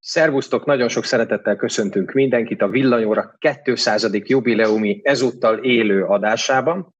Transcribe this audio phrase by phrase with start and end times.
[0.00, 4.08] Szervusztok, nagyon sok szeretettel köszöntünk mindenkit a Villanyóra 200.
[4.12, 6.94] jubileumi ezúttal élő adásában.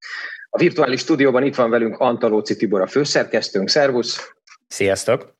[0.50, 3.68] A virtuális stúdióban itt van velünk Antalóci Tibor a főszerkesztőnk.
[3.68, 4.34] Szervusz!
[4.66, 5.36] Sziasztok!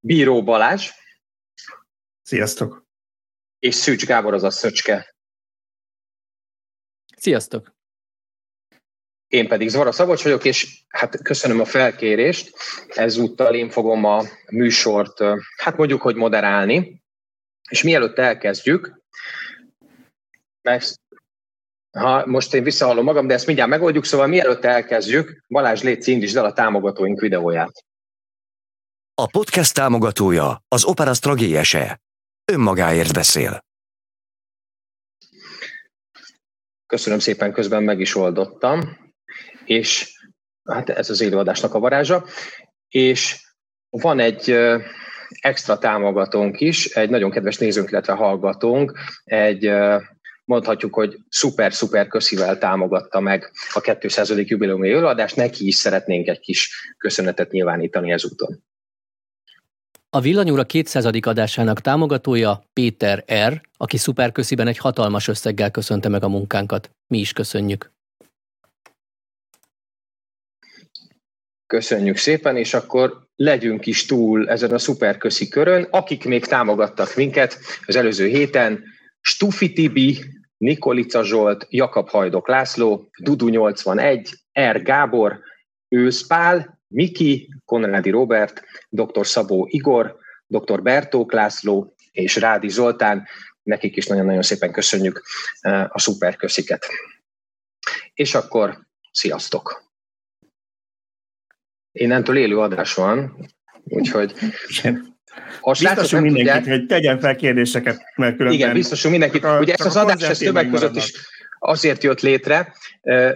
[0.00, 0.90] Bíró Balázs.
[2.22, 2.86] Sziasztok!
[3.58, 5.14] És Szűcs Gábor az a Szöcske.
[7.16, 7.77] Sziasztok!
[9.28, 12.56] Én pedig Zvara Szabocs vagyok, és hát köszönöm a felkérést.
[12.88, 15.18] Ezúttal én fogom a műsort,
[15.56, 17.02] hát mondjuk, hogy moderálni.
[17.70, 19.02] És mielőtt elkezdjük,
[20.62, 20.94] mert
[21.98, 26.36] ha most én visszahallom magam, de ezt mindjárt megoldjuk, szóval mielőtt elkezdjük, Balázs Léci indítsd
[26.36, 27.84] el a támogatóink videóját.
[29.14, 32.00] A podcast támogatója az Opera Stragiese.
[32.44, 33.64] Önmagáért beszél.
[36.86, 39.07] Köszönöm szépen, közben meg is oldottam
[39.68, 40.12] és
[40.64, 42.24] hát ez az élőadásnak a varázsa,
[42.88, 43.46] és
[43.90, 44.56] van egy
[45.40, 49.70] extra támogatónk is, egy nagyon kedves nézőnk, illetve hallgatónk, egy
[50.44, 54.32] mondhatjuk, hogy szuper-szuper köszivel támogatta meg a 200.
[54.36, 58.64] jubileumi előadást, neki is szeretnénk egy kis köszönetet nyilvánítani ezúton.
[60.10, 61.04] A Villanyóra 200.
[61.04, 66.90] adásának támogatója Péter R., aki szuperkösziben egy hatalmas összeggel köszönte meg a munkánkat.
[67.06, 67.97] Mi is köszönjük.
[71.68, 75.86] Köszönjük szépen, és akkor legyünk is túl ezen a szuperköszi körön.
[75.90, 78.84] Akik még támogattak minket az előző héten,
[79.20, 80.18] Stufi Tibi,
[80.56, 84.30] Nikolica Zsolt, Jakab Hajdok László, Dudu 81,
[84.60, 84.82] R.
[84.82, 85.40] Gábor,
[85.88, 89.26] Őszpál, Miki, Konrádi Robert, dr.
[89.26, 90.82] Szabó Igor, dr.
[90.82, 93.26] Bertók László és Rádi Zoltán.
[93.62, 95.22] Nekik is nagyon-nagyon szépen köszönjük
[95.60, 96.86] eh, a szuperkösziket.
[98.14, 98.78] És akkor
[99.10, 99.87] sziasztok!
[102.00, 103.36] Innentől élő adás van,
[103.84, 104.34] úgyhogy...
[105.60, 108.60] A biztosunk mindenkit, tudják, hogy tegyen fel kérdéseket, mert különben...
[108.60, 109.44] Igen, biztosunk mindenkit.
[109.44, 111.12] A, Ugye ezt az adást ez többek között is
[111.58, 112.72] azért jött létre,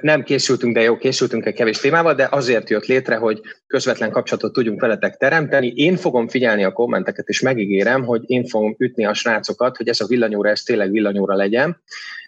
[0.00, 4.52] nem készültünk, de jó, készültünk egy kevés témával, de azért jött létre, hogy közvetlen kapcsolatot
[4.52, 5.72] tudjunk veletek teremteni.
[5.74, 10.00] Én fogom figyelni a kommenteket, és megígérem, hogy én fogom ütni a srácokat, hogy ez
[10.00, 11.82] a villanyóra, ez tényleg villanyóra legyen.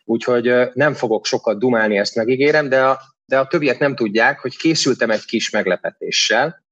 [0.05, 4.57] Úgyhogy nem fogok sokat dumálni, ezt megígérem, de a de a többiek nem tudják, hogy
[4.57, 6.65] készültem egy kis meglepetéssel,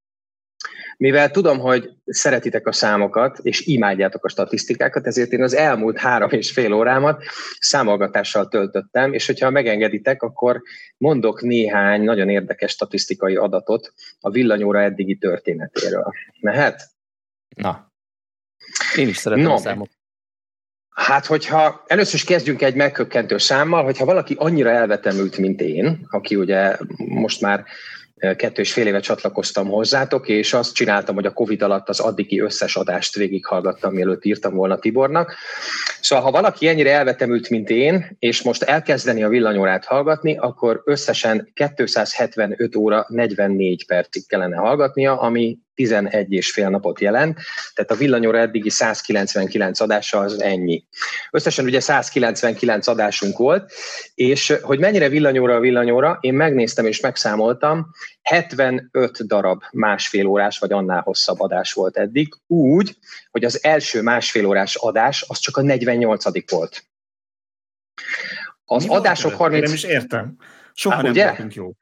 [0.97, 6.31] mivel tudom, hogy szeretitek a számokat, és imádjátok a statisztikákat, ezért én az elmúlt három
[6.31, 7.25] és fél órámat
[7.59, 10.63] számolgatással töltöttem, és hogyha megengeditek, akkor
[10.97, 16.13] mondok néhány nagyon érdekes statisztikai adatot a villanyóra eddigi történetéről.
[16.41, 16.91] Mehet?
[17.57, 17.93] Na.
[18.97, 19.53] Én is szeretem no.
[19.53, 20.02] a számokat.
[20.95, 26.37] Hát, hogyha először is kezdjünk egy megkökkentő számmal, hogyha valaki annyira elvetemült, mint én, aki
[26.37, 27.65] ugye most már
[28.37, 32.41] kettő és fél éve csatlakoztam hozzátok, és azt csináltam, hogy a Covid alatt az addigi
[32.41, 35.35] összes adást végighallgattam, mielőtt írtam volna Tibornak.
[36.01, 41.53] Szóval, ha valaki ennyire elvetemült, mint én, és most elkezdeni a villanyórát hallgatni, akkor összesen
[41.75, 47.39] 275 óra 44 percig kellene hallgatnia, ami 11 és fél napot jelent,
[47.75, 50.85] tehát a villanyóra eddigi 199 adása az ennyi.
[51.31, 53.73] Összesen ugye 199 adásunk volt,
[54.15, 57.91] és hogy mennyire villanyóra a villanyóra, én megnéztem és megszámoltam,
[58.23, 62.97] 75 darab másfél órás vagy annál hosszabb adás volt eddig, úgy,
[63.31, 66.85] hogy az első másfél órás adás az csak a 48 volt.
[68.65, 69.65] Az Mi adások 30...
[69.65, 70.37] Nem is értem.
[70.75, 71.27] Soha Há, nem ugye?
[71.27, 71.73] voltunk jó.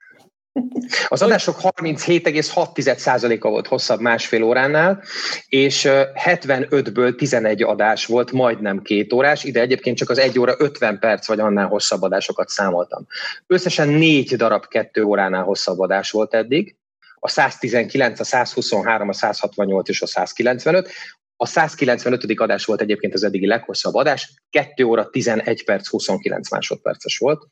[1.09, 5.03] Az adások 37,6%-a volt hosszabb másfél óránál,
[5.49, 5.89] és
[6.25, 11.27] 75-ből 11 adás volt majdnem két órás, ide egyébként csak az egy óra 50 perc
[11.27, 13.07] vagy annál hosszabb adásokat számoltam.
[13.47, 16.77] Összesen négy darab kettő óránál hosszabb adás volt eddig,
[17.23, 20.91] a 119, a 123, a 168 és a 195.
[21.37, 22.41] A 195.
[22.41, 27.49] adás volt egyébként az eddigi leghosszabb adás, 2 óra 11 perc 29 másodperces volt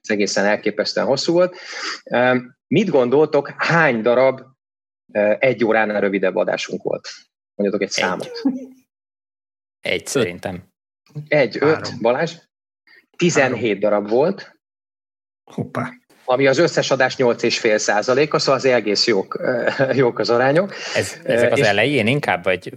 [0.00, 1.56] ez egészen elképesztően hosszú volt.
[2.66, 4.40] Mit gondoltok, hány darab
[5.38, 7.08] egy óránál rövidebb adásunk volt?
[7.54, 8.04] Mondjatok egy, egy.
[8.04, 8.30] számot.
[9.80, 10.72] Egy szerintem.
[11.28, 12.00] Egy, öt.
[12.00, 12.36] Balázs?
[13.16, 13.80] 17 Három.
[13.80, 14.58] darab volt.
[15.44, 15.92] Hoppá
[16.24, 19.40] ami az összes adás 8,5 százaléka, szóval az egész jók,
[20.02, 20.74] jók az arányok.
[20.94, 22.72] Ez, ezek az és, elején inkább, vagy?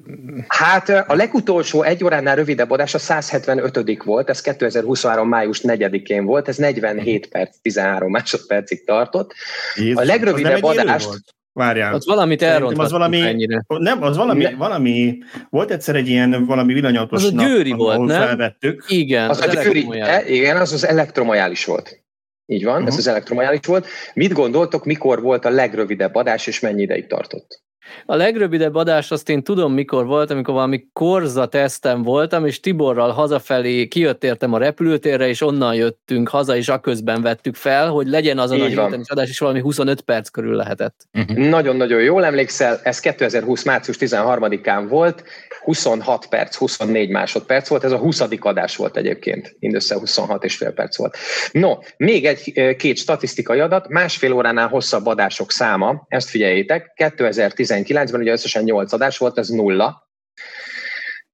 [0.47, 5.27] Hát a legutolsó egy óránál rövidebb adás a 175 volt, ez 2023.
[5.27, 9.33] május 4-én volt, ez 47 perc, 13 másodpercig tartott.
[9.75, 11.07] Jézus, a legrövidebb adás...
[11.53, 11.93] Várjál.
[11.93, 13.63] Az valamit elrontottunk az valami, ennyire.
[13.67, 14.55] Nem, az valami, ne.
[14.55, 15.17] valami,
[15.49, 18.21] volt egyszer egy ilyen valami villanyatos Az a győri nap, volt, nem?
[18.21, 18.85] Felvettük.
[18.87, 22.01] Igen, az, az a győri, e, igen, az az elektromajális volt.
[22.49, 22.87] Így van, uh-huh.
[22.87, 23.87] ez az elektromajális volt.
[24.13, 27.65] Mit gondoltok, mikor volt a legrövidebb adás, és mennyi ideig tartott?
[28.05, 33.11] A legrövidebb adás azt én tudom, mikor volt, amikor valami korza tesztem voltam, és Tiborral
[33.11, 38.39] hazafelé kijött értem a repülőtérre, és onnan jöttünk haza, és aközben vettük fel, hogy legyen
[38.39, 40.95] azon Így a héten is adás, és valami 25 perc körül lehetett.
[41.13, 41.37] Uh-huh.
[41.37, 43.63] Nagyon-nagyon jól emlékszel, ez 2020.
[43.63, 45.23] március 13-án volt,
[45.67, 48.21] 26 perc, 24 másodperc volt, ez a 20.
[48.39, 51.17] adás volt egyébként, mindössze 26 és fél perc volt.
[51.51, 58.31] No, még egy két statisztikai adat, másfél óránál hosszabb adások száma, ezt figyeljétek, 2019-ben ugye
[58.31, 60.09] összesen 8 adás volt, ez nulla.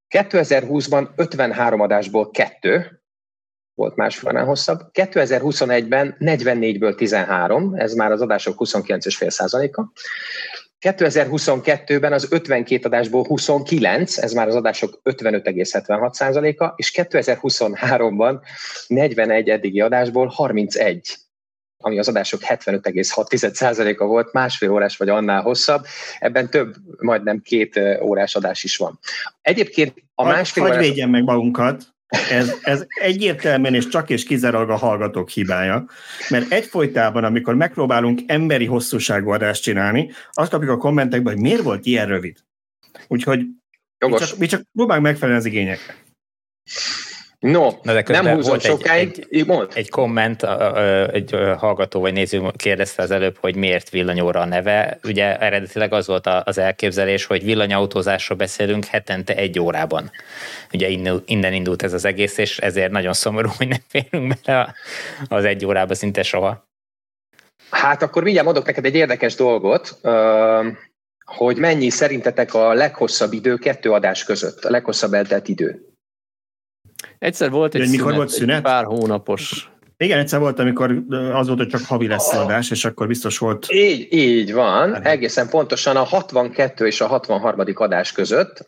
[0.10, 3.02] 2020-ban 53 adásból 2,
[3.74, 4.80] volt másfélnál hosszabb.
[4.94, 9.92] 2021-ben 44-ből 13, ez már az adások 29,5%-a.
[10.84, 18.40] 2022-ben az 52 adásból 29, ez már az adások 55,76%-a, és 2023-ban
[18.88, 21.18] 41 eddigi adásból 31
[21.86, 25.86] ami az adások 75,6%-a volt, másfél órás vagy annál hosszabb,
[26.20, 29.00] ebben több, majdnem két órás adás is van.
[29.42, 30.96] Egyébként a másfél órás...
[30.96, 31.93] meg magunkat,
[32.30, 35.86] ez, ez egyértelműen és csak és kizárólag a hallgatók hibája,
[36.30, 41.86] mert egyfolytában, amikor megpróbálunk emberi hosszúságú adást csinálni, azt kapjuk a kommentekben, hogy miért volt
[41.86, 42.38] ilyen rövid.
[43.08, 43.46] Úgyhogy
[44.06, 46.04] mi csak, mi csak próbálunk megfelelni az igényeknek.
[47.44, 49.28] No, Na de nem húzom sokáig.
[49.30, 50.44] Egy, egy, egy komment,
[51.12, 55.00] egy hallgató vagy néző kérdezte az előbb, hogy miért villanyóra a neve.
[55.04, 60.12] Ugye eredetileg az volt az elképzelés, hogy villanyautózásról beszélünk hetente egy órában.
[60.74, 60.90] Ugye
[61.26, 64.74] innen indult ez az egész, és ezért nagyon szomorú, hogy nem férünk bele
[65.28, 66.68] az egy órába szinte soha.
[67.70, 70.00] Hát akkor mindjárt mondok neked egy érdekes dolgot,
[71.26, 75.93] hogy mennyi szerintetek a leghosszabb idő kettő adás között, a leghosszabb eltelt idő.
[77.24, 78.56] Egyszer volt egy, szünet, mikor volt szünet?
[78.56, 79.72] Egy pár hónapos.
[79.98, 81.04] Igen, egyszer volt, amikor
[81.34, 83.66] az volt, hogy csak havi lesz adás, és akkor biztos volt.
[83.70, 85.06] Így, így van, hát.
[85.06, 87.66] egészen pontosan a 62 és a 63.
[87.74, 88.66] adás között,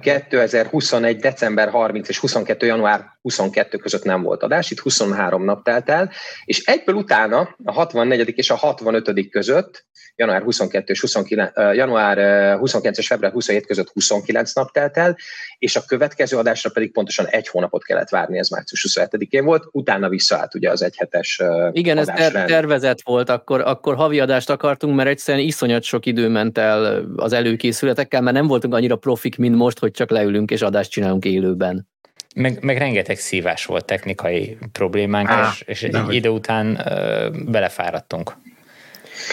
[0.00, 1.16] 2021.
[1.16, 2.66] december 30 és 22.
[2.66, 6.10] január 22 között nem volt adás, itt 23 nap telt el,
[6.44, 8.32] és egyből utána a 64.
[8.36, 9.30] és a 65.
[9.30, 9.86] között
[10.16, 12.18] január 22 és 29, január
[12.58, 15.16] 29 és február 27 között 29 nap telt el,
[15.58, 20.08] és a következő adásra pedig pontosan egy hónapot kellett várni, ez március 27-én volt, utána
[20.08, 25.08] visszaállt ugye az egyhetes Igen, ez ter- tervezett volt, akkor, akkor havi adást akartunk, mert
[25.08, 29.78] egyszerűen iszonyat sok idő ment el az előkészületekkel, mert nem voltunk annyira profik, mint most,
[29.78, 31.88] hogy csak leülünk és adást csinálunk élőben.
[32.34, 38.36] Meg, meg rengeteg szívás volt technikai problémánk, Á, és, és egy idő után ö, belefáradtunk.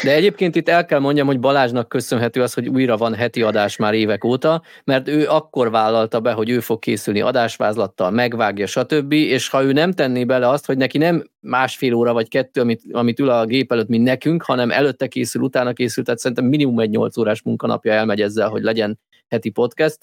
[0.03, 3.75] De egyébként itt el kell mondjam, hogy Balázsnak köszönhető az, hogy újra van heti adás
[3.75, 9.11] már évek óta, mert ő akkor vállalta be, hogy ő fog készülni adásvázlattal, megvágja, stb.
[9.11, 12.81] És ha ő nem tenné bele azt, hogy neki nem másfél óra vagy kettő, amit,
[12.91, 16.79] amit ül a gép előtt, mint nekünk, hanem előtte készül, utána készül, tehát szerintem minimum
[16.79, 19.97] egy 8 órás munkanapja elmegy ezzel, hogy legyen heti podcast,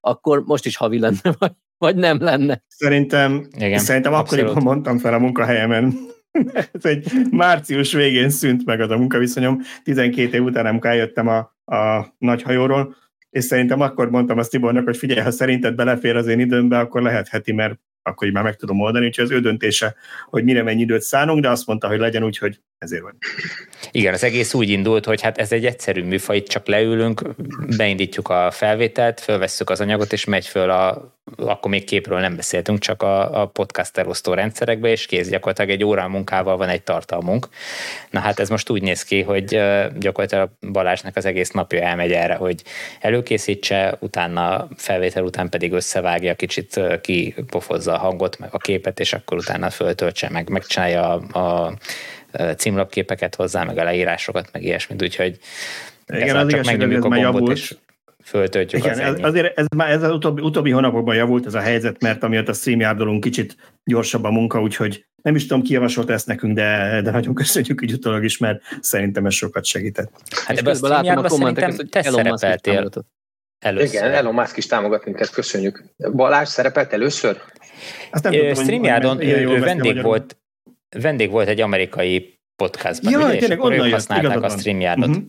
[0.00, 2.62] akkor most is havi lenne, vagy, vagy nem lenne.
[2.68, 5.94] Szerintem, Igen, szerintem akkoriban mondtam fel a munkahelyemen,
[6.72, 11.38] ez egy március végén szűnt meg az a munkaviszonyom, 12 év után, amikor eljöttem a,
[11.74, 12.96] a nagy hajóról,
[13.30, 17.02] és szerintem akkor mondtam azt Tibornak, hogy figyelj, ha szerinted belefér az én időmbe, akkor
[17.02, 19.94] lehet heti, mert akkor így már meg tudom oldani, úgyhogy az ő döntése,
[20.26, 23.18] hogy mire mennyi időt szánunk, de azt mondta, hogy legyen úgy, hogy ezért van.
[23.90, 27.22] Igen, az egész úgy indult, hogy hát ez egy egyszerű műfaj, itt csak leülünk,
[27.76, 32.78] beindítjuk a felvételt, fölvesszük az anyagot, és megy föl a, akkor még képről nem beszéltünk,
[32.78, 37.48] csak a, a podcast elosztó rendszerekbe, és kész gyakorlatilag egy órán munkával van egy tartalmunk.
[38.10, 39.44] Na hát ez most úgy néz ki, hogy
[39.98, 42.62] gyakorlatilag Balázsnak az egész napja elmegy erre, hogy
[43.00, 49.38] előkészítse, utána felvétel után pedig összevágja, kicsit kipofozza a hangot, meg a képet, és akkor
[49.38, 51.76] utána föltöltse, meg megcsinálja a, a
[52.56, 55.38] címlapképeket hozzá, meg a leírásokat, meg ilyesmit, úgyhogy
[56.06, 57.76] igen, az csak megnyomjuk a gombot, és
[58.24, 61.60] föltöltjük Igen, az ez, azért ez már ez az utóbbi, utóbbi hónapokban javult ez a
[61.60, 66.10] helyzet, mert amiatt a streamyardolunk kicsit gyorsabb a munka, úgyhogy nem is tudom, ki javasolt
[66.10, 70.12] ezt nekünk, de, de nagyon köszönjük így utólag is, mert szerintem ez sokat segített.
[70.46, 72.90] Hát ebben a látom a kommenteket, hogy te szerepeltél
[73.58, 73.94] először.
[73.94, 75.84] Igen, Elon Musk is támogat minket, köszönjük.
[76.12, 77.40] Balázs szerepelt először?
[78.10, 79.16] Azt nem StreamYardon
[79.60, 80.38] vendég volt,
[80.96, 85.08] vendég volt egy amerikai podcastban, ja, ugye, tényleg, és akkor ők használták a StreamYardot.
[85.08, 85.24] Uh-huh.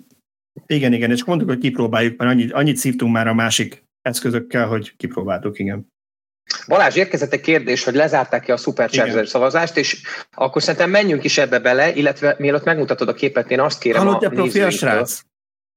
[0.65, 4.95] Igen, igen, és mondtuk, hogy kipróbáljuk, mert annyit, annyit szívtunk már a másik eszközökkel, hogy
[4.97, 5.89] kipróbáltuk, igen.
[6.67, 11.59] Balázs, érkezett egy kérdés, hogy lezárták-e a Supercharger szavazást, és akkor szerintem menjünk is ebbe
[11.59, 15.21] bele, illetve mielőtt megmutatod a képet, én azt kérem Hallod, a profi a srác?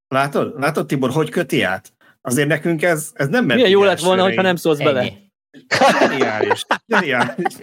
[0.09, 0.61] Látod?
[0.61, 1.93] Látod, Tibor, hogy köti át?
[2.21, 5.13] Azért nekünk ez, ez nem Milyen jó lett volna, ha nem szólsz bele.
[6.01, 6.67] Geniális.
[6.87, 7.55] Geniális.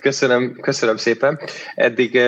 [0.00, 1.40] Köszönöm, köszönöm szépen.
[1.74, 2.20] Eddig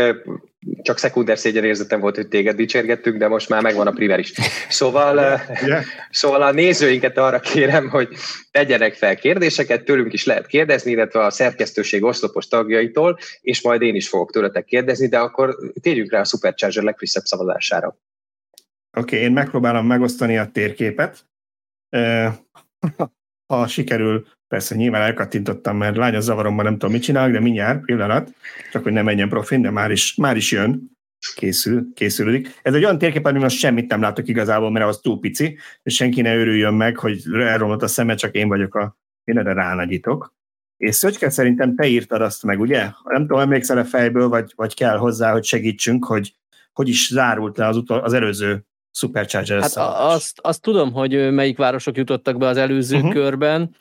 [0.83, 4.33] csak szekunder érzetem volt, hogy téged dicsérgettünk, de most már megvan a priver is.
[4.69, 5.85] Szóval, yeah.
[6.11, 8.09] szóval a nézőinket arra kérem, hogy
[8.51, 13.95] tegyenek fel kérdéseket, tőlünk is lehet kérdezni, illetve a szerkesztőség oszlopos tagjaitól, és majd én
[13.95, 17.87] is fogok tőletek kérdezni, de akkor térjünk rá a Supercharger legfrissebb szavazására.
[17.87, 17.99] Oké,
[19.01, 21.25] okay, én megpróbálom megosztani a térképet.
[23.47, 27.85] Ha sikerül, persze nyilván elkattintottam, mert lány a zavaromban nem tudom, mit csinálok, de mindjárt,
[27.85, 28.35] pillanat,
[28.73, 30.97] csak hogy ne menjen profin, de már is, már is jön,
[31.35, 32.61] készül, készülődik.
[32.63, 35.95] Ez egy olyan térkép, ami most semmit nem látok igazából, mert az túl pici, és
[35.95, 40.35] senki ne örüljön meg, hogy elromlott a szeme, csak én vagyok a, én erre ránagyítok.
[40.77, 42.91] És Szöcske, szerintem te írtad azt meg, ugye?
[43.05, 46.35] Nem tudom, emlékszel a fejből, vagy, vagy kell hozzá, hogy segítsünk, hogy
[46.77, 48.65] hogy is zárult le az, utol, az előző
[48.97, 53.13] Supercharger Hát azt, azt tudom, hogy melyik városok jutottak be az előző uh-huh.
[53.13, 53.77] körben.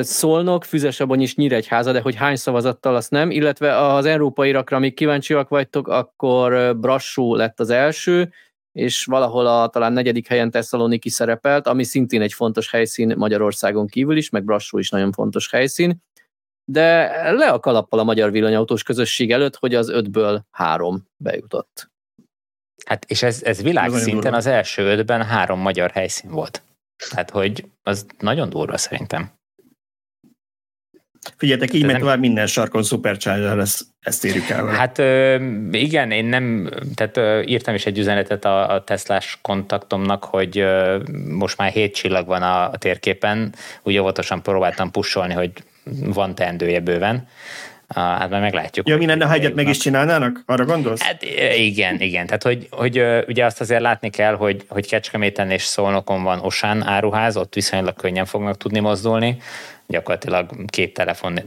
[0.00, 3.30] Szolnok, Füzesabony és Nyíregyháza, de hogy hány szavazattal, azt nem.
[3.30, 8.32] Illetve az európai rakra, amíg kíváncsiak vagytok, akkor Brassó lett az első,
[8.72, 14.16] és valahol a talán negyedik helyen Tesszaloniki szerepelt, ami szintén egy fontos helyszín Magyarországon kívül
[14.16, 16.02] is, meg Brassó is nagyon fontos helyszín.
[16.64, 21.90] De le a kalappal a magyar villanyautós közösség előtt, hogy az ötből három bejutott.
[22.86, 26.62] Hát és ez, ez világszinten az első ötben három magyar helyszín volt.
[27.10, 29.30] Tehát, hogy az nagyon durva szerintem.
[31.36, 34.66] Figyeljetek, így megy tovább minden sarkon Supercharger lesz, ezt érjük el.
[34.66, 34.98] Hát
[35.70, 40.64] igen, én nem, tehát írtam is egy üzenetet a, a Teslás kontaktomnak, hogy
[41.28, 45.52] most már hét csillag van a, a térképen, úgy óvatosan próbáltam pusolni, hogy
[46.04, 47.28] van teendője bőven,
[47.88, 48.88] Hát majd meglátjuk.
[48.88, 50.42] Ja, mi lenne, ha egyet meg is csinálnának?
[50.46, 51.02] Arra gondolsz?
[51.02, 51.22] Hát
[51.56, 52.26] igen, igen.
[52.26, 56.82] Tehát, hogy, hogy ugye azt azért látni kell, hogy, hogy Kecskeméten és Szolnokon van Osán
[56.82, 59.36] áruház, ott viszonylag könnyen fognak tudni mozdulni.
[59.88, 61.40] Gyakorlatilag két telefon,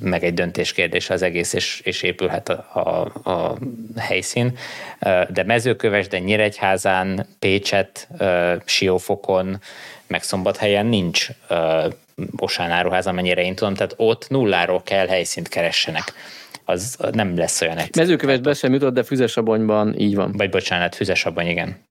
[0.00, 3.56] meg egy döntéskérdés az egész, és, és épülhet a, a, a
[3.96, 4.58] helyszín.
[5.28, 8.08] De mezőköves, de Nyíregyházán, Pécset,
[8.64, 9.60] Siófokon,
[10.06, 11.28] meg Szombathelyen nincs
[12.36, 16.12] Osán áruház, amennyire én tudom, tehát ott nulláról kell helyszínt keressenek.
[16.64, 18.06] Az nem lesz olyan egyszerű.
[18.06, 20.32] Mezőkövesbe sem jutott, de Füzesabonyban így van.
[20.32, 21.84] Vagy bocsánat, Füzesabony, igen.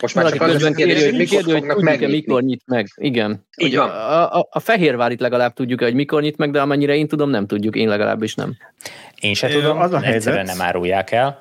[0.00, 2.86] Most már csak közben kérdő, hogy mikor, kérdő, hogy tudjuk mikor nyit meg.
[2.94, 3.46] Igen.
[3.56, 3.90] Így van.
[3.90, 7.46] A, a, a Fehérvárit legalább tudjuk hogy mikor nyit meg, de amennyire én tudom, nem
[7.46, 7.76] tudjuk.
[7.76, 8.56] Én legalábbis nem.
[9.20, 11.38] Én se tudom, az a egyszerűen nem árulják el.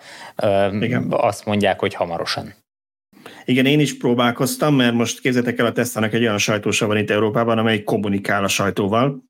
[0.80, 1.08] Igen.
[1.10, 2.54] Azt mondják, hogy hamarosan.
[3.46, 7.10] Igen, én is próbálkoztam, mert most kézzétek el a Tesla-nak egy olyan sajtósa van itt
[7.10, 9.24] Európában, amely kommunikál a sajtóval.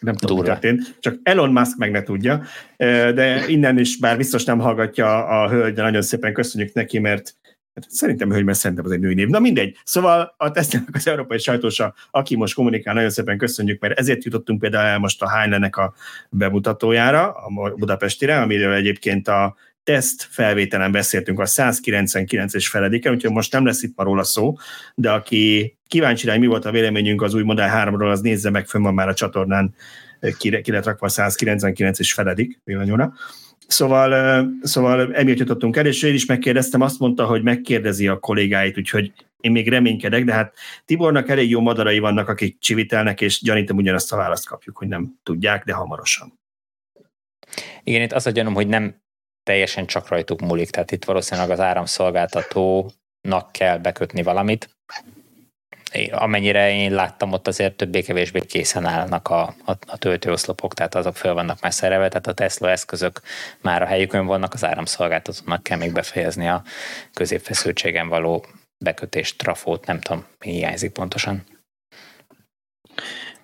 [0.00, 0.96] Nem tudom, mi történt.
[1.00, 2.42] Csak Elon Musk meg ne tudja.
[2.76, 7.34] De innen is, bár biztos nem hallgatja a hölgy, de nagyon szépen köszönjük neki, mert
[7.74, 9.28] Hát szerintem hölgy, mert szerintem az egy női név.
[9.28, 9.76] Na mindegy.
[9.84, 14.60] Szóval a tesla az európai sajtósa, aki most kommunikál, nagyon szépen köszönjük, mert ezért jutottunk
[14.60, 15.94] például el most a Heinlenek a
[16.30, 23.66] bemutatójára, a Budapestire, amiről egyébként a teszt felvételen beszéltünk a 199-es feledéke, úgyhogy most nem
[23.66, 24.56] lesz itt már róla szó,
[24.94, 28.66] de aki kíváncsi rá, mi volt a véleményünk az új Model 3-ról, az nézze meg,
[28.66, 29.74] fönn van már a csatornán,
[30.38, 33.12] ki, ki lett rakva a 199-es feledik villanyóra.
[33.66, 38.78] Szóval, szóval emiatt jutottunk el, és én is megkérdeztem, azt mondta, hogy megkérdezi a kollégáit,
[38.78, 43.76] úgyhogy én még reménykedek, de hát Tibornak elég jó madarai vannak, akik csivitelnek, és gyanítom
[43.76, 46.40] ugyanazt a választ kapjuk, hogy nem tudják, de hamarosan.
[47.82, 49.01] Igen, itt azt a gyanom, hogy nem
[49.42, 54.70] teljesen csak rajtuk múlik, tehát itt valószínűleg az áramszolgáltatónak kell bekötni valamit.
[56.10, 61.34] Amennyire én láttam, ott azért többé-kevésbé készen állnak a, a, a töltőoszlopok, tehát azok föl
[61.34, 63.20] vannak már szerelve, tehát a Tesla eszközök
[63.60, 66.62] már a helyükön vannak, az áramszolgáltatónak kell még befejezni a
[67.14, 68.46] középfeszültségen való
[68.78, 71.44] bekötés, trafót, nem tudom, mi hiányzik pontosan.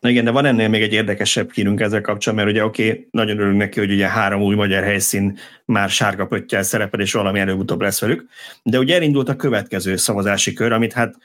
[0.01, 3.09] Na igen, de van ennél még egy érdekesebb hírünk ezzel kapcsolatban, mert ugye oké, okay,
[3.11, 7.39] nagyon örülünk neki, hogy ugye három új magyar helyszín már sárga pöttyel szerepel, és valami
[7.39, 8.27] előbb-utóbb lesz velük,
[8.63, 11.17] de ugye elindult a következő szavazási kör, amit hát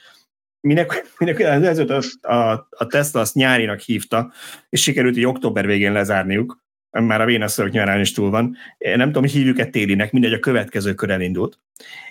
[0.60, 2.02] minek, minek ez a,
[2.32, 4.32] a, a Tesla azt nyárinak hívta,
[4.68, 8.56] és sikerült, hogy október végén lezárniuk, már a vénaszörök nyarán is túl van.
[8.78, 11.58] Nem tudom, hívjuk-e télinek, mindegy, a következő kör elindult.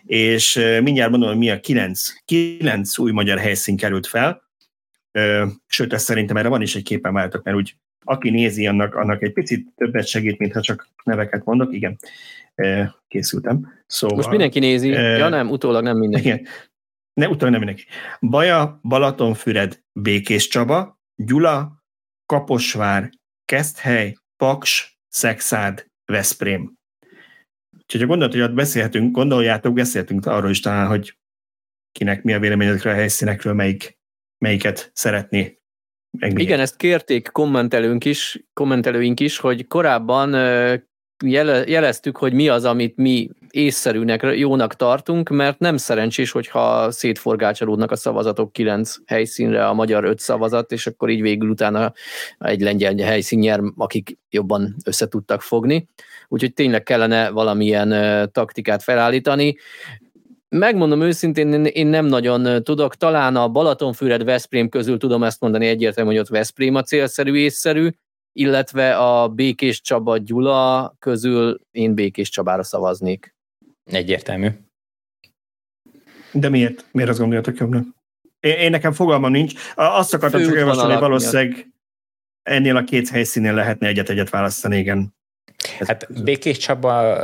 [0.06, 0.54] És
[0.84, 4.43] mindjárt mondom, hogy mi a kilenc, kilenc új magyar helyszín került fel,
[5.68, 9.22] Sőt, ezt szerintem erre van is egy képen váltok, mert úgy aki nézi, annak, annak
[9.22, 11.74] egy picit többet segít, mintha csak neveket mondok.
[11.74, 11.98] Igen,
[13.08, 13.82] készültem.
[13.86, 16.28] Szóval, Most mindenki nézi, e, ja nem, utólag nem mindenki.
[16.28, 16.46] Igen.
[17.14, 17.84] Ne, utólag nem mindenki.
[18.20, 21.84] Baja, Balatonfüred, Békés Csaba, Gyula,
[22.26, 23.10] Kaposvár,
[23.46, 26.74] Keszthely, Paks, Szexád, Veszprém.
[27.78, 31.18] Úgyhogy ha gondolt, hogy ott beszélhetünk, gondoljátok, beszélhetünk arról is talán, hogy
[31.92, 33.98] kinek mi a véleményedekről a helyszínekről, melyik
[34.44, 35.60] melyiket szeretné
[36.20, 36.44] megnézni.
[36.44, 40.34] Igen, ezt kérték kommentelőnk is, kommentelőink is, hogy korábban
[41.66, 47.96] jeleztük, hogy mi az, amit mi észszerűnek, jónak tartunk, mert nem szerencsés, hogyha szétforgácsolódnak a
[47.96, 51.94] szavazatok kilenc helyszínre, a magyar öt szavazat, és akkor így végül utána
[52.38, 55.88] egy lengyel helyszín nyer, akik jobban össze tudtak fogni.
[56.28, 57.90] Úgyhogy tényleg kellene valamilyen
[58.32, 59.58] taktikát felállítani.
[60.54, 62.96] Megmondom őszintén, én nem nagyon tudok.
[62.96, 67.90] Talán a Balatonfüred Veszprém közül tudom ezt mondani egyértelmű, hogy ott Veszprém a célszerű, észszerű,
[68.32, 73.36] illetve a Békés Csaba Gyula közül én Békés Csabára szavaznék.
[73.84, 74.50] Egyértelmű.
[76.32, 76.86] De miért?
[76.92, 77.86] Miért azt gondoljátok jobbnak?
[78.40, 79.54] Én, én nekem fogalmam nincs.
[79.76, 81.72] Azt akartam Fő csak javasolni, hogy valószínűleg
[82.44, 85.16] ennél a két helyszínen lehetne egyet-egyet választani, igen.
[85.80, 87.18] Hát Békés Csaba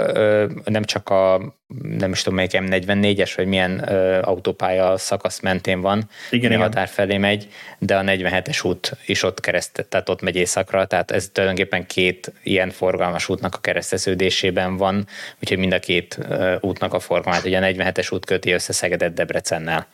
[0.65, 1.53] nem csak a
[1.97, 3.79] nem is tudom melyik M44-es, vagy milyen
[4.21, 6.61] autópálya szakasz mentén van, igen, igen.
[6.61, 7.47] határ felé megy,
[7.79, 12.33] de a 47-es út is ott kereszt, tehát ott megy északra, tehát ez tulajdonképpen két
[12.43, 15.07] ilyen forgalmas útnak a kereszteződésében van,
[15.41, 16.19] úgyhogy mind a két
[16.59, 19.87] útnak a forgalmát, ugye a 47-es út köti össze Szegedet Debrecennel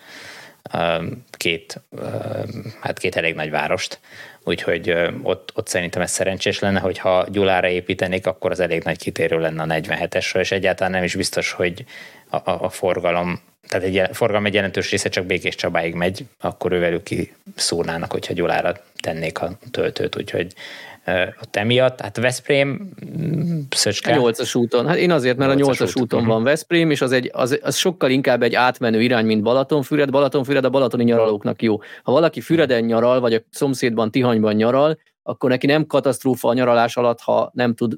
[1.32, 1.82] két,
[2.80, 4.00] hát két elég nagy várost,
[4.44, 9.40] úgyhogy ott, ott szerintem ez szerencsés lenne, hogyha Gyulára építenék, akkor az elég nagy kitérő
[9.40, 11.86] lenne a 47-esről, és egyáltalán nem is biztos, hogy
[12.30, 16.72] a, a, a forgalom, tehát egy forgalom egy jelentős része csak Békés Csabáig megy, akkor
[16.72, 20.54] ővelük kiszúrnának, hogyha Gyulára tennék a töltőt, úgyhogy
[21.42, 22.02] ott emiatt.
[22.02, 24.14] Hát Veszprém, mm, Szöcske.
[24.14, 24.88] A 8-as úton.
[24.88, 27.76] Hát én azért, mert 8 a 8-as úton van Veszprém, és az, egy, az, az
[27.76, 30.12] sokkal inkább egy átmenő irány, mint Balatonfüred.
[30.12, 31.78] Balatonfüred a balatoni nyaralóknak jó.
[32.04, 36.98] Ha valaki Füreden nyaral, vagy a szomszédban, Tihanyban nyaral, akkor neki nem katasztrófa a nyaralás
[36.98, 37.98] alatt, ha nem tud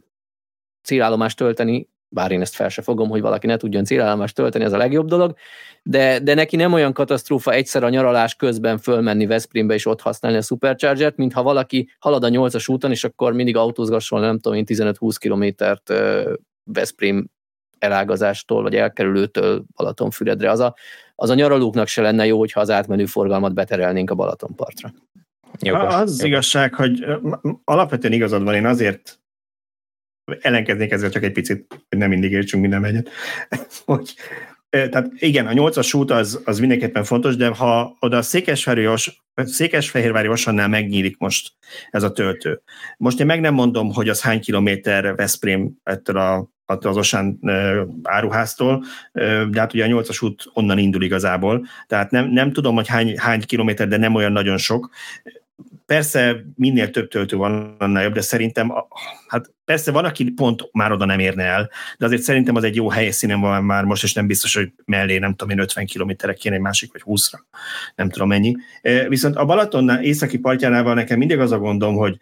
[0.84, 4.74] célállomást tölteni bár én ezt fel se fogom, hogy valaki ne tudjon célállomást tölteni, ez
[4.74, 5.36] a legjobb dolog,
[5.84, 10.38] de, de neki nem olyan katasztrófa egyszer a nyaralás közben fölmenni Veszprémbe és ott használni
[10.38, 14.58] a Supercharger-t, mint ha valaki halad a 8-as úton, és akkor mindig autózgasson, nem tudom
[14.58, 15.94] én, 15-20 kilométert
[16.64, 17.30] Veszprém
[17.80, 20.52] elágazástól, vagy elkerülőtől Balatonfüredre.
[20.52, 20.76] Az a,
[21.16, 24.94] az a nyaralóknak se lenne jó, hogyha az átmenő forgalmat beterelnénk a Balatonpartra.
[25.60, 26.24] Jogos, az jogos.
[26.24, 27.06] igazság, hogy
[27.64, 29.20] alapvetően igazad van, én azért
[30.42, 33.10] ellenkeznék ezzel csak egy picit, hogy nem mindig értsünk minden egyet.
[33.86, 34.14] hogy,
[34.70, 38.22] tehát igen, a nyolcas út az, az mindenképpen fontos, de ha oda a
[39.36, 41.52] Székesfehérvári Osannál megnyílik most
[41.90, 42.62] ez a töltő.
[42.98, 47.40] Most én meg nem mondom, hogy az hány kilométer Veszprém ettől a attól az Osán
[48.04, 48.84] áruháztól,
[49.50, 53.18] de hát ugye a nyolcas út onnan indul igazából, tehát nem, nem tudom, hogy hány,
[53.18, 54.90] hány kilométer, de nem olyan nagyon sok.
[55.88, 58.74] Persze minél több töltő van, annál jobb, de szerintem,
[59.28, 62.76] hát persze van, aki pont már oda nem érne el, de azért szerintem az egy
[62.76, 66.34] jó helyszínen van már most, és nem biztos, hogy mellé, nem tudom én, 50 kilométerre
[66.34, 67.40] kéne egy másik, vagy 20-ra,
[67.96, 68.56] nem tudom mennyi.
[69.08, 72.18] Viszont a Balatonnál északi partjánál nekem mindig az a gondom, hogy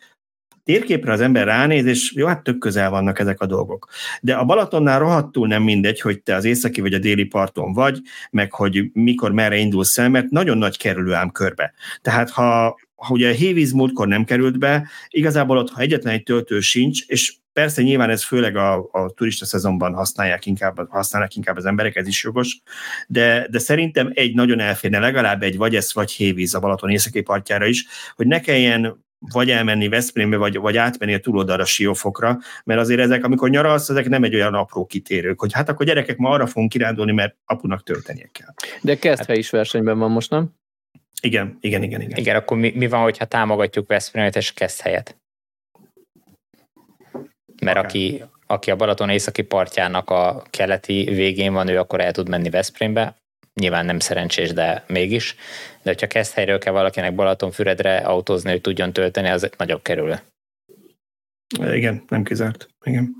[0.63, 3.87] térképre az ember ránéz, és jó, hát tök közel vannak ezek a dolgok.
[4.21, 7.99] De a Balatonnál rohadtul nem mindegy, hogy te az északi vagy a déli parton vagy,
[8.31, 11.73] meg hogy mikor merre indulsz el, mert nagyon nagy kerülő ám körbe.
[12.01, 16.23] Tehát ha ha ugye a Hévíz múltkor nem került be, igazából ott, ha egyetlen egy
[16.23, 21.57] töltő sincs, és persze nyilván ez főleg a, a turista szezonban használják inkább, használják inkább
[21.57, 22.61] az emberek, ez is jogos,
[23.07, 27.21] de, de szerintem egy nagyon elférne, legalább egy vagy ez, vagy Hévíz a Balaton északi
[27.21, 32.79] partjára is, hogy ne kelljen vagy elmenni Veszprémbe, vagy, vagy átmenni a túloldalra Siófokra, mert
[32.79, 36.29] azért ezek, amikor nyaralsz, ezek nem egy olyan apró kitérők, hogy hát akkor gyerekek ma
[36.29, 38.53] arra fogunk kirándulni, mert apunak töltenie kell.
[38.81, 40.53] De kezdve is versenyben van most, nem?
[41.25, 42.01] Igen, igen, igen.
[42.01, 45.17] Igen, igen akkor mi, mi van, hogyha támogatjuk Veszprémet és kezd helyet?
[47.61, 52.29] Mert aki, aki a Balaton északi partjának a keleti végén van, ő akkor el tud
[52.29, 53.15] menni Veszprémbe.
[53.53, 55.35] Nyilván nem szerencsés, de mégis.
[55.81, 60.19] De hogyha kezd helyről kell valakinek Balatonfüredre autózni, hogy tudjon tölteni, az nagyobb kerül.
[61.59, 62.67] Igen, nem kizárt.
[62.83, 63.15] Igen.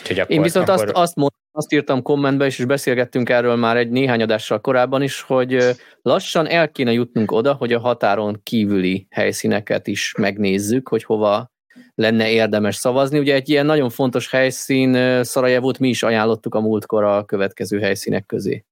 [0.00, 0.84] Úgyhogy akkor, Én viszont akkor...
[0.84, 5.02] azt, azt mondom, azt írtam kommentbe is, és beszélgettünk erről már egy néhány adással korábban
[5.02, 11.04] is, hogy lassan el kéne jutnunk oda, hogy a határon kívüli helyszíneket is megnézzük, hogy
[11.04, 11.50] hova
[11.94, 13.18] lenne érdemes szavazni.
[13.18, 18.26] Ugye egy ilyen nagyon fontos helyszín, Szarajevót mi is ajánlottuk a múltkor a következő helyszínek
[18.26, 18.64] közé.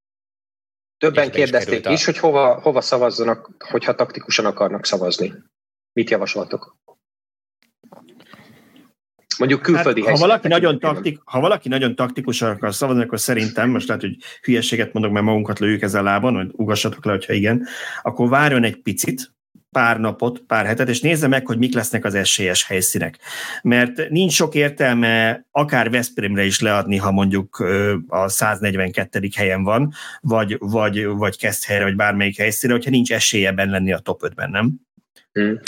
[0.99, 5.33] Többen kérdezték is, hogy hova, hova szavazzanak, hogyha taktikusan akarnak szavazni.
[5.93, 6.77] Mit javasoltok?
[9.39, 13.71] Mondjuk külföldi hát, ha valaki, nagyon taktik, ha valaki nagyon taktikusan akar szavazni, akkor szerintem,
[13.71, 17.67] most lehet, hogy hülyeséget mondok, mert magunkat lőjük ezzel lábon, hogy ugassatok le, hogyha igen,
[18.03, 19.35] akkor várjon egy picit,
[19.75, 23.19] pár napot, pár hetet, és nézze meg, hogy mik lesznek az esélyes helyszínek.
[23.63, 27.65] Mert nincs sok értelme akár Veszprémre is leadni, ha mondjuk
[28.07, 29.29] a 142.
[29.37, 33.99] helyen van, vagy, vagy, vagy kezd helyre, vagy bármelyik helyszínre, hogyha nincs esélye lenni a
[33.99, 34.73] top 5-ben, nem?
[35.33, 35.61] Hmm.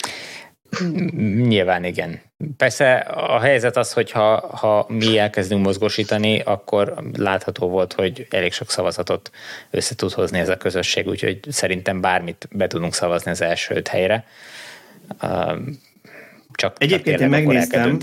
[1.48, 2.20] Nyilván igen.
[2.56, 8.52] Persze a helyzet az, hogy ha, ha mi elkezdünk mozgósítani, akkor látható volt, hogy elég
[8.52, 9.30] sok szavazatot
[9.70, 13.88] össze tud hozni ez a közösség, úgyhogy szerintem bármit be tudunk szavazni az első öt
[13.88, 14.24] helyre.
[16.52, 17.98] Csak, Egyébként én megnéztem,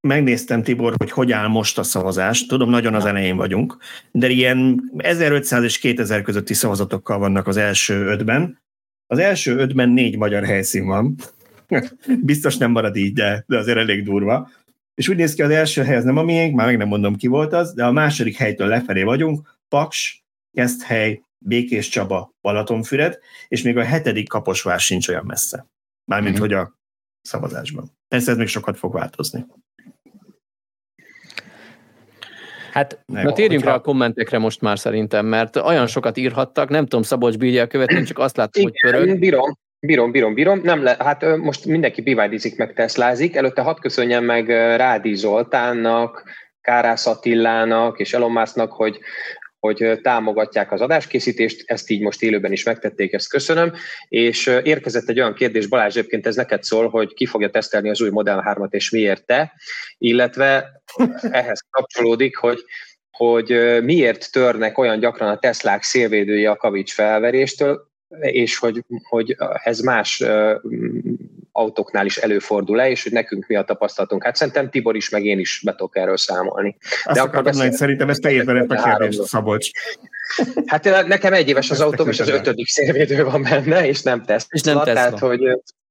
[0.00, 2.46] megnéztem, Tibor, hogy hogy áll most a szavazás.
[2.46, 3.76] Tudom, nagyon az elején vagyunk,
[4.10, 8.62] de ilyen 1500 és 2000 közötti szavazatokkal vannak az első ötben.
[9.06, 11.16] Az első ötben négy magyar helyszín van.
[12.22, 14.50] Biztos nem marad így, de, de azért elég durva.
[14.94, 17.16] És úgy néz ki, az első hely az nem a miénk, már meg nem mondom
[17.16, 23.62] ki volt az, de a második helytől lefelé vagyunk, Paks, Keszthely, Békés Csaba, Balatonfüred, és
[23.62, 25.66] még a hetedik Kaposvár sincs olyan messze.
[26.04, 26.42] Mármint, mm-hmm.
[26.42, 26.78] hogy a
[27.20, 27.90] szavazásban.
[28.08, 29.46] Persze ez még sokat fog változni.
[32.72, 37.02] Hát, Na térjünk rá a kommentekre most már szerintem, mert olyan sokat írhattak, nem tudom
[37.02, 39.18] Szabolcs Bírja követni, csak azt látom, hogy pörög.
[39.18, 40.60] Bírom, bírom, bírom, bírom.
[40.62, 43.36] Nem le, hát most mindenki biványzik meg Teslázik.
[43.36, 46.24] Előtte hadd köszönjem meg Rádi Zoltánnak,
[46.60, 48.98] Kárász Attilának és Elon Musknak, hogy
[49.58, 53.72] hogy támogatják az adáskészítést, ezt így most élőben is megtették, ezt köszönöm,
[54.08, 58.00] és érkezett egy olyan kérdés, Balázs, egyébként ez neked szól, hogy ki fogja tesztelni az
[58.00, 59.52] új Model 3-at, és miért te,
[59.98, 60.82] illetve
[61.30, 62.64] ehhez kapcsolódik, hogy
[63.10, 69.80] hogy miért törnek olyan gyakran a Teslák szélvédője a kavics felveréstől, és hogy, hogy ez
[69.80, 70.24] más
[71.52, 74.24] autóknál is előfordul-e, és hogy nekünk mi a tapasztalatunk.
[74.24, 76.76] Hát szerintem Tibor is, meg én is be tudok erről számolni.
[77.04, 77.72] Azt De akkor beszél...
[77.72, 79.70] szerintem ez te a kérdést, Szabolcs.
[80.66, 84.48] Hát nekem egy éves az autóm, és az ötödik szélvédő van benne, és nem Tesla.
[84.50, 84.92] És nem Tesla.
[84.92, 85.40] Tehát, hogy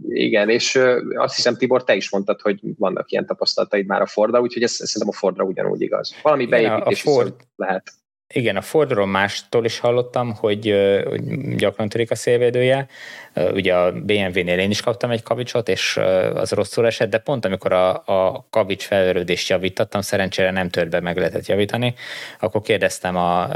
[0.08, 0.80] igen, és
[1.16, 4.78] azt hiszem, Tibor, te is mondtad, hogy vannak ilyen tapasztalataid már a Fordra, úgyhogy ez,
[4.80, 6.16] ez szerintem a Fordra ugyanúgy igaz.
[6.22, 7.92] Valami beépítés a Ford, lehet.
[8.34, 10.76] Igen, a Fordról mástól is hallottam, hogy,
[11.08, 12.88] hogy gyakran törik a szélvédője.
[13.36, 16.00] Ugye a BMW-nél én is kaptam egy kavicsot, és
[16.34, 21.00] az rosszul esett, de pont amikor a, a kavics felverődést javítattam, szerencsére nem tört be,
[21.00, 21.94] meg lehetett javítani,
[22.40, 23.50] akkor kérdeztem a,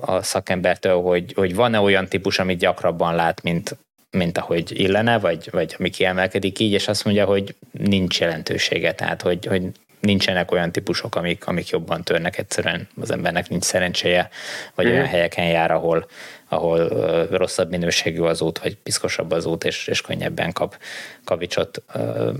[0.00, 3.76] a szakembertől, hogy, hogy van-e olyan típus, amit gyakrabban lát, mint,
[4.10, 9.22] mint ahogy illene, vagy, vagy ami kiemelkedik így, és azt mondja, hogy nincs jelentősége, tehát
[9.22, 9.62] hogy, hogy
[10.00, 14.28] nincsenek olyan típusok, amik, amik jobban törnek, egyszerűen az embernek nincs szerencséje,
[14.74, 14.90] vagy mm.
[14.90, 16.06] olyan helyeken jár, ahol,
[16.48, 20.78] ahol uh, rosszabb minőségű az út, vagy piszkosabb az út, és, és könnyebben kap
[21.24, 21.82] kavicsot.
[21.94, 22.38] Uh,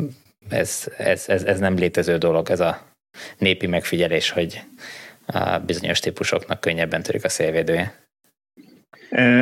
[0.49, 2.83] ez, ez, ez, ez nem létező dolog, ez a
[3.39, 4.63] népi megfigyelés, hogy
[5.27, 7.95] a bizonyos típusoknak könnyebben törik a szélvédője.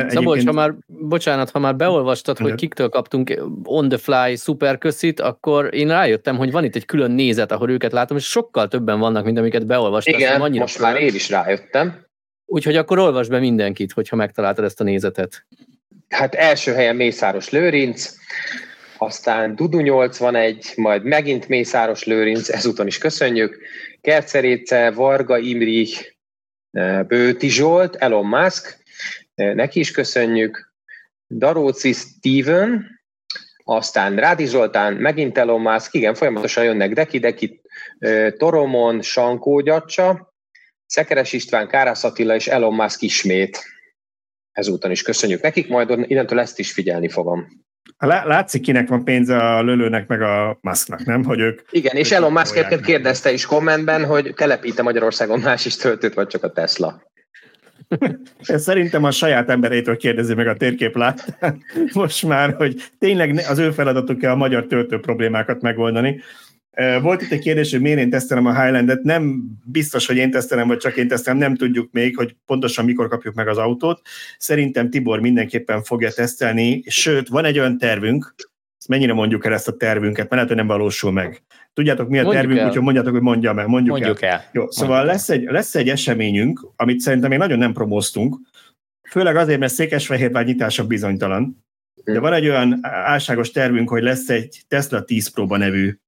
[0.07, 5.73] Szabolcs, ha már, bocsánat, ha már beolvastad, hogy kiktől kaptunk on the fly szuperköszit, akkor
[5.73, 9.25] én rájöttem, hogy van itt egy külön nézet, ahol őket látom, és sokkal többen vannak,
[9.25, 10.15] mint amiket beolvastak.
[10.15, 12.07] Igen, annyira most már én is rájöttem.
[12.45, 15.45] Úgyhogy akkor olvasd be mindenkit, hogyha megtaláltad ezt a nézetet.
[16.09, 18.13] Hát első helyen Mészáros Lőrinc,
[18.97, 23.57] aztán Dudu 81, majd megint Mészáros Lőrinc, ezúton is köszönjük,
[24.01, 26.13] Kerceréce, Varga Imrich,
[27.07, 28.78] Bőti Zsolt, Elon Musk,
[29.39, 30.73] neki is köszönjük.
[31.27, 32.99] Daróci Steven,
[33.63, 37.61] aztán Rádi Zoltán, megint Elon Musk, igen, folyamatosan jönnek Deki, Deki,
[38.37, 40.33] Toromon, Sankó Gyacsa,
[40.85, 43.63] Szekeres István, Kárász Attila és Elon Musk ismét.
[44.51, 47.47] Ezúton is köszönjük nekik, majd innentől ezt is figyelni fogom.
[47.97, 51.23] Látszik, kinek van pénze a lölőnek, meg a Musknak, nem?
[51.23, 56.13] Hogy ők, Igen, és Elon Musk kérdezte is kommentben, hogy telepíte Magyarországon más is töltőt,
[56.13, 57.08] vagy csak a Tesla.
[58.39, 63.57] Ez szerintem a saját emberétől kérdezi meg a térkép láttán most már, hogy tényleg az
[63.57, 66.21] ő feladatuk-e a magyar töltő problémákat megoldani.
[67.01, 69.03] Volt itt egy kérdés, hogy miért én tesztelem a Highlandet.
[69.03, 73.07] Nem biztos, hogy én tesztelem, vagy csak én tesztelem, nem tudjuk még, hogy pontosan mikor
[73.07, 74.01] kapjuk meg az autót.
[74.37, 78.35] Szerintem Tibor mindenképpen fogja tesztelni, sőt, van egy olyan tervünk,
[78.87, 81.43] mennyire mondjuk el ezt a tervünket, mert lehet, hogy nem valósul meg.
[81.73, 83.67] Tudjátok, mi a mondjuk tervünk, úgyhogy mondjátok, hogy mondja meg.
[83.67, 84.31] Mondjuk, mondjuk el.
[84.31, 84.43] el.
[84.51, 88.39] Jó, szóval mondjuk lesz egy, lesz egy eseményünk, amit szerintem még nagyon nem promóztunk,
[89.09, 91.65] főleg azért, mert Székesfehérvár nyitása bizonytalan,
[92.03, 95.99] de van egy olyan álságos tervünk, hogy lesz egy Tesla 10 próba nevű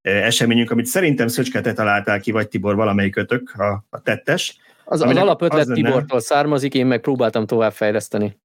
[0.00, 4.58] eseményünk, amit szerintem Szöcske te találtál ki, vagy Tibor valamelyikötök, a, a tettes.
[4.84, 8.38] Az, az alapötlet az Tibortól származik, én meg próbáltam továbbfejleszteni.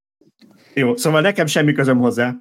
[0.74, 2.36] Jó, szóval nekem semmi közöm hozzá.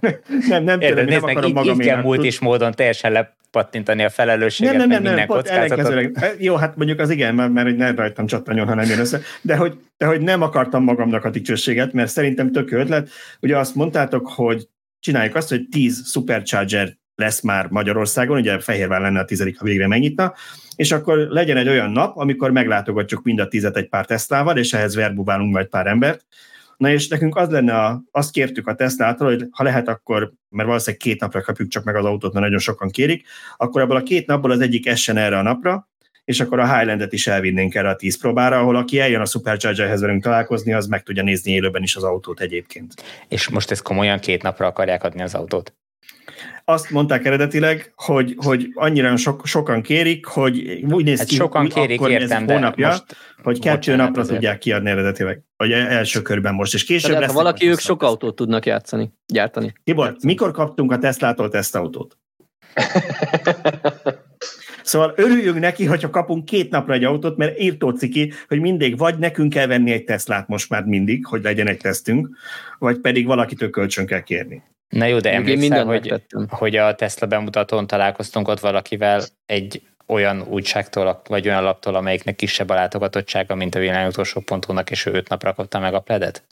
[0.48, 4.76] nem, nem, Érde, nem akarom magam így kell múlt is módon teljesen lepattintani a felelősséget,
[4.76, 6.26] nem, nem, nem, minden kockázatot.
[6.38, 9.56] Jó, hát mondjuk az igen, mert, mert ne rajtam csattanyon, ha nem jön össze, de
[9.56, 13.10] hogy, de hogy nem akartam magamnak a dicsőséget, mert szerintem tök ötlet.
[13.40, 14.68] Ugye azt mondtátok, hogy
[15.00, 19.86] csináljuk azt, hogy 10 supercharger lesz már Magyarországon, ugye Fehérvár lenne a tizedik, ha végre
[19.86, 20.34] megnyitna,
[20.76, 24.72] és akkor legyen egy olyan nap, amikor meglátogatjuk mind a tizet egy pár Teslával, és
[24.72, 26.24] ehhez verbubálunk majd pár embert,
[26.82, 30.68] Na és nekünk az lenne, a, azt kértük a Teslától, hogy ha lehet, akkor, mert
[30.68, 34.02] valószínűleg két napra kapjuk csak meg az autót, mert nagyon sokan kérik, akkor abból a
[34.02, 35.88] két napból az egyik essen erre a napra,
[36.24, 40.00] és akkor a Highlandet is elvinnénk erre a tíz próbára, ahol aki eljön a Superchargerhez
[40.00, 42.94] velünk találkozni, az meg tudja nézni élőben is az autót egyébként.
[43.28, 45.74] És most ezt komolyan két napra akarják adni az autót?
[46.64, 51.68] Azt mondták eredetileg, hogy, hogy annyira sok, sokan kérik, hogy úgy néz hát ki, sokan
[51.68, 54.38] kérik, akkor értem, ez hónapja, most, hogy kettő napra azért.
[54.38, 57.28] tudják kiadni eredetileg, vagy első körben most, és később lesz.
[57.28, 59.72] Ha valaki, ők sok autót tudnak játszani, gyártani.
[59.84, 60.26] Tibor, játszani.
[60.26, 62.18] mikor kaptunk a Tesla-tól tesztautót?
[64.82, 69.18] Szóval örüljünk neki, hogyha kapunk két napra egy autót, mert írtó ciki, hogy mindig vagy
[69.18, 72.28] nekünk kell venni egy Teslát most már mindig, hogy legyen egy tesztünk,
[72.78, 74.62] vagy pedig valakitől kölcsön kell kérni.
[74.92, 81.22] Na jó, de emlékszel, hogy, hogy a Tesla bemutatón találkoztunk ott valakivel egy olyan újságtól,
[81.28, 85.28] vagy olyan laptól, amelyiknek kisebb a látogatottsága, mint a világ utolsó pontónak, és ő öt
[85.28, 86.42] napra kapta meg a pledet?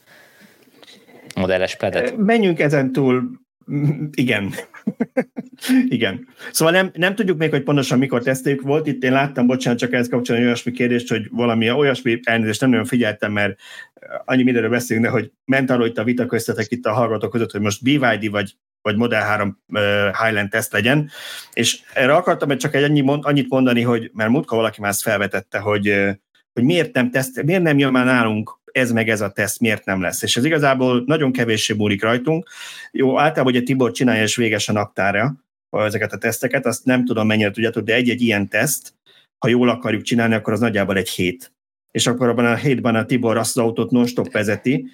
[1.35, 2.17] Modelles pledet?
[2.17, 3.31] Menjünk ezen túl,
[4.25, 4.55] igen.
[5.89, 6.29] Igen.
[6.53, 8.63] Szóval nem, nem tudjuk még, hogy pontosan mikor teszteljük.
[8.63, 12.71] Volt itt, én láttam, bocsánat, csak ehhez kapcsolatban olyasmi kérdést, hogy valami olyasmi elnézést nem
[12.71, 13.61] nagyon figyeltem, mert
[14.25, 17.51] annyi mindenről beszélünk, de hogy ment arról itt a vita köztetek itt a hallgatók között,
[17.51, 19.81] hogy most BYD vagy vagy Model 3 uh,
[20.23, 21.11] Highland teszt legyen,
[21.53, 25.59] és erre akartam csak egy annyi annyit mondani, hogy mert múltkor valaki már ezt felvetette,
[25.59, 25.95] hogy,
[26.53, 29.85] hogy miért nem teszt, miért nem jön már nálunk ez meg ez a teszt miért
[29.85, 30.23] nem lesz.
[30.23, 32.49] És ez igazából nagyon kevéssé múlik rajtunk.
[32.91, 35.35] Jó, általában ugye Tibor csinálja és véges a naptára
[35.71, 38.95] ezeket a teszteket, azt nem tudom mennyire tudjátok, de egy-egy ilyen teszt,
[39.39, 41.53] ha jól akarjuk csinálni, akkor az nagyjából egy hét.
[41.91, 44.87] És akkor abban a hétben a Tibor azt az autót non-stop vezeti,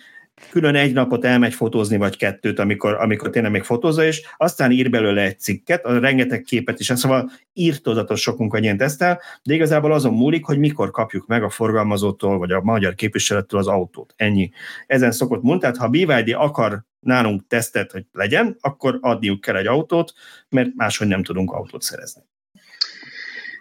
[0.51, 4.90] külön egy napot elmegy fotózni, vagy kettőt, amikor, amikor tényleg még fotózza, és aztán ír
[4.90, 10.14] belőle egy cikket, a rengeteg képet is, szóval írtózatos sok munkanyén tesztel, de igazából azon
[10.14, 14.14] múlik, hogy mikor kapjuk meg a forgalmazótól, vagy a magyar képviselettől az autót.
[14.16, 14.51] Ennyi.
[14.87, 19.66] Ezen szokott múlni, tehát ha BYD akar nálunk tesztet, hogy legyen, akkor adniuk kell egy
[19.66, 20.12] autót,
[20.49, 22.22] mert máshogy nem tudunk autót szerezni.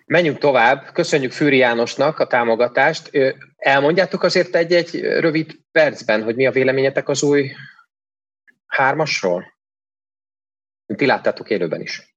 [0.06, 0.90] Menjünk tovább.
[0.94, 3.12] Köszönjük Fűri Jánosnak a támogatást.
[3.56, 7.52] Elmondjátok azért egy-egy rövid percben, hogy mi a véleményetek az új
[8.66, 9.54] hármasról?
[10.96, 12.16] Ti láttátok élőben is.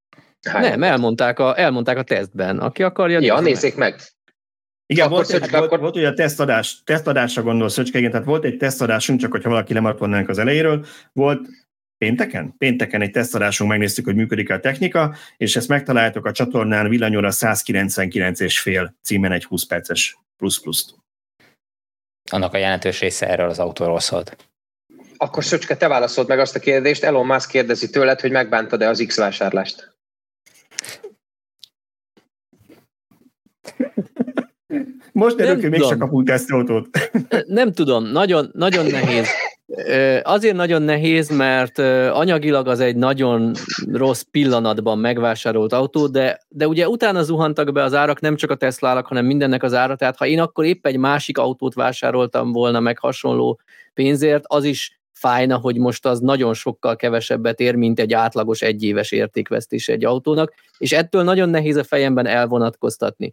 [0.48, 2.58] Hány Nem, elmondták a, elmondták a tesztben.
[2.58, 3.90] Aki akarja, Ja, nézzék meg.
[3.90, 4.00] meg.
[4.86, 5.80] Igen, volt, egy, volt, akkor...
[5.80, 9.74] volt ugye a tesztadás, tesztadásra gondol Szöcske, igen, tehát volt egy tesztadásunk, csak hogyha valaki
[9.74, 11.48] lemaradt volna az elejéről, volt
[11.98, 12.54] pénteken?
[12.58, 18.40] Pénteken egy tesztadásunk megnéztük, hogy működik a technika, és ezt megtaláltok a csatornán villanyóra 199
[18.40, 20.94] és fél címen egy 20 perces plusz pluszt.
[22.30, 24.36] Annak a jelentős része erről az autóról szólt.
[25.16, 29.04] Akkor Szöcske, te válaszolt meg azt a kérdést, Elon Musk kérdezi tőled, hogy megbántad-e az
[29.06, 29.96] X vásárlást?
[35.18, 36.88] Most derül, hogy mégsem kapunk tesztautót.
[37.46, 39.28] Nem tudom, nagyon, nagyon nehéz.
[40.22, 41.78] Azért nagyon nehéz, mert
[42.12, 43.52] anyagilag az egy nagyon
[43.92, 48.54] rossz pillanatban megvásárolt autó, de, de ugye utána zuhantak be az árak, nem csak a
[48.54, 52.80] tesla hanem mindennek az ára, tehát ha én akkor épp egy másik autót vásároltam volna
[52.80, 53.60] meg hasonló
[53.94, 59.12] pénzért, az is fájna, hogy most az nagyon sokkal kevesebbet ér, mint egy átlagos egyéves
[59.12, 63.32] értékvesztés egy autónak, és ettől nagyon nehéz a fejemben elvonatkoztatni.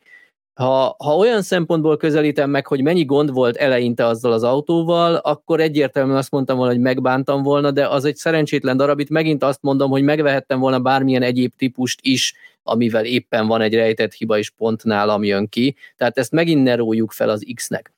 [0.56, 5.60] Ha, ha olyan szempontból közelítem meg, hogy mennyi gond volt eleinte azzal az autóval, akkor
[5.60, 9.00] egyértelműen azt mondtam volna, hogy megbántam volna, de az egy szerencsétlen darab.
[9.00, 13.74] Itt megint azt mondom, hogy megvehettem volna bármilyen egyéb típust is, amivel éppen van egy
[13.74, 15.76] rejtett hiba, és pont nálam jön ki.
[15.98, 17.92] Tehát ezt megint ne rójuk fel az X-nek.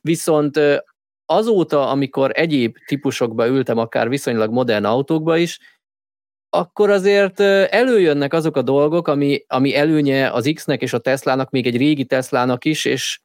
[0.00, 0.60] Viszont
[1.26, 5.58] azóta, amikor egyéb típusokba ültem, akár viszonylag modern autókba is,
[6.54, 11.66] akkor azért előjönnek azok a dolgok, ami, ami előnye az X-nek és a Teslának, még
[11.66, 13.20] egy régi Teslának is, és,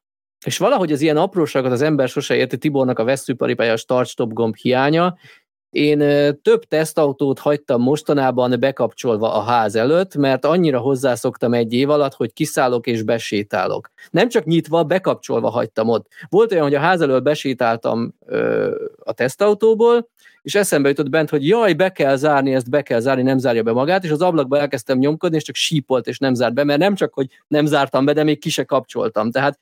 [0.46, 5.18] és valahogy az ilyen apróságot az ember sose érti Tibornak a veszőparipája start-stop gomb hiánya.
[5.70, 5.98] Én
[6.42, 12.34] több tesztautót hagytam mostanában bekapcsolva a ház előtt, mert annyira hozzászoktam egy év alatt, hogy
[12.34, 13.90] kiszállok és besétálok.
[14.12, 16.08] Nem csak nyitva, bekapcsolva hagytam ott.
[16.30, 20.10] Volt olyan, hogy a ház előtt besétáltam ö, a tesztautóból,
[20.48, 23.64] és eszembe jutott bent, hogy jaj, be kell zárni, ezt be kell zárni, nem zárja
[23.64, 26.80] be magát, és az ablakba elkezdtem nyomkodni, és csak sípolt, és nem zárt be, mert
[26.80, 29.32] nem csak, hogy nem zártam be, de még ki se kapcsoltam.
[29.32, 29.60] Tehát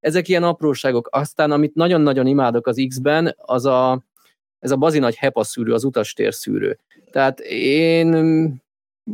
[0.00, 1.08] ezek ilyen apróságok.
[1.10, 4.02] Aztán, amit nagyon-nagyon imádok az X-ben, az a,
[4.58, 6.78] ez a bazi nagy HEPA szűrő, az utastér szűrő.
[7.10, 8.12] Tehát én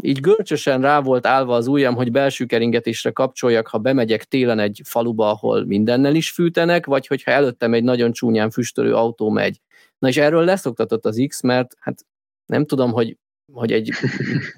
[0.00, 4.80] így görcsösen rá volt állva az ujjam, hogy belső keringetésre kapcsoljak, ha bemegyek télen egy
[4.85, 9.61] faluba, ahol mindennel is fűtenek, vagy hogyha előttem egy nagyon csúnyán füstölő autó megy.
[10.00, 12.04] Na és erről leszoktatott az X, mert hát
[12.46, 13.16] nem tudom, hogy,
[13.52, 13.90] hogy egy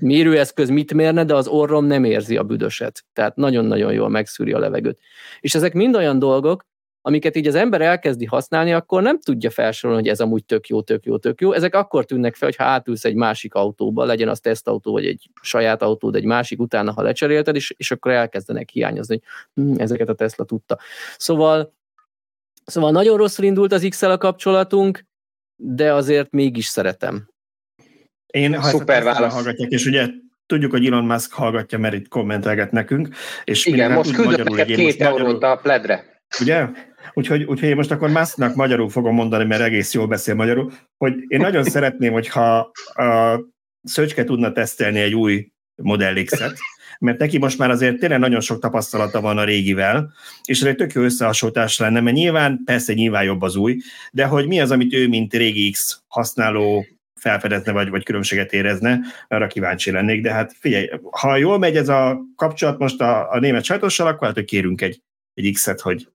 [0.01, 3.05] mérőeszköz mit mérne, de az orrom nem érzi a büdöset.
[3.13, 4.99] Tehát nagyon-nagyon jól megszűri a levegőt.
[5.41, 6.65] És ezek mind olyan dolgok,
[7.05, 10.83] amiket így az ember elkezdi használni, akkor nem tudja felsorolni, hogy ez amúgy tök jó,
[10.83, 11.53] tök jó, tök jó.
[11.53, 15.83] Ezek akkor tűnnek fel, ha átülsz egy másik autóba, legyen az tesztautó, vagy egy saját
[15.83, 19.21] autó, egy másik utána, ha lecserélted, és, és akkor elkezdenek hiányozni,
[19.55, 20.79] hogy hm, ezeket a Tesla tudta.
[21.17, 21.75] Szóval,
[22.65, 25.05] szóval nagyon rosszul indult az x a kapcsolatunk,
[25.65, 27.29] de azért mégis szeretem.
[28.27, 29.33] Én, ha Szuper válasz.
[29.33, 30.09] hallgatják, és ugye
[30.47, 33.09] tudjuk, hogy Elon Musk hallgatja, mert itt kommentelget nekünk.
[33.45, 36.23] És Igen, most küldött neked két eurót a pledre.
[36.41, 36.67] Ugye?
[37.13, 41.15] Úgyhogy, úgyhogy én most akkor Musknak magyarul fogom mondani, mert egész jól beszél magyarul, hogy
[41.27, 43.41] én nagyon szeretném, hogyha a
[43.83, 46.59] Szöcske tudna tesztelni egy új Model X-et,
[46.99, 50.13] mert neki most már azért tényleg nagyon sok tapasztalata van a régivel,
[50.45, 53.77] és ez egy tök jó összehasonlítás lenne, mert nyilván, persze nyilván jobb az új,
[54.13, 56.87] de hogy mi az, amit ő, mint régi X használó
[57.21, 61.89] felfedezne, vagy, vagy különbséget érezne, arra kíváncsi lennék, de hát figyelj, ha jól megy ez
[61.89, 65.03] a kapcsolat most a, a német sajtossal, akkor hát, hogy kérünk egy,
[65.35, 66.09] egy X-et, hogy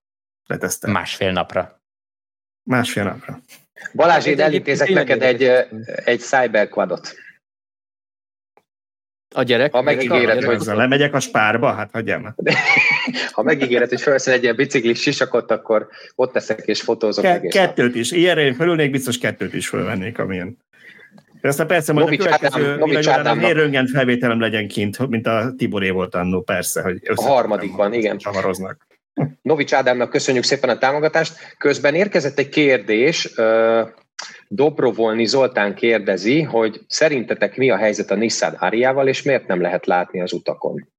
[0.46, 0.92] letesztel.
[0.92, 1.82] Másfél napra.
[2.64, 3.42] Másfél napra.
[3.94, 5.44] Balázs, én elintézek neked egy,
[6.06, 7.16] egy cyberquadot.
[9.36, 9.72] A gyerek?
[9.72, 10.60] Ha megígéred, hogy...
[10.66, 11.74] Lemegyek a spárba?
[11.74, 12.36] Hát hagyjam.
[13.32, 17.24] ha megígéred, hogy felveszel egy ilyen biciklis sisakot, akkor ott teszek és fotózok.
[17.24, 18.12] Ke- kettőt is.
[18.12, 20.58] Ilyenre én felülnék, biztos kettőt is fölvennék, amilyen.
[21.42, 26.16] De aztán persze majd Novics a következő röngen felvételem legyen kint, mint a Tiboré volt
[26.16, 26.82] annó, persze.
[26.82, 28.18] Hogy a harmadikban, igen.
[28.18, 28.88] Csavaroznak.
[29.42, 31.56] Novics Ádámnak köszönjük szépen a támogatást.
[31.58, 33.34] Közben érkezett egy kérdés,
[34.48, 39.86] Dobrovolni Zoltán kérdezi, hogy szerintetek mi a helyzet a Nissan Ariával, és miért nem lehet
[39.86, 40.90] látni az utakon?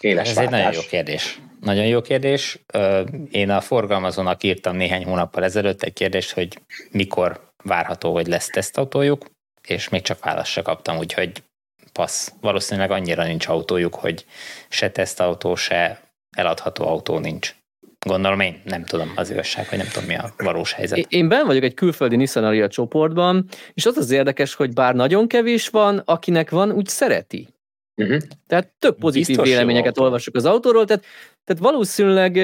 [0.00, 0.54] Éles Ez váltás.
[0.54, 1.40] egy nagyon jó kérdés.
[1.60, 2.64] Nagyon jó kérdés.
[3.30, 6.58] Én a forgalmazónak írtam néhány hónappal ezelőtt egy kérdést, hogy
[6.90, 9.26] mikor várható, hogy lesz tesztautójuk,
[9.68, 11.42] és még csak választ se kaptam, úgyhogy
[11.92, 12.32] passz.
[12.40, 14.26] Valószínűleg annyira nincs autójuk, hogy
[14.68, 16.00] se tesztautó, se
[16.36, 17.54] eladható autó nincs.
[18.06, 20.98] Gondolom én, nem tudom az igazság, hogy nem tudom mi a valós helyzet.
[21.08, 25.28] Én ben vagyok egy külföldi Nissan Aria csoportban, és az az érdekes, hogy bár nagyon
[25.28, 27.48] kevés van, akinek van, úgy szereti.
[27.96, 28.20] Uh-huh.
[28.46, 31.04] Tehát több pozitív Biztos véleményeket olvasok az autóról, tehát,
[31.44, 32.34] tehát valószínűleg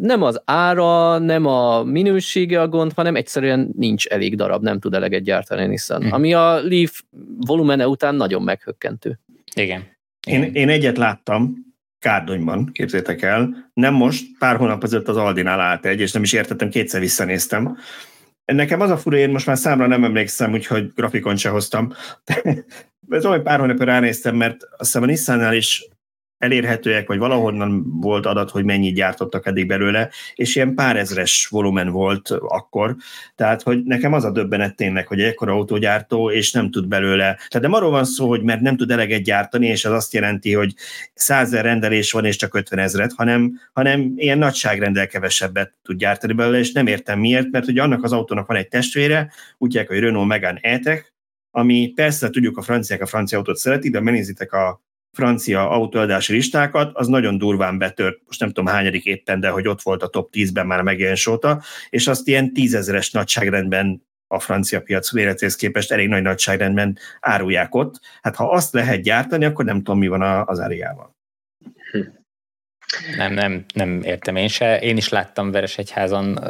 [0.00, 4.94] nem az ára, nem a minősége a gond, hanem egyszerűen nincs elég darab, nem tud
[4.94, 5.98] eleget gyártani Nissan.
[5.98, 6.14] Uh-huh.
[6.14, 7.00] Ami a Leaf
[7.36, 9.18] volumene után nagyon meghökkentő.
[9.54, 9.96] Igen.
[10.26, 11.66] Én, én egyet láttam,
[11.98, 13.70] Kárdonyban, képzétek el.
[13.74, 17.76] Nem most, pár hónap ezelőtt az Aldinál állt egy, és nem is értettem, kétszer visszanéztem.
[18.44, 21.92] Nekem az a fura, én most már számra nem emlékszem, úgyhogy grafikon se hoztam.
[23.08, 25.88] Ez olyan pár hónapja ránéztem, mert azt hiszem a Nissannál is
[26.38, 31.88] elérhetőek, vagy valahonnan volt adat, hogy mennyit gyártottak eddig belőle, és ilyen pár ezres volumen
[31.88, 32.96] volt akkor.
[33.34, 37.24] Tehát, hogy nekem az a döbbenet tényleg, hogy ekkora autógyártó, és nem tud belőle.
[37.34, 40.54] Tehát nem arról van szó, hogy mert nem tud eleget gyártani, és az azt jelenti,
[40.54, 40.74] hogy
[41.14, 46.58] százer rendelés van, és csak 50 ezret, hanem, hanem ilyen nagyságrendel kevesebbet tud gyártani belőle,
[46.58, 50.28] és nem értem miért, mert ugye annak az autónak van egy testvére, úgy hogy Renault
[50.28, 51.04] Megane E-Tech,
[51.50, 54.82] ami persze tudjuk, a franciák a francia autót szeretik, de megnézitek a
[55.18, 59.82] francia autóadási listákat, az nagyon durván betört, most nem tudom hányadik éppen, de hogy ott
[59.82, 65.12] volt a top 10-ben már megjelenés óta, és azt ilyen tízezeres nagyságrendben a francia piac
[65.12, 68.00] méretéhez képest elég nagy nagyságrendben árulják ott.
[68.22, 71.16] Hát ha azt lehet gyártani, akkor nem tudom, mi van az áriával.
[73.16, 74.80] Nem, nem, nem értem én se.
[74.80, 76.44] Én is láttam Veresegyházon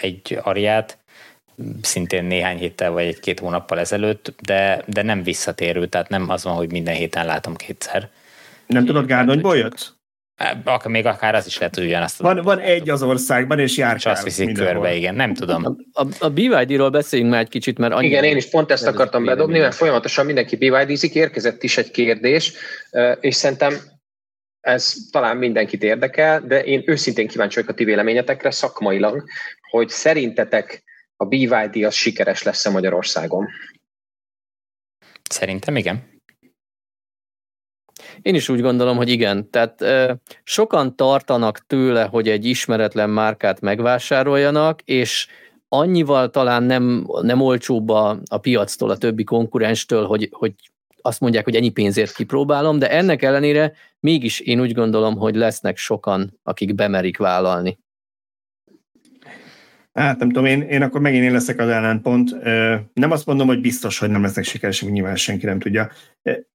[0.00, 0.98] egy ariát,
[1.82, 6.54] szintén néhány héttel vagy egy-két hónappal ezelőtt, de, de nem visszatérő, tehát nem az van,
[6.54, 8.08] hogy minden héten látom kétszer.
[8.66, 9.92] Nem tudod, Gárdonyból jött?
[10.64, 12.18] Ak- még akár az is lehet, hogy ugyanazt.
[12.18, 13.94] Van, van egy az országban, és jár.
[13.96, 15.64] És azt viszik körbe, igen, nem tudom.
[15.64, 18.18] A, a, a BYD-ról beszéljünk már egy kicsit, mert annyira...
[18.18, 22.52] Igen, én is pont ezt akartam bedobni, mert folyamatosan mindenki BYD-zik, érkezett is egy kérdés,
[23.20, 23.74] és szerintem
[24.60, 29.24] ez talán mindenkit érdekel, de én őszintén kíváncsi vagyok a ti véleményetekre szakmailag,
[29.70, 30.82] hogy szerintetek
[31.24, 33.48] a BYD az sikeres lesz a Magyarországon?
[35.30, 36.12] Szerintem igen.
[38.22, 39.50] Én is úgy gondolom, hogy igen.
[39.50, 45.26] Tehát e, sokan tartanak tőle, hogy egy ismeretlen márkát megvásároljanak, és
[45.68, 50.54] annyival talán nem, nem olcsóbb a, a piactól, a többi konkurenstől, hogy, hogy
[51.00, 55.76] azt mondják, hogy ennyi pénzért kipróbálom, de ennek ellenére mégis én úgy gondolom, hogy lesznek
[55.76, 57.78] sokan, akik bemerik vállalni.
[59.94, 62.42] Hát nem tudom, én, én akkor megint én leszek az ellenpont.
[62.92, 65.90] Nem azt mondom, hogy biztos, hogy nem lesznek sikeresek, nyilván senki nem tudja.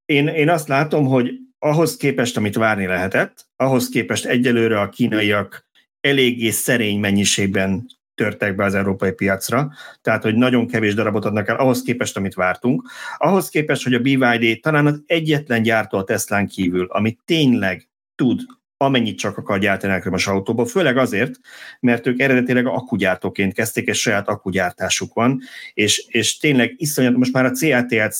[0.06, 5.68] Én, én azt látom, hogy ahhoz képest, amit várni lehetett, ahhoz képest egyelőre a kínaiak
[6.00, 7.86] eléggé szerény mennyiségben
[8.16, 9.72] törtek be az európai piacra,
[10.02, 12.90] tehát hogy nagyon kevés darabot adnak el ahhoz képest, amit vártunk.
[13.18, 18.42] Ahhoz képest, hogy a BYD talán az egyetlen gyártó a Teslán kívül, ami tényleg tud
[18.82, 21.36] amennyit csak akar gyártani elektromos autóból, főleg azért,
[21.80, 25.42] mert ők eredetileg akkugyártóként kezdték, és saját akkugyártásuk van,
[25.74, 28.16] és, és tényleg iszonyat, most már a CATL-t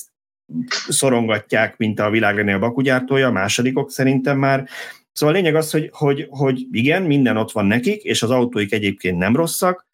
[0.88, 4.70] szorongatják, mint a világ legnagyobb akkugyártója, a másodikok szerintem már,
[5.12, 8.74] Szóval a lényeg az, hogy, hogy, hogy igen, minden ott van nekik, és az autóik
[8.74, 9.88] egyébként nem rosszak,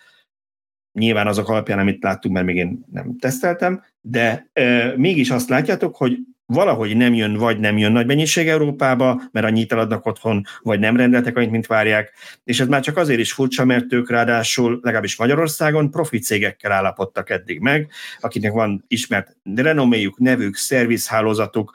[0.92, 5.96] nyilván azok alapján, amit láttunk, mert még én nem teszteltem, de e, mégis azt látjátok,
[5.96, 10.80] hogy valahogy nem jön, vagy nem jön nagy mennyiség Európába, mert annyit eladnak otthon, vagy
[10.80, 14.80] nem rendeltek annyit, mint várják, és ez már csak azért is furcsa, mert ők ráadásul
[14.82, 21.74] legalábbis Magyarországon profi cégekkel állapodtak eddig meg, akiknek van ismert renoméjuk, nevük, szervizhálózatuk,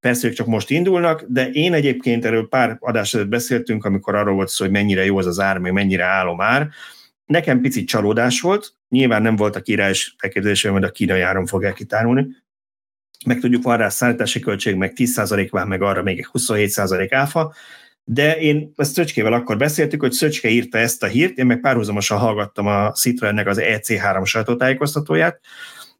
[0.00, 4.34] Persze ők csak most indulnak, de én egyébként erről pár adás előtt beszéltünk, amikor arról
[4.34, 6.68] volt szó, hogy mennyire jó az az ár, meg mennyire állom ár.
[7.26, 12.26] Nekem picit csalódás volt, nyilván nem voltak írás elképzelésem, hogy a kínai áron fog elkitárulni.
[13.26, 17.54] Meg tudjuk, van rá szállítási költség, meg 10% van, meg arra még 27% áfa,
[18.04, 22.18] de én ezt Szöcskével akkor beszéltük, hogy Szöcske írta ezt a hírt, én meg párhuzamosan
[22.18, 25.40] hallgattam a Citroennek az EC3 sajtótájékoztatóját,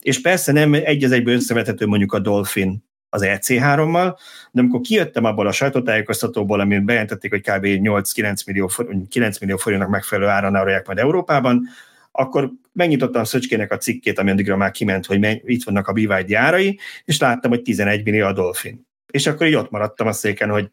[0.01, 4.19] és persze nem egy az egyből összevethető mondjuk a Dolphin az EC3-mal,
[4.51, 7.65] de amikor kijöttem abból a sajtótájékoztatóból, amin bejelentették, hogy kb.
[7.65, 8.71] 8-9 millió,
[9.09, 11.69] 9 millió forintnak megfelelő áron árulják majd Európában,
[12.13, 16.79] akkor megnyitottam Szöcskének a cikkét, ami addigra már kiment, hogy itt vannak a BYD árai,
[17.05, 18.87] és láttam, hogy 11 millió a Dolphin.
[19.13, 20.71] És akkor így ott maradtam a széken, hogy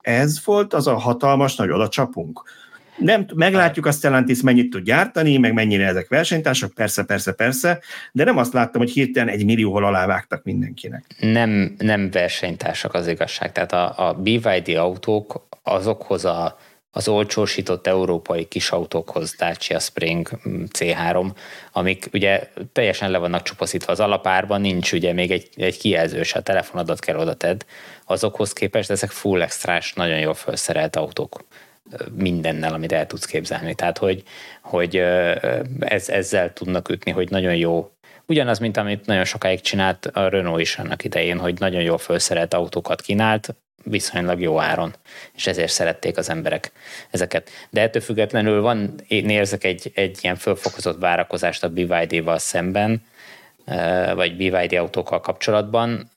[0.00, 2.42] ez volt az a hatalmas nagy oda csapunk.
[2.98, 7.80] Nem, meglátjuk a Stellantis mennyit tud gyártani, meg mennyire ezek versenytársak, persze, persze, persze,
[8.12, 11.04] de nem azt láttam, hogy hirtelen egy millióval alávágtak mindenkinek.
[11.20, 13.52] Nem, nem versenytársak az igazság.
[13.52, 16.58] Tehát a, a BYD autók azokhoz a,
[16.96, 20.28] az olcsósított európai kis autókhoz, Dacia Spring
[20.78, 21.30] C3,
[21.72, 26.40] amik ugye teljesen le vannak csupaszítva az alapárban, nincs ugye még egy, egy kijelző, a
[26.40, 27.60] telefonodat kell oda tedd,
[28.04, 31.44] azokhoz képest ezek full extrás, nagyon jól felszerelt autók
[32.14, 33.74] mindennel, amit el tudsz képzelni.
[33.74, 34.22] Tehát, hogy,
[34.62, 34.96] hogy
[35.78, 37.90] ez, ezzel tudnak ütni, hogy nagyon jó.
[38.26, 42.54] Ugyanaz, mint amit nagyon sokáig csinált a Renault is annak idején, hogy nagyon jól felszerelt
[42.54, 43.54] autókat kínált,
[43.84, 44.94] viszonylag jó áron,
[45.34, 46.72] és ezért szerették az emberek
[47.10, 47.50] ezeket.
[47.70, 53.02] De ettől függetlenül van, én érzek egy, egy ilyen fölfokozott várakozást a BYD-val szemben,
[54.14, 56.10] vagy BYD autókkal kapcsolatban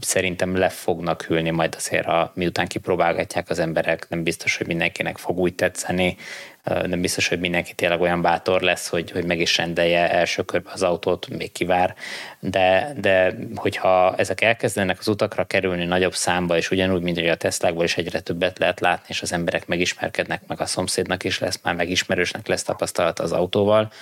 [0.00, 5.16] szerintem le fognak hűlni majd azért, a, miután kipróbálgatják az emberek, nem biztos, hogy mindenkinek
[5.16, 6.16] fog úgy tetszeni,
[6.64, 10.70] nem biztos, hogy mindenki tényleg olyan bátor lesz, hogy, hogy meg is rendelje első körbe
[10.72, 11.94] az autót, még kivár,
[12.40, 17.36] de, de hogyha ezek elkezdenek az utakra kerülni nagyobb számba, és ugyanúgy, mint hogy a
[17.36, 21.60] Teslákból is egyre többet lehet látni, és az emberek megismerkednek, meg a szomszédnak is lesz
[21.62, 23.92] már megismerősnek lesz tapasztalat az autóval,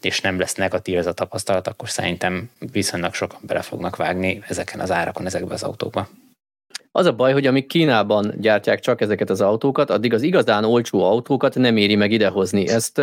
[0.00, 4.80] és nem lesz negatív ez a tapasztalat, akkor szerintem viszonylag sokan bele fognak vágni ezeken
[4.80, 6.08] az árakon, ezekbe az autókba.
[6.96, 11.02] Az a baj, hogy amíg Kínában gyártják csak ezeket az autókat, addig az igazán olcsó
[11.04, 12.68] autókat nem éri meg idehozni.
[12.68, 13.00] Ezt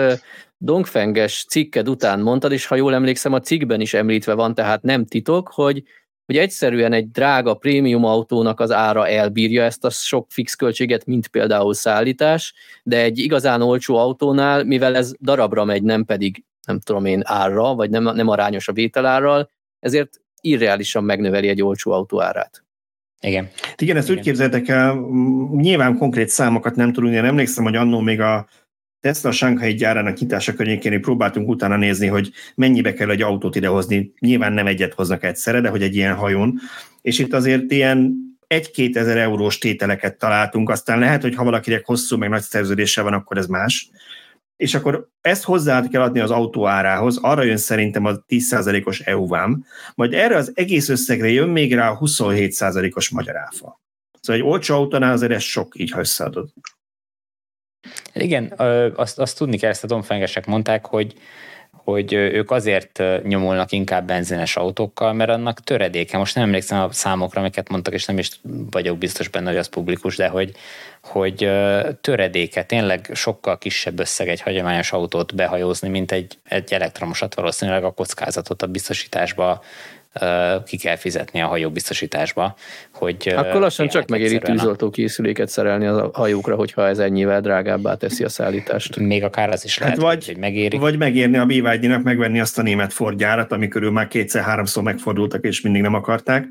[0.58, 5.06] Dongfenges cikked után mondtad, és ha jól emlékszem, a cikkben is említve van, tehát nem
[5.06, 5.84] titok, hogy
[6.26, 11.28] hogy egyszerűen egy drága prémium autónak az ára elbírja ezt a sok fix költséget, mint
[11.28, 17.06] például szállítás, de egy igazán olcsó autónál, mivel ez darabra megy, nem pedig nem tudom
[17.06, 22.64] én árra, vagy nem, nem arányos a vételárral, ezért irreálisan megnöveli egy olcsó autó árát.
[23.22, 23.50] Igen.
[23.78, 24.18] Igen, ezt Igen.
[24.18, 25.06] úgy képzeltek el,
[25.52, 28.48] nyilván konkrét számokat nem tudunk, én emlékszem, hogy annó még a
[29.00, 34.14] Tesla Shanghai gyárának nyitása környékén próbáltunk utána nézni, hogy mennyibe kell egy autót idehozni.
[34.20, 36.60] Nyilván nem egyet hoznak egyszerre, de hogy egy ilyen hajón.
[37.02, 38.14] És itt azért ilyen
[38.48, 43.14] egy-két ezer eurós tételeket találtunk, aztán lehet, hogy ha valakinek hosszú, meg nagy szerződése van,
[43.14, 43.90] akkor ez más
[44.62, 49.66] és akkor ezt hozzá kell adni az autó árához, arra jön szerintem a 10%-os EU-vám,
[49.96, 53.82] majd erre az egész összegre jön még rá a 27%-os magyar áfa.
[54.20, 56.50] Szóval egy olcsó autónál azért ez sok, így ha összeadod.
[58.14, 58.54] Igen,
[58.96, 61.14] azt, azt tudni kell, ezt a domfengesek mondták, hogy
[61.92, 66.18] hogy ők azért nyomulnak inkább benzines autókkal, mert annak töredéke.
[66.18, 68.30] Most nem emlékszem a számokra, amiket mondtak, és nem is
[68.72, 70.52] vagyok biztos benne, hogy az publikus, de hogy,
[71.02, 71.52] hogy
[72.02, 77.92] töredéke, tényleg sokkal kisebb összeg egy hagyományos autót behajózni, mint egy, egy elektromosat valószínűleg a
[77.92, 79.62] kockázatot a biztosításba
[80.66, 82.56] ki kell fizetni a hajóbiztosításba.
[82.94, 88.24] Hogy Akkor lassan csak megéri tűzoltó készüléket szerelni a hajókra, hogyha ez ennyivel drágábbá teszi
[88.24, 88.96] a szállítást.
[88.96, 90.78] Még akár az is lehet, hát vagy, hogy megéri.
[90.78, 95.44] Vagy megérni a bd megvenni azt a német Ford gyárat, ami körül már kétszer-háromszor megfordultak,
[95.46, 96.48] és mindig nem akarták.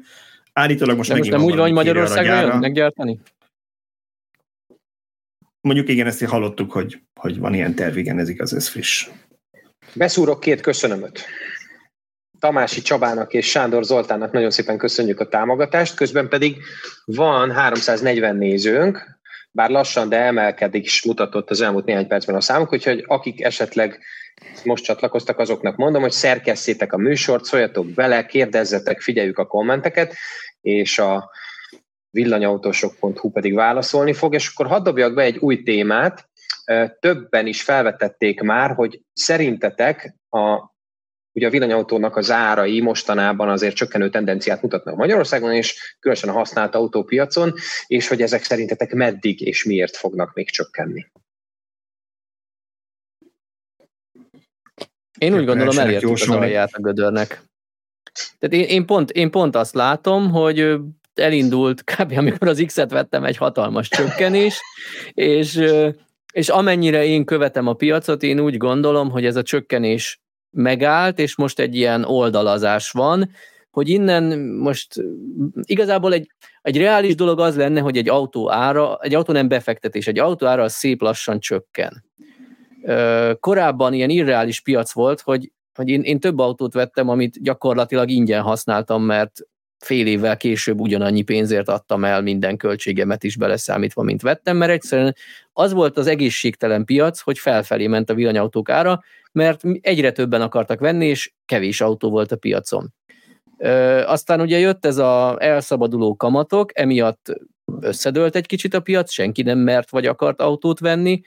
[0.52, 3.18] Állítólag most, most nem úgy van, hogy Magyarországra jön meggyártani?
[5.60, 9.08] Mondjuk igen, ezt hallottuk, hogy, hogy van ilyen terv, igen, ez igaz, ez friss.
[9.94, 11.24] Beszúrok két köszönömöt.
[12.40, 16.56] Tamási Csabának és Sándor Zoltánnak nagyon szépen köszönjük a támogatást, közben pedig
[17.04, 19.20] van 340 nézőnk,
[19.52, 24.00] bár lassan, de emelkedik is mutatott az elmúlt néhány percben a számuk, úgyhogy akik esetleg
[24.64, 30.14] most csatlakoztak, azoknak mondom, hogy szerkesszétek a műsort, szóljatok bele, kérdezzetek, figyeljük a kommenteket,
[30.60, 31.30] és a
[32.10, 36.28] villanyautósok.hu pedig válaszolni fog, és akkor hadd dobjak be egy új témát,
[37.00, 40.69] többen is felvetették már, hogy szerintetek a
[41.40, 46.74] Ugye a villanyautónak az árai mostanában azért csökkenő tendenciát mutatnak Magyarországon, és különösen a használt
[46.74, 47.54] autópiacon,
[47.86, 51.06] és hogy ezek szerintetek meddig és miért fognak még csökkenni.
[55.18, 57.42] Én úgy gondolom elértük az alját a gödörnek.
[58.38, 60.76] Tehát én, én, pont, én pont azt látom, hogy
[61.14, 62.12] elindult kb.
[62.16, 64.60] amikor az X-et vettem egy hatalmas csökkenés,
[65.12, 65.60] és,
[66.32, 70.20] és amennyire én követem a piacot, én úgy gondolom, hogy ez a csökkenés
[70.50, 73.30] megállt, és most egy ilyen oldalazás van,
[73.70, 74.94] hogy innen most
[75.62, 76.30] igazából egy,
[76.62, 80.46] egy reális dolog az lenne, hogy egy autó ára, egy autó nem befektetés, egy autó
[80.46, 82.04] ára az szép lassan csökken.
[83.40, 88.42] Korábban ilyen irreális piac volt, hogy, hogy én, én több autót vettem, amit gyakorlatilag ingyen
[88.42, 89.40] használtam, mert
[89.80, 95.14] fél évvel később ugyanannyi pénzért adtam el minden költségemet is beleszámítva, mint vettem, mert egyszerűen
[95.52, 99.02] az volt az egészségtelen piac, hogy felfelé ment a villanyautók ára,
[99.32, 102.94] mert egyre többen akartak venni, és kevés autó volt a piacon.
[103.58, 107.32] Ö, aztán ugye jött ez a elszabaduló kamatok, emiatt
[107.80, 111.20] összedőlt egy kicsit a piac, senki nem mert vagy akart autót venni,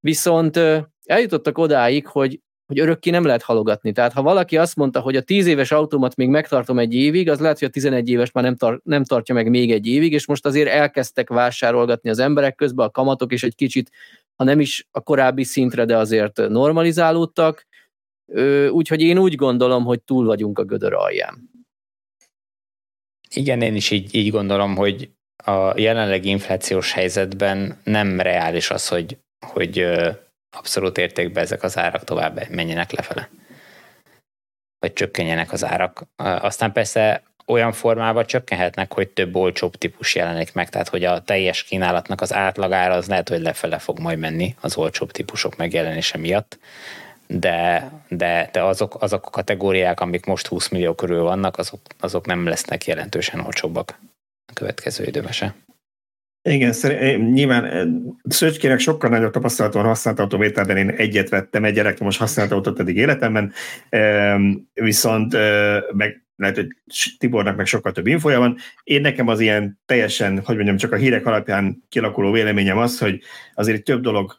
[0.00, 0.60] viszont
[1.04, 2.40] eljutottak odáig, hogy
[2.70, 3.92] hogy örökké nem lehet halogatni.
[3.92, 7.40] Tehát ha valaki azt mondta, hogy a 10 éves autómat még megtartom egy évig, az
[7.40, 10.26] lehet, hogy a 11 éves már nem, tar- nem tartja meg még egy évig, és
[10.26, 13.90] most azért elkezdtek vásárolgatni az emberek közben, a kamatok is egy kicsit,
[14.36, 17.66] ha nem is a korábbi szintre, de azért normalizálódtak.
[18.70, 21.50] Úgyhogy én úgy gondolom, hogy túl vagyunk a gödör alján.
[23.34, 25.10] Igen, én is így, így gondolom, hogy
[25.44, 29.86] a jelenlegi inflációs helyzetben nem reális az, hogy, hogy
[30.50, 33.28] abszolút értékben ezek az árak tovább menjenek lefele.
[34.78, 36.02] Vagy csökkenjenek az árak.
[36.16, 41.62] Aztán persze olyan formában csökkenhetnek, hogy több olcsóbb típus jelenik meg, tehát hogy a teljes
[41.62, 46.58] kínálatnak az átlagára az lehet, hogy lefele fog majd menni az olcsóbb típusok megjelenése miatt,
[47.26, 52.26] de, de, de azok, azok a kategóriák, amik most 20 millió körül vannak, azok, azok
[52.26, 53.98] nem lesznek jelentősen olcsóbbak
[54.46, 55.54] a következő időben se.
[56.42, 57.86] Igen, szerint, nyilván eh,
[58.28, 62.96] Szöcskének sokkal nagyobb tapasztalat van használt autóvételben, én egyet vettem, egy most használt autót eddig
[62.96, 63.52] életemben,
[64.74, 66.66] viszont eh, meg lehet, hogy
[67.18, 68.56] Tibornak meg sokkal több infoja van.
[68.82, 73.20] Én nekem az ilyen teljesen, hogy mondjam, csak a hírek alapján kialakuló véleményem az, hogy
[73.54, 74.36] azért több dolog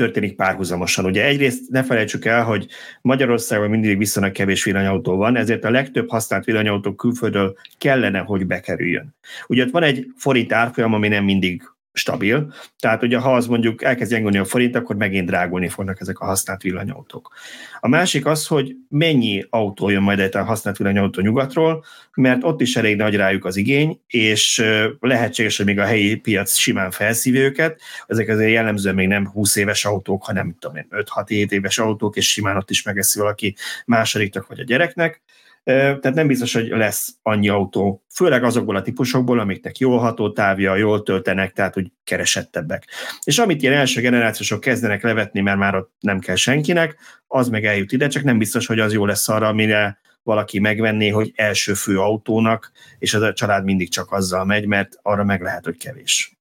[0.00, 1.04] történik párhuzamosan.
[1.04, 2.66] Ugye egyrészt ne felejtsük el, hogy
[3.02, 9.14] Magyarországon mindig viszonylag kevés villanyautó van, ezért a legtöbb használt villanyautó külföldről kellene, hogy bekerüljön.
[9.46, 12.54] Ugye ott van egy forint árfolyam, ami nem mindig stabil.
[12.78, 16.24] Tehát ugye ha az mondjuk elkezd gyengülni a forint, akkor megint drágulni fognak ezek a
[16.24, 17.34] használt villanyautók.
[17.80, 21.84] A másik az, hogy mennyi autó jön majd egy használt villanyautó nyugatról,
[22.14, 24.64] mert ott is elég nagy rájuk az igény, és
[25.00, 27.80] lehetséges, hogy még a helyi piac simán felszívja őket.
[28.06, 30.56] Ezek azért jellemzően még nem 20 éves autók, hanem
[30.90, 35.22] 5-6-7 éves autók, és simán ott is megeszi valaki másodiknak vagy a gyereknek
[35.64, 40.76] tehát nem biztos, hogy lesz annyi autó, főleg azokból a típusokból, amiknek jól ható távja,
[40.76, 42.86] jól töltenek, tehát úgy keresettebbek.
[43.24, 46.96] És amit ilyen első generációsok kezdenek levetni, mert már ott nem kell senkinek,
[47.26, 51.08] az meg eljut ide, csak nem biztos, hogy az jó lesz arra, amire valaki megvenné,
[51.08, 55.42] hogy első fő autónak, és az a család mindig csak azzal megy, mert arra meg
[55.42, 56.39] lehet, hogy kevés.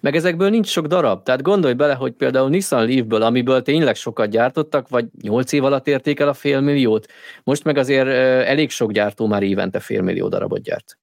[0.00, 1.22] Meg ezekből nincs sok darab.
[1.22, 5.86] Tehát gondolj bele, hogy például Nissan Leaf-ből, amiből tényleg sokat gyártottak, vagy 8 év alatt
[5.86, 7.06] érték el a félmilliót,
[7.44, 8.08] most meg azért
[8.46, 10.98] elég sok gyártó már évente félmillió darabot gyárt.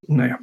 [0.00, 0.34] Na jó.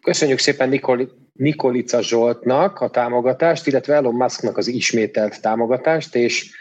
[0.00, 6.56] Köszönjük szépen Nikoli, Nikolica Zsoltnak a támogatást, illetve Elon Musknak az ismételt támogatást, és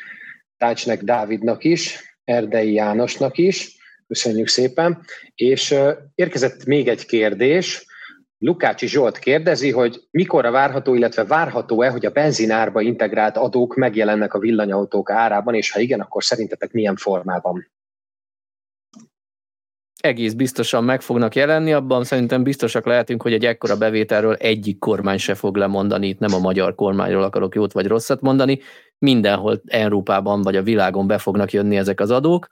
[0.58, 3.78] Tácsnek Dávidnak is, Erdei Jánosnak is.
[4.10, 5.06] Köszönjük szépen.
[5.36, 5.76] És
[6.16, 7.86] érkezett még egy kérdés.
[8.38, 14.40] Lukácsi Zsolt kérdezi, hogy mikorra várható, illetve várható-e, hogy a benzinárba integrált adók megjelennek a
[14.40, 17.68] villanyautók árában, és ha igen, akkor szerintetek milyen formában?
[20.00, 25.18] egész biztosan meg fognak jelenni, abban szerintem biztosak lehetünk, hogy egy ekkora bevételről egyik kormány
[25.18, 28.60] se fog lemondani, itt nem a magyar kormányról akarok jót vagy rosszat mondani,
[28.98, 32.48] mindenhol Európában vagy a világon be fognak jönni ezek az adók.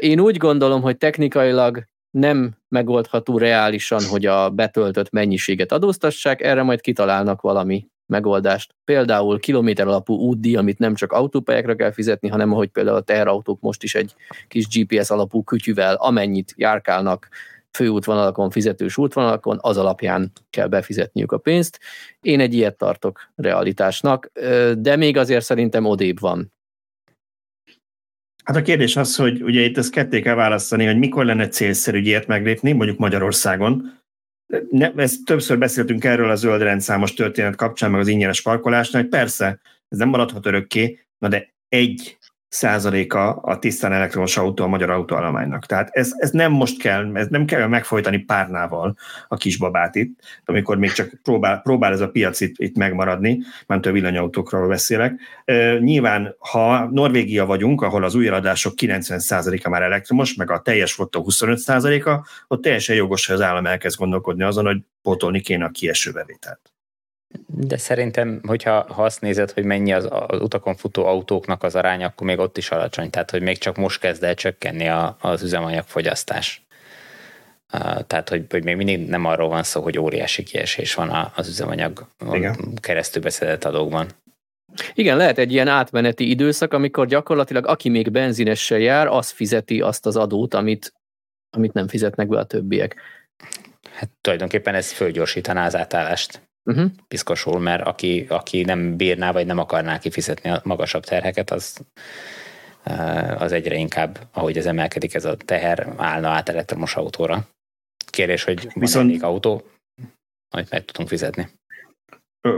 [0.00, 6.80] Én úgy gondolom, hogy technikailag nem megoldható reálisan, hogy a betöltött mennyiséget adóztassák, erre majd
[6.80, 8.74] kitalálnak valami megoldást.
[8.84, 13.60] Például kilométer alapú útdíj, amit nem csak autópályákra kell fizetni, hanem ahogy például a teherautók
[13.60, 14.14] most is egy
[14.48, 17.28] kis GPS alapú kütyüvel, amennyit járkálnak,
[17.70, 21.80] főútvonalakon, fizetős útvonalakon, az alapján kell befizetniük a pénzt.
[22.20, 24.30] Én egy ilyet tartok realitásnak,
[24.78, 26.52] de még azért szerintem odébb van.
[28.48, 32.00] Hát a kérdés az, hogy ugye itt ezt ketté kell választani, hogy mikor lenne célszerű
[32.00, 34.00] ilyet meglépni, mondjuk Magyarországon.
[34.70, 39.10] Ne, ezt többször beszéltünk erről a zöld rendszámos történet kapcsán, meg az ingyenes parkolásnál, hogy
[39.10, 42.18] persze, ez nem maradhat örökké, na de egy
[42.48, 45.66] százaléka a tisztán elektromos autó a magyar autóállománynak.
[45.66, 48.96] Tehát ez, ez nem most kell, ez nem kell megfojtani párnával
[49.28, 53.86] a kisbabát itt, amikor még csak próbál, próbál ez a piac itt, itt megmaradni, mert
[53.86, 55.20] a villanyautókról beszélek.
[55.44, 60.92] E, nyilván, ha Norvégia vagyunk, ahol az új eladások 90%-a már elektromos, meg a teljes
[60.92, 65.70] flotta 25%-a, ott teljesen jogos, hogy az állam elkezd gondolkodni azon, hogy pótolni kéne a
[65.70, 66.77] kieső bevételt.
[67.54, 72.06] De szerintem, hogyha ha azt nézed, hogy mennyi az, az utakon futó autóknak az aránya,
[72.06, 73.10] akkor még ott is alacsony.
[73.10, 76.66] Tehát, hogy még csak most kezd el csökkenni a, az üzemanyagfogyasztás.
[77.72, 81.48] Uh, tehát, hogy, hogy még mindig nem arról van szó, hogy óriási kiesés van az
[81.48, 82.06] üzemanyag
[82.80, 84.08] keresztül beszedett adókban.
[84.94, 90.06] Igen, lehet egy ilyen átmeneti időszak, amikor gyakorlatilag aki még benzinessel jár, az fizeti azt
[90.06, 90.92] az adót, amit,
[91.56, 92.96] amit nem fizetnek be a többiek.
[93.92, 96.90] Hát tulajdonképpen ez fölgyorsítaná az átállást uh-huh.
[97.08, 101.80] piszkosul, mert aki, aki nem bírná, vagy nem akarná kifizetni a magasabb terheket, az,
[102.82, 107.48] eh, az egyre inkább, ahogy ez emelkedik, ez a teher állna át elektromos autóra.
[108.10, 109.20] Kérdés, hogy Viszont...
[109.20, 109.62] van autó,
[110.48, 111.48] amit meg tudunk fizetni.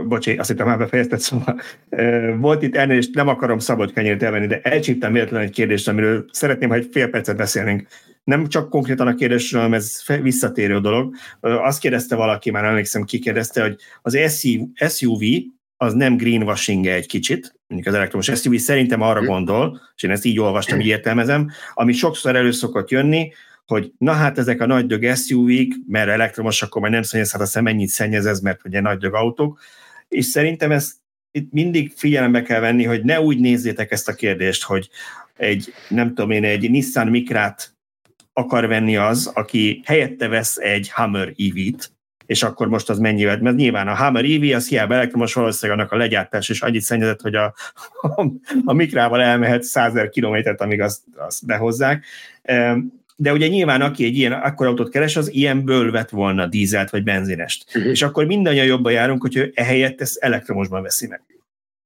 [0.07, 1.61] Bocsi, azt hittem már befejezted, szóval
[2.37, 6.25] volt itt ennél, és nem akarom szabad kenyért elvenni, de elcsíptem véletlenül egy kérdést, amiről
[6.31, 7.87] szeretném, ha egy fél percet beszélnénk
[8.23, 11.15] nem csak konkrétan a kérdésről, hanem ez visszatérő dolog.
[11.39, 14.17] Azt kérdezte valaki, már emlékszem, ki kérdezte, hogy az
[14.89, 15.21] SUV
[15.77, 20.25] az nem greenwashing egy kicsit, mondjuk az elektromos SUV szerintem arra gondol, és én ezt
[20.25, 23.31] így olvastam, így értelmezem, ami sokszor elő szokott jönni,
[23.65, 27.45] hogy na hát ezek a nagy dög SUV-k, mert elektromos, akkor majd nem szennyezhet a
[27.45, 29.59] szem, mennyit szennyez ez, mert ugye nagy dög autók,
[30.07, 30.93] és szerintem ezt
[31.31, 34.89] itt mindig figyelembe kell venni, hogy ne úgy nézzétek ezt a kérdést, hogy
[35.37, 37.70] egy, nem tudom én, egy Nissan Mikrát
[38.33, 41.91] akar venni az, aki helyette vesz egy Hammer EV-t,
[42.25, 45.91] és akkor most az mennyivel, mert nyilván a Hammer EV az hiába elektromos, valószínűleg annak
[45.91, 47.53] a legyártás is annyit szennyezett, hogy a,
[48.01, 48.25] a,
[48.65, 52.05] a mikrával elmehet 100 kilométert, amíg azt, azt behozzák.
[53.15, 57.03] De ugye nyilván, aki egy ilyen akkor autót keres, az ilyenből vett volna dízelt vagy
[57.03, 57.65] benzinest.
[57.75, 57.91] Uh-huh.
[57.91, 61.21] És akkor mindannyian jobban járunk, hogy ő ehelyett ezt elektromosban veszi meg.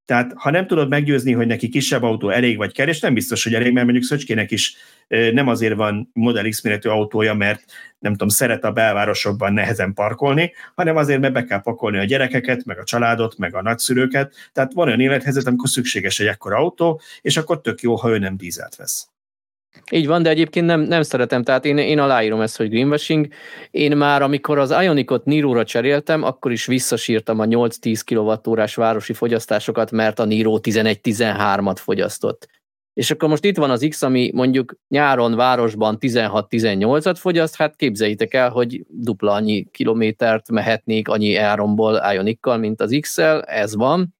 [0.05, 3.43] Tehát ha nem tudod meggyőzni, hogy neki kisebb autó elég vagy kell, és nem biztos,
[3.43, 4.75] hogy elég, mert mondjuk Szöcskének is
[5.07, 7.63] nem azért van Model X méretű autója, mert
[7.99, 12.65] nem tudom, szeret a belvárosokban nehezen parkolni, hanem azért, mert be kell pakolni a gyerekeket,
[12.65, 14.33] meg a családot, meg a nagyszülőket.
[14.53, 18.17] Tehát van olyan élethelyzet, amikor szükséges egy ekkora autó, és akkor tök jó, ha ő
[18.17, 19.07] nem dízelt vesz.
[19.91, 23.27] Így van, de egyébként nem, nem szeretem, tehát én, én aláírom ezt, hogy greenwashing.
[23.71, 29.91] Én már, amikor az Ionicot Niro-ra cseréltem, akkor is visszasírtam a 8-10 kWh városi fogyasztásokat,
[29.91, 32.47] mert a Niro 11-13-at fogyasztott.
[32.93, 38.33] És akkor most itt van az X, ami mondjuk nyáron városban 16-18-at fogyaszt, hát képzeljétek
[38.33, 44.15] el, hogy dupla annyi kilométert mehetnék annyi áronból Ionikkal, mint az X-el, ez van.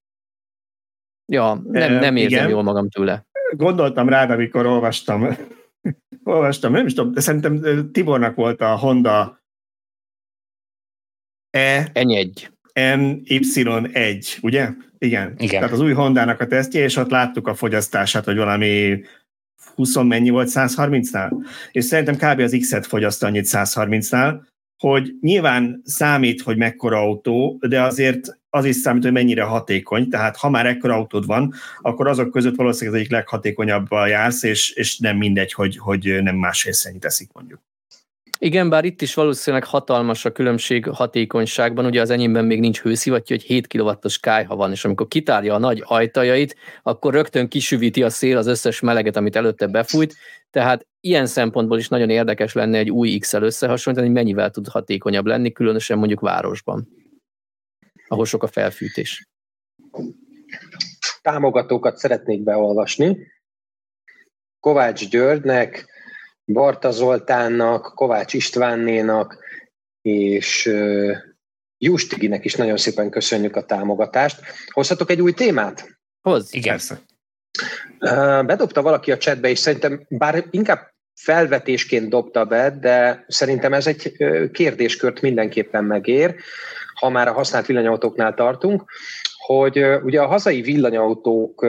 [1.32, 2.50] Ja, nem, nem érzem Igen.
[2.50, 3.25] jól magam tőle
[3.56, 5.36] gondoltam rád, amikor olvastam,
[6.24, 9.44] olvastam, nem is tudom, de szerintem Tibornak volt a Honda
[11.50, 11.90] E...
[11.94, 12.48] N1.
[12.74, 14.68] NY1, ugye?
[14.98, 15.34] Igen.
[15.38, 15.60] Igen.
[15.60, 19.02] Tehát az új Hondának a tesztje, és ott láttuk a fogyasztását, hogy valami
[19.74, 21.46] 20 mennyi volt 130-nál.
[21.72, 22.40] És szerintem kb.
[22.40, 24.40] az X-et fogyaszt annyit 130-nál,
[24.78, 30.36] hogy nyilván számít, hogy mekkora autó, de azért az is számít, hogy mennyire hatékony, tehát
[30.36, 34.98] ha már ekkora autód van, akkor azok között valószínűleg az egyik leghatékonyabbal jársz, és, és
[34.98, 37.60] nem mindegy, hogy, hogy nem más részén teszik mondjuk.
[38.38, 43.34] Igen, bár itt is valószínűleg hatalmas a különbség hatékonyságban, ugye az enyémben még nincs hőszivattyú,
[43.34, 48.10] hogy 7 kW-os kájha van, és amikor kitárja a nagy ajtajait, akkor rögtön kisüvíti a
[48.10, 50.14] szél az összes meleget, amit előtte befújt,
[50.50, 55.26] tehát ilyen szempontból is nagyon érdekes lenne egy új X-el összehasonlítani, hogy mennyivel tud hatékonyabb
[55.26, 56.88] lenni, különösen mondjuk városban,
[58.08, 59.28] ahol sok a felfűtés.
[61.22, 63.16] Támogatókat szeretnék beolvasni.
[64.60, 65.95] Kovács Györgynek,
[66.46, 69.38] Barta Zoltánnak, Kovács Istvánnénak
[70.02, 70.72] és
[71.78, 74.40] Justiginek is nagyon szépen köszönjük a támogatást.
[74.70, 75.98] Hozhatok egy új témát?
[76.22, 76.54] Hoz.
[76.54, 76.72] Igen.
[76.72, 77.00] Persze.
[78.42, 84.12] Bedobta valaki a chatbe, és szerintem bár inkább felvetésként dobta be, de szerintem ez egy
[84.52, 86.34] kérdéskört mindenképpen megér,
[86.94, 88.84] ha már a használt villanyautóknál tartunk,
[89.36, 91.66] hogy ugye a hazai villanyautók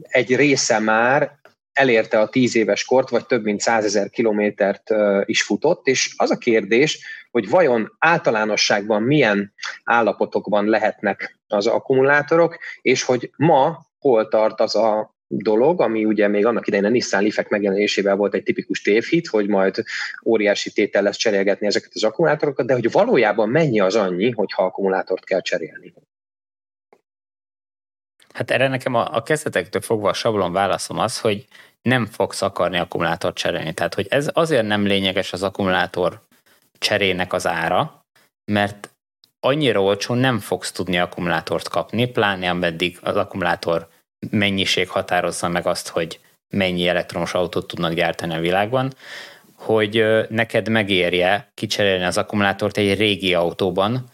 [0.00, 1.38] egy része már
[1.76, 4.90] elérte a tíz éves kort, vagy több mint százezer kilométert
[5.24, 6.98] is futott, és az a kérdés,
[7.30, 9.52] hogy vajon általánosságban milyen
[9.84, 16.46] állapotokban lehetnek az akkumulátorok, és hogy ma hol tart az a dolog, ami ugye még
[16.46, 19.82] annak idején a Nissan Leaf-ek megjelenésével volt egy tipikus tévhit, hogy majd
[20.24, 25.24] óriási tétel lesz cserélgetni ezeket az akkumulátorokat, de hogy valójában mennyi az annyi, hogyha akkumulátort
[25.24, 25.94] kell cserélni?
[28.36, 31.44] Hát erre nekem a, a kezdetektől fogva a sablon válaszom az, hogy
[31.82, 33.74] nem fogsz akarni akkumulátort cserélni.
[33.74, 36.20] Tehát, hogy ez azért nem lényeges az akkumulátor
[36.78, 38.04] cserének az ára,
[38.52, 38.90] mert
[39.40, 43.88] annyira olcsón nem fogsz tudni akkumulátort kapni, pláne ameddig az akkumulátor
[44.30, 48.92] mennyiség határozza meg azt, hogy mennyi elektromos autót tudnak gyártani a világban,
[49.54, 54.04] hogy neked megérje kicserélni az akkumulátort egy régi autóban,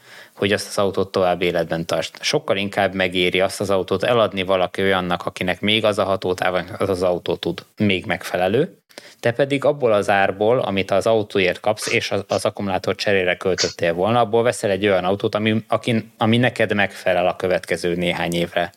[0.42, 2.18] hogy azt az autót tovább életben tart.
[2.22, 6.88] Sokkal inkább megéri azt az autót eladni valaki olyannak, akinek még az a hatótáv, az
[6.88, 8.81] az autó tud még megfelelő,
[9.20, 13.92] te pedig abból az árból, amit az autóért kapsz, és az, az akkumulátor cserére költöttél
[13.92, 18.72] volna, abból veszel egy olyan autót, ami, aki, ami neked megfelel a következő néhány évre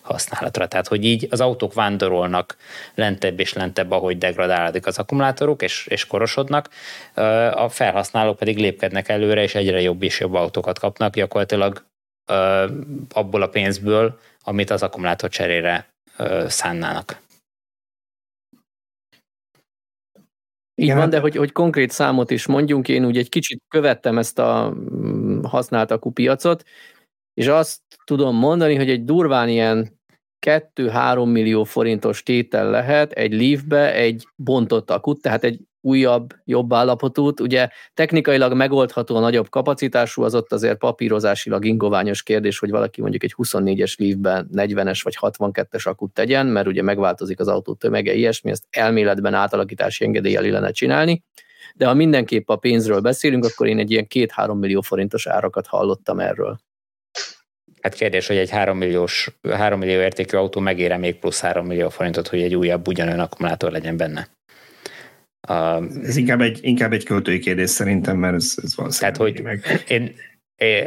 [0.00, 0.66] használatra.
[0.66, 2.56] Tehát, hogy így az autók vándorolnak
[2.94, 6.68] lentebb és lentebb, ahogy degradálódik az akkumulátorok, és, és korosodnak,
[7.52, 11.84] a felhasználók pedig lépkednek előre, és egyre jobb és jobb autókat kapnak, gyakorlatilag
[13.12, 15.86] abból a pénzből, amit az akkumulátor cserére
[16.46, 17.20] szánnának.
[20.80, 24.18] Így van, hát- de hogy, hogy konkrét számot is mondjunk, én úgy egy kicsit követtem
[24.18, 26.64] ezt a mm, használt piacot,
[27.34, 29.98] és azt tudom mondani, hogy egy durván ilyen
[30.46, 37.40] 2-3 millió forintos tétel lehet egy Leafbe egy bontott akut, tehát egy újabb, jobb állapotút.
[37.40, 43.22] Ugye technikailag megoldható a nagyobb kapacitású, az ott azért papírozásilag ingoványos kérdés, hogy valaki mondjuk
[43.22, 48.50] egy 24-es Leafben 40-es vagy 62-es akut tegyen, mert ugye megváltozik az autó tömege, ilyesmi,
[48.50, 51.24] ezt elméletben átalakítási engedéllyel lenne csinálni.
[51.74, 56.20] De ha mindenképp a pénzről beszélünk, akkor én egy ilyen 2-3 millió forintos árakat hallottam
[56.20, 56.60] erről.
[57.80, 61.88] Hát kérdés, hogy egy 3, milliós, 3 millió értékű autó megére még plusz 3 millió
[61.88, 64.28] forintot, hogy egy újabb ugyanolyan akkumulátor legyen benne.
[65.40, 69.40] A, ez inkább egy, inkább egy költői kérdés szerintem, mert ez, ez van Tehát, hogy
[69.42, 69.84] meg.
[69.88, 70.14] én,
[70.60, 70.84] én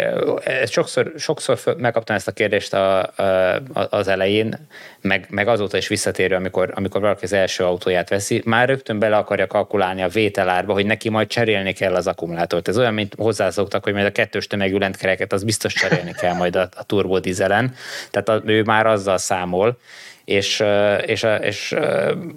[0.66, 4.68] sokszor, sokszor megkaptam ezt a kérdést a, a, az elején,
[5.02, 9.18] meg, meg azóta is visszatérő, amikor, amikor valaki az első autóját veszi, már rögtön bele
[9.18, 12.68] akarja kalkulálni a vételárba, hogy neki majd cserélni kell az akkumulátort.
[12.68, 16.56] Ez olyan, mint hozzászoktak, hogy majd a kettős tömegű lentkereket, az biztos cserélni kell majd
[16.56, 17.74] a, a turbodizelen.
[18.12, 19.78] Tehát a, ő már azzal számol,
[20.26, 20.64] és,
[21.06, 21.76] és, és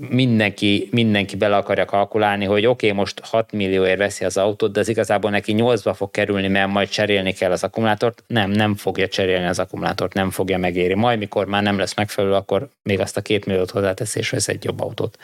[0.09, 4.80] mindenki, mindenki bele akarja kalkulálni, hogy oké, okay, most 6 millióért veszi az autót, de
[4.80, 8.22] ez igazából neki 8-ba fog kerülni, mert majd cserélni kell az akkumulátort.
[8.26, 10.95] Nem, nem fogja cserélni az akkumulátort, nem fogja megéri.
[10.95, 14.49] Majd, mikor már nem lesz megfelelő, akkor még azt a két milliót hozzátesz, és vesz
[14.49, 15.18] egy jobb autót.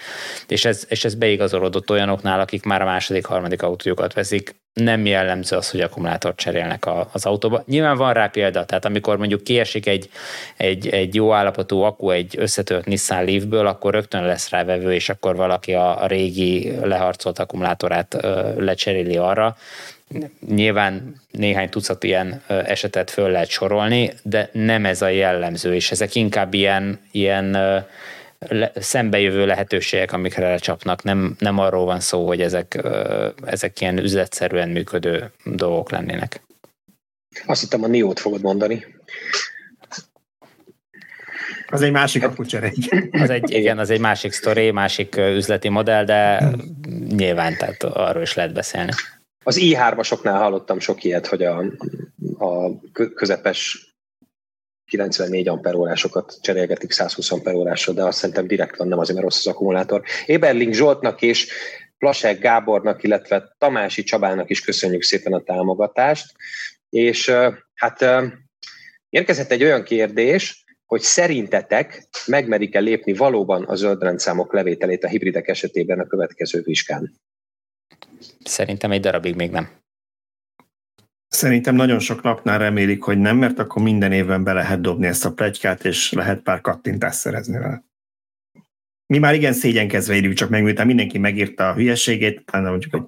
[0.48, 5.56] És ez, és ez beigazolódott olyanoknál, akik már a második, harmadik autójukat veszik, nem jellemző
[5.56, 7.62] az, hogy akkumulátort cserélnek a, az autóba.
[7.66, 10.08] Nyilván van rá példa, tehát amikor mondjuk kiesik egy,
[10.56, 15.08] egy, egy jó állapotú akku egy összetört Nissan Leafből, akkor rögtön lesz rá vevő, és
[15.08, 19.56] akkor valaki a, a régi leharcolt akkumulátorát ö, lecseréli arra.
[20.48, 26.14] Nyilván néhány tucat ilyen esetet föl lehet sorolni, de nem ez a jellemző, és ezek
[26.14, 27.56] inkább ilyen, ilyen
[28.49, 31.03] le, szembejövő lehetőségek, amikre lecsapnak.
[31.03, 32.78] Nem, nem arról van szó, hogy ezek,
[33.45, 36.40] ezek ilyen üzletszerűen működő dolgok lennének.
[37.47, 38.84] Azt hittem a Niót fogod mondani.
[41.66, 42.72] Az egy másik akucsere.
[43.11, 46.51] Az egy, igen, az egy másik sztori, másik üzleti modell, de
[47.09, 48.93] nyilván tehát arról is lehet beszélni.
[49.45, 51.59] Az i3-asoknál hallottam sok ilyet, hogy a,
[52.38, 52.80] a
[53.14, 53.91] közepes
[54.93, 59.53] 94 amperórásokat cserélgetik 120 amperórásra, de azt szerintem direkt van, nem azért, mert rossz az
[59.53, 60.03] akkumulátor.
[60.26, 61.53] Éberling Zsoltnak és
[61.99, 66.32] Plasek Gábornak, illetve Tamási Csabának is köszönjük szépen a támogatást.
[66.90, 67.32] És
[67.74, 68.05] hát
[69.09, 76.01] érkezett egy olyan kérdés, hogy szerintetek megmerik-e lépni valóban a zöldrendszámok levételét a hibridek esetében
[76.01, 77.12] a következő vizsgán?
[78.45, 79.82] Szerintem egy darabig még nem.
[81.33, 85.24] Szerintem nagyon sok lapnál remélik, hogy nem, mert akkor minden évben be lehet dobni ezt
[85.24, 87.85] a plegykát, és lehet pár kattintást szerezni vele.
[89.07, 93.03] Mi már igen szégyenkezve írjuk, csak meg miután mindenki megírta a hülyeségét, utána mondjuk, hogy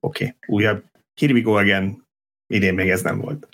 [0.00, 0.84] oké, okay, újabb,
[1.20, 2.06] here we go again,
[2.46, 3.48] idén még ez nem volt.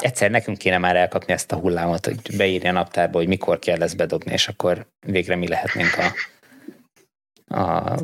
[0.00, 3.82] Egyszer nekünk kéne már elkapni ezt a hullámot, hogy beírja a naptárba, hogy mikor kell
[3.82, 6.12] ezt bedobni, és akkor végre mi lehetnénk a,
[7.60, 7.98] a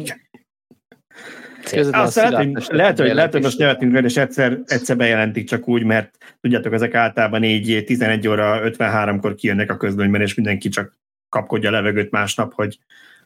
[1.73, 5.85] azt lehet, hogy, lehet, hogy, lehet, hogy most nevetünk és egyszer, egyszer bejelentik csak úgy,
[5.85, 10.99] mert tudjátok, ezek általában így 11 óra 53-kor kijönnek a közlönyben, és mindenki csak
[11.29, 12.79] kapkodja a levegőt másnap, hogy,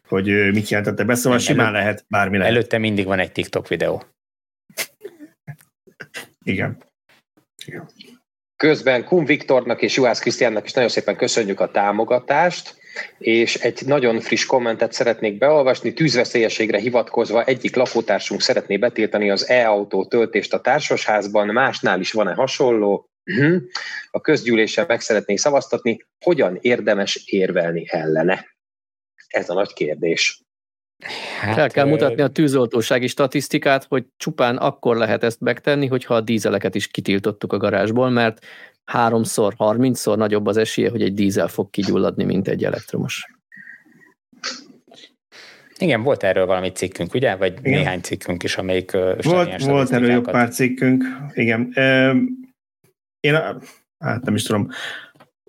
[0.09, 2.53] hogy mit jelentette be, szóval simán előtt, lehet, bármi lehet.
[2.53, 4.03] Előtte mindig van egy TikTok videó.
[6.45, 6.77] Igen.
[7.65, 7.89] Igen.
[8.57, 12.77] Közben Kum Viktornak és Juhász Krisztiánnak is nagyon szépen köszönjük a támogatást,
[13.19, 15.93] és egy nagyon friss kommentet szeretnék beolvasni.
[15.93, 23.09] Tűzveszélyességre hivatkozva egyik lakótársunk szeretné betiltani az e-autó töltést a társasházban, másnál is van-e hasonló?
[23.25, 23.57] Mhm.
[24.11, 28.47] A közgyűlésen meg szeretné szavaztatni, hogyan érdemes érvelni ellene?
[29.29, 30.43] Ez a nagy kérdés.
[31.41, 36.21] Hát, Fel kell mutatni a tűzoltósági statisztikát, hogy csupán akkor lehet ezt megtenni, hogyha a
[36.21, 38.45] dízeleket is kitiltottuk a garázsból, mert
[38.89, 43.27] háromszor, harmincszor nagyobb az esélye, hogy egy dízel fog kigyulladni, mint egy elektromos.
[45.79, 47.37] Igen, volt erről valami cikkünk, ugye?
[47.37, 47.79] Vagy igen.
[47.79, 48.91] néhány cikkünk is, amelyik
[49.23, 51.73] Volt, volt erről jobb pár cikkünk, igen.
[53.21, 53.35] Én,
[53.99, 54.69] hát nem is tudom,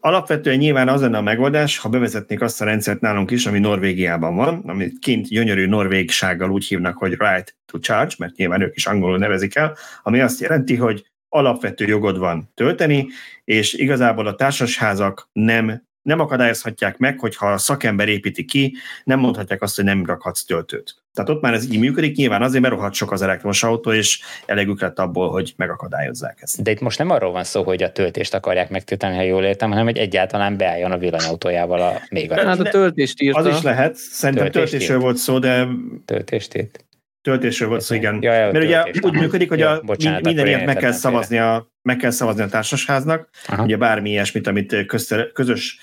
[0.01, 4.35] Alapvetően nyilván az lenne a megoldás, ha bevezetnék azt a rendszert nálunk is, ami Norvégiában
[4.35, 8.87] van, amit kint gyönyörű norvégsággal úgy hívnak, hogy right to charge, mert nyilván ők is
[8.87, 13.07] angolul nevezik el, ami azt jelenti, hogy alapvető jogod van tölteni,
[13.43, 19.61] és igazából a társasházak nem nem akadályozhatják meg, hogyha a szakember építi ki, nem mondhatják
[19.61, 20.95] azt, hogy nem rakhatsz töltőt.
[21.13, 24.19] Tehát ott már ez így működik, nyilván azért, mert rohadt sok az elektromos autó, és
[24.45, 26.63] elegük lett abból, hogy megakadályozzák ezt.
[26.63, 29.69] De itt most nem arról van szó, hogy a töltést akarják megtiltani, ha jól értem,
[29.69, 32.45] hanem hogy egyáltalán beálljon a villanyautójával a még a...
[32.45, 33.39] Hát a töltést írta.
[33.39, 35.67] Az is lehet, szerintem töltést töltésről volt szó, de...
[36.05, 36.83] Töltést írt.
[37.21, 38.21] Töltésről volt szó, igen.
[38.21, 41.71] Ja, ja, Mert ugye úgy működik, hogy a, bocsánat, minden ilyet meg kell, szavazni a,
[41.81, 43.63] meg kell szavazni a társasháznak, Aha.
[43.63, 44.85] ugye bármi ilyesmit, amit
[45.33, 45.79] közös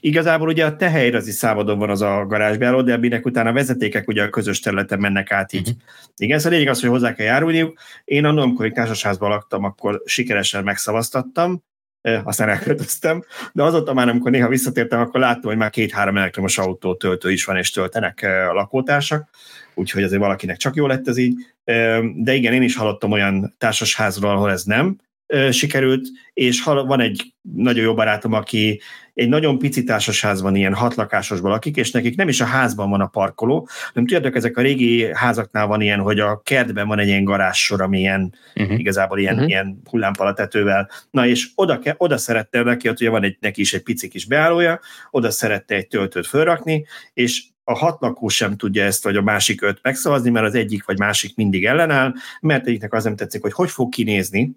[0.00, 4.08] Igazából ugye a te helyrazi számodon van az a garázsbeálló, de aminek utána a vezetékek
[4.08, 5.68] ugye a közös területen mennek át így.
[5.68, 5.82] Uh-huh.
[6.16, 7.78] Igen, szóval lényeg az, hogy hozzá kell járulniuk.
[8.04, 11.62] Én annól, amikor egy társasházban laktam, akkor sikeresen megszavaztattam,
[12.24, 16.94] aztán elköltöztem, de azóta már, amikor néha visszatértem, akkor láttam, hogy már két-három elektromos autó
[16.94, 19.28] töltő is van, és töltenek a lakótársak,
[19.74, 21.34] úgyhogy azért valakinek csak jó lett ez így.
[22.14, 24.98] De igen, én is hallottam olyan társasházról, ahol ez nem
[25.50, 28.80] sikerült, és van egy nagyon jó barátom, aki
[29.18, 33.06] egy nagyon pici társasházban ilyen hatlakásosban lakik, és nekik nem is a házban van a
[33.06, 37.24] parkoló, hanem tudjátok, ezek a régi házaknál van ilyen, hogy a kertben van egy ilyen
[37.24, 38.78] garázsor, ami ilyen, uh-huh.
[38.78, 39.48] igazából ilyen, uh-huh.
[39.48, 40.90] ilyen hullámpalatetővel.
[41.10, 44.26] Na és oda, ke, oda szerette neki, hogy van egy, neki is egy pici kis
[44.26, 49.22] beállója, oda szerette egy töltőt fölrakni, és a hat lakó sem tudja ezt, vagy a
[49.22, 53.42] másik öt megszavazni, mert az egyik vagy másik mindig ellenáll, mert egyiknek az nem tetszik,
[53.42, 54.56] hogy hogy fog kinézni,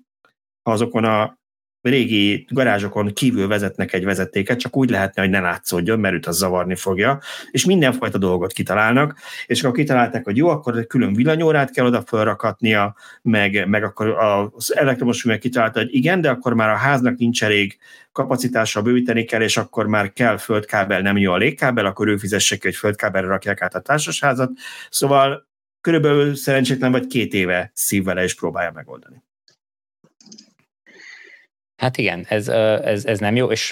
[0.64, 1.40] ha azokon a
[1.82, 6.38] régi garázsokon kívül vezetnek egy vezetéket, csak úgy lehetne, hogy ne látszódjon, mert őt az
[6.38, 7.20] zavarni fogja,
[7.52, 9.16] és mindenfajta dolgot kitalálnak,
[9.46, 14.10] és akkor kitalálták, hogy jó, akkor egy külön villanyórát kell oda felrakatnia, meg, meg akkor
[14.54, 17.78] az elektromos üveg kitalálta, hogy igen, de akkor már a háznak nincs elég
[18.12, 22.56] kapacitása, bővíteni kell, és akkor már kell földkábel, nem jó a légkábel, akkor ő fizesse
[22.56, 24.52] ki, hogy földkábelre rakják át a társasházat.
[24.90, 25.48] Szóval
[25.82, 29.24] körülbelül szerencsétlen vagy két éve szív vele, és próbálja megoldani.
[31.82, 33.70] Hát igen, ez, ez, ez nem jó, és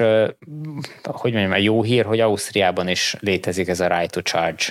[1.03, 4.64] hogy mondjam, a jó hír, hogy Ausztriában is létezik ez a right to charge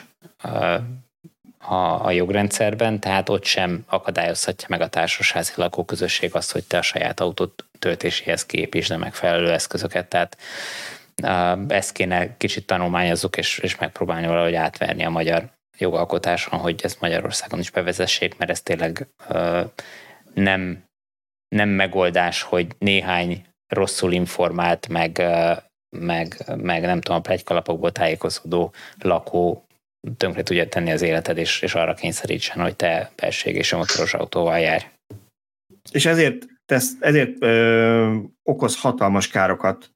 [1.58, 6.82] a, a jogrendszerben, tehát ott sem akadályozhatja meg a társasházi lakóközösség azt, hogy te a
[6.82, 10.36] saját autót töltéséhez képítsd a megfelelő eszközöket, tehát
[11.68, 17.58] ezt kéne kicsit tanulmányozzuk, és, és megpróbálni valahogy átverni a magyar jogalkotáson, hogy ezt Magyarországon
[17.58, 19.08] is bevezessék, mert ez tényleg
[20.34, 20.87] nem
[21.48, 25.22] nem megoldás, hogy néhány rosszul informált, meg,
[25.96, 29.66] meg, meg nem tudom, a plegykalapokból tájékozódó lakó
[30.16, 34.58] tönkre tudja tenni az életed, és, és arra kényszerítsen, hogy te belség és motoros autóval
[34.58, 34.84] járj.
[35.92, 39.90] És ezért, tesz, ezért ö, okoz hatalmas károkat.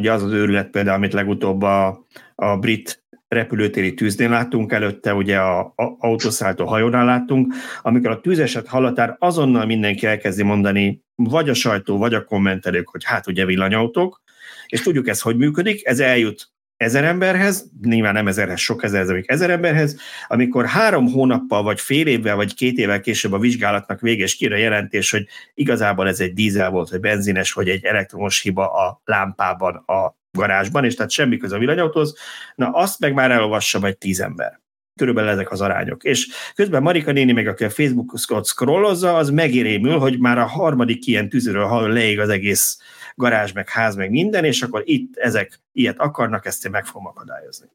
[0.00, 3.03] Ugye az az őrület például, amit legutóbb a, a brit
[3.34, 9.66] repülőtéri tűznél láttunk, előtte ugye a, a autószállító hajónál láttunk, amikor a tűzeset hallatár azonnal
[9.66, 14.22] mindenki elkezdi mondani, vagy a sajtó, vagy a kommentelők, hogy hát ugye villanyautók,
[14.66, 19.24] és tudjuk ez hogy működik, ez eljut ezer emberhez, nyilván nem ezerhez, sok ezer, ez
[19.26, 24.34] ezer emberhez, amikor három hónappal, vagy fél évvel, vagy két évvel később a vizsgálatnak véges
[24.34, 29.00] kire jelentés, hogy igazából ez egy dízel volt, vagy benzines, vagy egy elektromos hiba a
[29.04, 32.16] lámpában a garázsban, és tehát semmi köze a villanyautóhoz,
[32.54, 34.60] na azt meg már elolvassa vagy tíz ember.
[34.96, 36.04] Körülbelül ezek az arányok.
[36.04, 41.06] És közben Marika néni, meg aki a Facebookot scrollozza, az megérémül, hogy már a harmadik
[41.06, 42.78] ilyen tűzről hall leég az egész
[43.14, 47.06] garázs, meg ház, meg minden, és akkor itt ezek ilyet akarnak, ezt én meg fogom
[47.06, 47.66] akadályozni.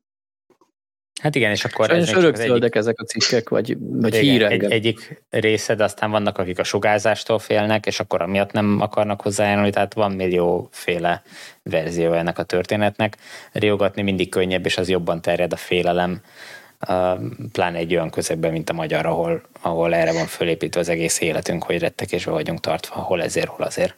[1.20, 1.86] Hát igen, és akkor...
[1.86, 4.52] Sajnos örökzöldek ezek a cikkek, vagy, vagy igen, hírek.
[4.52, 9.22] Egy, egyik része, de aztán vannak, akik a sugárzástól félnek, és akkor amiatt nem akarnak
[9.22, 11.22] hozzájárulni, tehát van millióféle
[11.64, 13.18] verzió ennek a történetnek.
[13.52, 16.22] Riogatni mindig könnyebb, és az jobban terjed a félelem,
[17.52, 21.64] pláne egy olyan közegben, mint a magyar, ahol, ahol erre van fölépítve az egész életünk,
[21.64, 23.96] hogy rettekésbe vagyunk tartva, hol ezért, hol azért.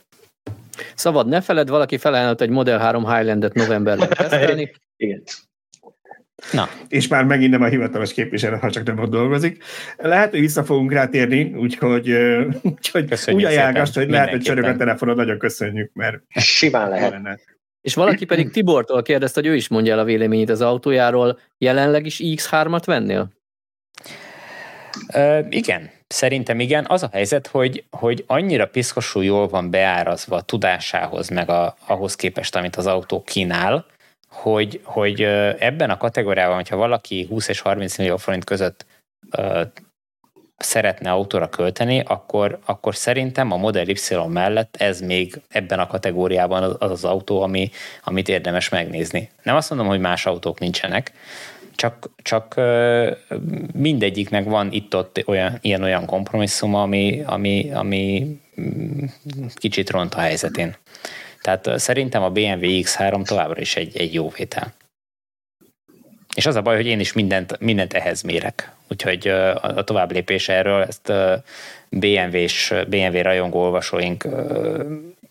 [0.95, 4.72] Szabad, ne feled, valaki felajánlott egy Model 3 Highlandet novemberben tesztelni.
[4.95, 5.24] Igen.
[6.52, 6.70] Na.
[6.88, 9.64] És már megint nem a hivatalos képviselő, ha csak nem ott dolgozik.
[9.98, 12.16] Lehet, hogy vissza fogunk rátérni, úgyhogy,
[12.62, 17.12] úgyhogy úgy ajánlás, hogy lehet, hogy csörög a telefonod, nagyon köszönjük, mert simán lehet.
[17.12, 17.39] Lenne.
[17.82, 21.39] És valaki pedig Tibortól kérdezte, hogy ő is mondja el a véleményét az autójáról.
[21.58, 23.32] Jelenleg is X3-at vennél?
[25.14, 26.86] Ö, igen, szerintem igen.
[26.88, 32.16] Az a helyzet, hogy, hogy annyira piszkosul jól van beárazva a tudásához, meg a, ahhoz
[32.16, 33.86] képest, amit az autó kínál,
[34.32, 35.21] hogy, hogy
[35.59, 38.86] ebben a kategóriában, hogyha valaki 20 és 30 millió forint között
[39.32, 39.61] ö,
[40.57, 46.63] szeretne autóra költeni, akkor, akkor szerintem a Model Y mellett ez még ebben a kategóriában
[46.63, 47.69] az az, autó, ami,
[48.03, 49.29] amit érdemes megnézni.
[49.43, 51.11] Nem azt mondom, hogy más autók nincsenek,
[51.75, 52.61] csak, csak
[53.73, 58.27] mindegyiknek van itt-ott olyan, ilyen-olyan kompromisszum, ami, ami, ami
[58.61, 59.03] mm,
[59.53, 60.75] kicsit ront a helyzetén.
[61.42, 64.74] Tehát szerintem a BMW X3 továbbra is egy, egy jó vétel.
[66.36, 68.72] És az a baj, hogy én is mindent, mindent ehhez mérek.
[68.89, 69.28] Úgyhogy
[69.62, 71.12] a tovább lépés erről, ezt
[71.89, 74.28] BMW-s, BMW rajongó olvasóink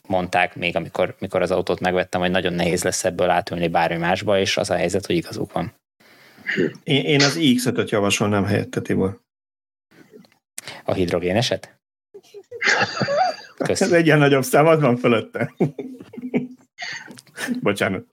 [0.06, 4.38] mondták még, amikor, amikor az autót megvettem, hogy nagyon nehéz lesz ebből átülni bármi másba,
[4.38, 5.72] és az a helyzet, hogy igazuk van.
[6.82, 9.20] Én, én az iX5-öt javasolnám helyette, Tibor.
[10.84, 11.74] A hidrogéneset?
[13.64, 13.92] Köszönöm.
[13.92, 15.54] Ez egy ilyen nagyobb szám, az van fölötte.
[17.62, 18.04] Bocsánat.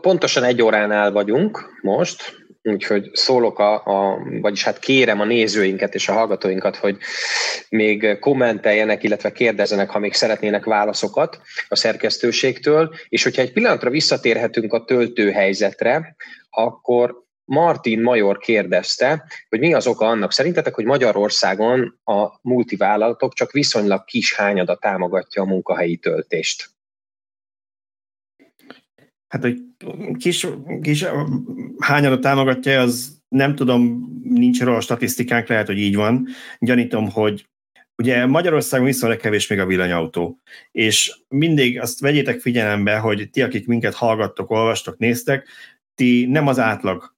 [0.00, 6.08] Pontosan egy óránál vagyunk most, úgyhogy szólok a, a, vagyis hát kérem a nézőinket és
[6.08, 6.96] a hallgatóinkat, hogy
[7.68, 14.72] még kommenteljenek, illetve kérdezzenek, ha még szeretnének válaszokat a szerkesztőségtől, és hogyha egy pillanatra visszatérhetünk
[14.72, 16.16] a töltőhelyzetre,
[16.50, 17.22] akkor
[17.52, 24.04] Martin Major kérdezte, hogy mi az oka annak szerintetek, hogy Magyarországon a multivállalatok csak viszonylag
[24.04, 26.70] kis hányada támogatja a munkahelyi töltést.
[29.28, 29.60] Hát, hogy
[30.18, 30.46] kis,
[30.82, 31.04] kis
[31.78, 36.26] hányada támogatja, az nem tudom, nincs róla statisztikánk, lehet, hogy így van.
[36.58, 37.46] Gyanítom, hogy
[37.96, 40.38] ugye Magyarországon viszonylag kevés még a villanyautó,
[40.70, 45.48] és mindig azt vegyétek figyelembe, hogy ti, akik minket hallgattok, olvastok, néztek,
[45.94, 47.11] ti nem az átlag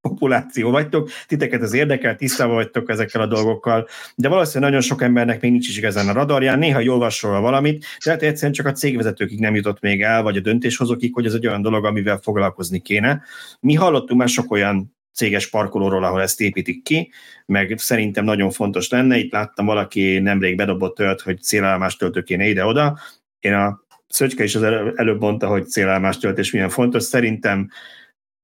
[0.00, 5.40] populáció vagytok, titeket az érdekel, tisztában vagytok ezekkel a dolgokkal, de valószínűleg nagyon sok embernek
[5.40, 8.72] még nincs is igazán a radarján, néha olvas róla valamit, de hát egyszerűen csak a
[8.72, 12.80] cégvezetőkig nem jutott még el, vagy a döntéshozókig, hogy ez egy olyan dolog, amivel foglalkozni
[12.80, 13.22] kéne.
[13.60, 17.10] Mi hallottunk már sok olyan céges parkolóról, ahol ezt építik ki,
[17.46, 19.16] meg szerintem nagyon fontos lenne.
[19.16, 22.98] Itt láttam valaki nemrég bedobott olyat, hogy célállomás töltő kéne ide-oda.
[23.38, 24.62] Én a Szöcske is az
[24.96, 27.02] előbb mondta, hogy célállomás töltés milyen fontos.
[27.02, 27.70] Szerintem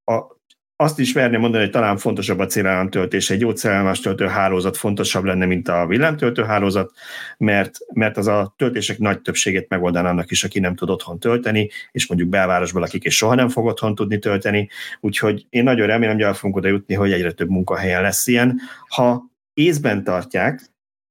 [0.04, 0.35] a
[0.76, 5.46] azt is merném mondani, hogy talán fontosabb a célállomtöltés, egy gyógyszerállomás töltő hálózat fontosabb lenne,
[5.46, 6.92] mint a villámtöltő hálózat,
[7.38, 11.70] mert, mert az a töltések nagy többségét megoldaná annak is, aki nem tud otthon tölteni,
[11.92, 14.68] és mondjuk belvárosban lakik, és soha nem fog otthon tudni tölteni.
[15.00, 18.60] Úgyhogy én nagyon remélem, hogy el fogunk oda jutni, hogy egyre több munkahelyen lesz ilyen.
[18.88, 19.24] Ha
[19.54, 20.60] észben tartják,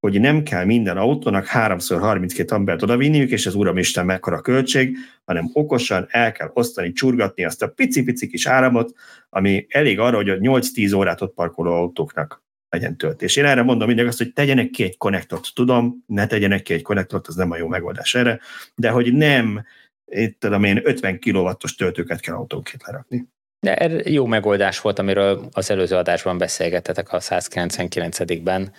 [0.05, 6.07] hogy nem kell minden autónak 3x32 ambert odavinniük, és ez uramisten mekkora költség, hanem okosan
[6.09, 8.93] el kell osztani, csurgatni azt a pici-pici kis áramot,
[9.29, 13.35] ami elég arra, hogy a 8-10 órát ott parkoló autóknak legyen töltés.
[13.35, 15.51] Én erre mondom mindig azt, hogy tegyenek ki egy konnektort.
[15.53, 18.39] Tudom, ne tegyenek ki egy konnektort, az nem a jó megoldás erre,
[18.75, 19.65] de hogy nem,
[20.05, 23.27] itt tudom én, 50 kW-os töltőket kell autónként lerakni.
[23.59, 28.71] De ez jó megoldás volt, amiről az előző adásban beszélgettetek a 199-ben,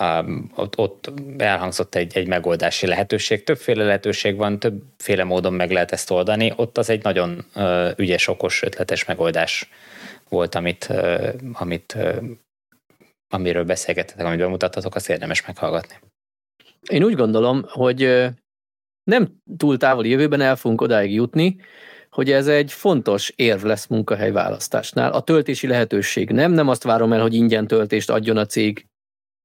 [0.00, 3.44] um, ott, ott elhangzott egy, egy megoldási lehetőség.
[3.44, 6.52] Többféle lehetőség van, többféle módon meg lehet ezt oldani.
[6.56, 7.44] Ott az egy nagyon
[7.96, 9.68] ügyes, okos, ötletes megoldás
[10.28, 10.92] volt, amit,
[11.52, 11.96] amit
[13.28, 15.94] amiről beszélgettetek, amit bemutattatok, azt érdemes meghallgatni.
[16.88, 18.28] Én úgy gondolom, hogy
[19.10, 21.56] nem túl távoli jövőben el fogunk odáig jutni,
[22.10, 25.12] hogy ez egy fontos érv lesz munkahely választásnál.
[25.12, 28.86] A töltési lehetőség nem, nem azt várom el, hogy ingyen töltést adjon a cég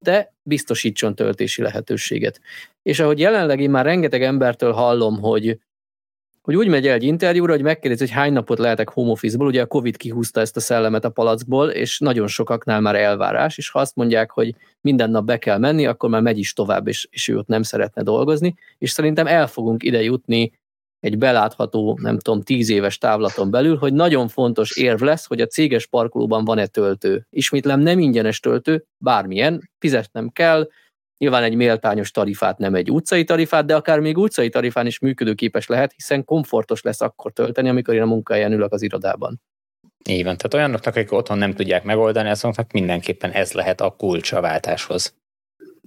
[0.05, 2.41] de biztosítson töltési lehetőséget.
[2.81, 5.59] És ahogy jelenleg én már rengeteg embertől hallom, hogy,
[6.41, 9.61] hogy úgy megy el egy interjúra, hogy megkérdezi, hogy hány napot lehetek home office-ból, ugye
[9.61, 13.79] a Covid kihúzta ezt a szellemet a palackból, és nagyon sokaknál már elvárás, és ha
[13.79, 17.27] azt mondják, hogy minden nap be kell menni, akkor már megy is tovább, és, és
[17.27, 20.51] ő ott nem szeretne dolgozni, és szerintem el fogunk ide jutni
[21.05, 25.47] egy belátható, nem tudom, tíz éves távlaton belül, hogy nagyon fontos érv lesz, hogy a
[25.47, 27.27] céges parkolóban van-e töltő.
[27.29, 30.67] Ismétlem nem ingyenes töltő, bármilyen, fizetnem kell,
[31.17, 35.67] Nyilván egy méltányos tarifát, nem egy utcai tarifát, de akár még utcai tarifán is működőképes
[35.67, 39.41] lehet, hiszen komfortos lesz akkor tölteni, amikor én a munkahelyen ülök az irodában.
[40.09, 44.31] Így van, tehát olyanoknak, akik otthon nem tudják megoldani, azoknak mindenképpen ez lehet a kulcs
[44.31, 45.15] a váltáshoz.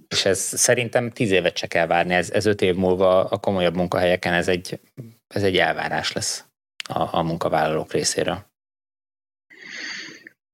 [0.09, 3.75] És ez szerintem tíz évet se kell várni, ez, ez öt év múlva a komolyabb
[3.75, 4.79] munkahelyeken ez egy,
[5.27, 6.45] ez egy elvárás lesz
[6.89, 8.47] a, a munkavállalók részéről.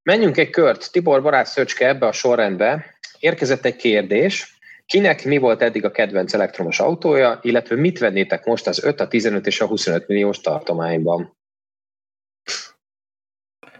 [0.04, 0.92] Menjünk egy kört.
[0.92, 2.98] Tibor Barát Szöcske ebbe a sorrendbe.
[3.20, 8.68] Érkezett egy kérdés, Kinek mi volt eddig a kedvenc elektromos autója, illetve mit vennétek most
[8.68, 11.38] az 5, a 15 és a 25 milliós tartományban?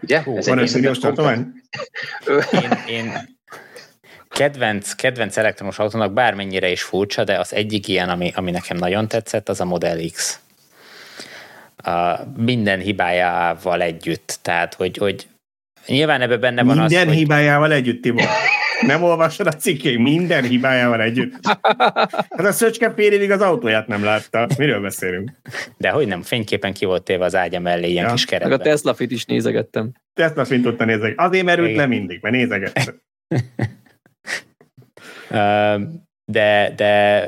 [0.02, 0.22] Ugye?
[0.22, 1.52] Hú, Ez van egy milliós tartomány?
[2.52, 3.35] én, én
[4.36, 9.08] kedvenc, kedvenc elektromos autónak bármennyire is furcsa, de az egyik ilyen, ami, ami nekem nagyon
[9.08, 10.40] tetszett, az a Model X.
[11.76, 14.38] A minden hibájával együtt.
[14.42, 15.28] Tehát, hogy, hogy
[15.86, 17.76] nyilván ebben benne van minden az, Minden hibájával hogy...
[17.76, 18.24] együtt, Tibor.
[18.80, 21.32] Nem olvasod a cikkét minden hibájával együtt.
[21.70, 24.48] Hát a szöcske fél az autóját nem látta.
[24.58, 25.30] Miről beszélünk?
[25.76, 28.12] De hogy nem, fényképen ki volt téve az ágya mellé ilyen ja.
[28.12, 28.58] kis keretben.
[28.58, 29.92] Meg a Tesla fit is nézegettem.
[30.14, 31.24] Tesla fit tudta nézegetni.
[31.24, 33.00] Azért merült le mindig, mert nézegettem.
[36.32, 37.26] de, de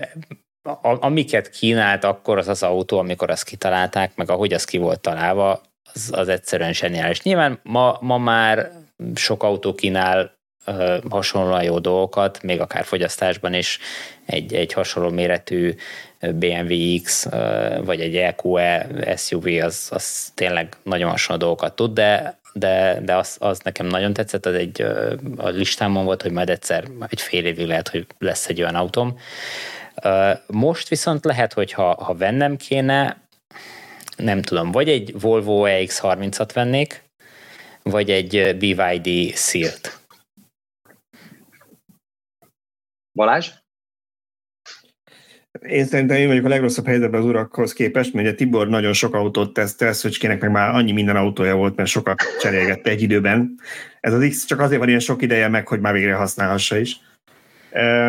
[0.81, 5.61] amiket kínált akkor az az autó, amikor azt kitalálták, meg ahogy az ki volt találva,
[5.95, 7.23] az, az egyszerűen zseniális.
[7.23, 8.71] Nyilván ma, ma már
[9.15, 10.37] sok autó kínál
[11.11, 13.79] hasonlóan jó dolgokat, még akár fogyasztásban is
[14.27, 15.75] egy, egy hasonló méretű
[16.21, 17.29] BMW X
[17.85, 18.87] vagy egy EQE
[19.17, 24.13] SUV az, az tényleg nagyon hasonló dolgokat tud, de, de, de az, az nekem nagyon
[24.13, 24.83] tetszett, az egy
[25.37, 29.19] a listámon volt, hogy majd egyszer egy fél évig lehet, hogy lesz egy olyan autóm.
[30.47, 33.21] Most viszont lehet, hogy ha, ha vennem kéne,
[34.17, 37.03] nem tudom, vagy egy Volvo EX30-at vennék,
[37.83, 39.99] vagy egy BYD Seal-t.
[43.13, 43.51] Balázs?
[45.67, 49.15] Én szerintem én vagyok a legrosszabb helyzetben az urakhoz képest, mert ugye Tibor nagyon sok
[49.15, 53.55] autót tesztel, Szöcskének meg már annyi minden autója volt, mert sokat cserélgette egy időben.
[54.01, 56.97] Ez az X csak azért van ilyen sok ideje meg, hogy már végre használhassa is.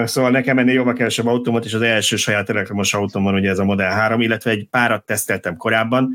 [0.03, 3.59] Szóval nekem ennél jobban kevesebb autómat, és az első saját elektromos autóm van ugye ez
[3.59, 6.09] a Model 3, illetve egy párat teszteltem korábban,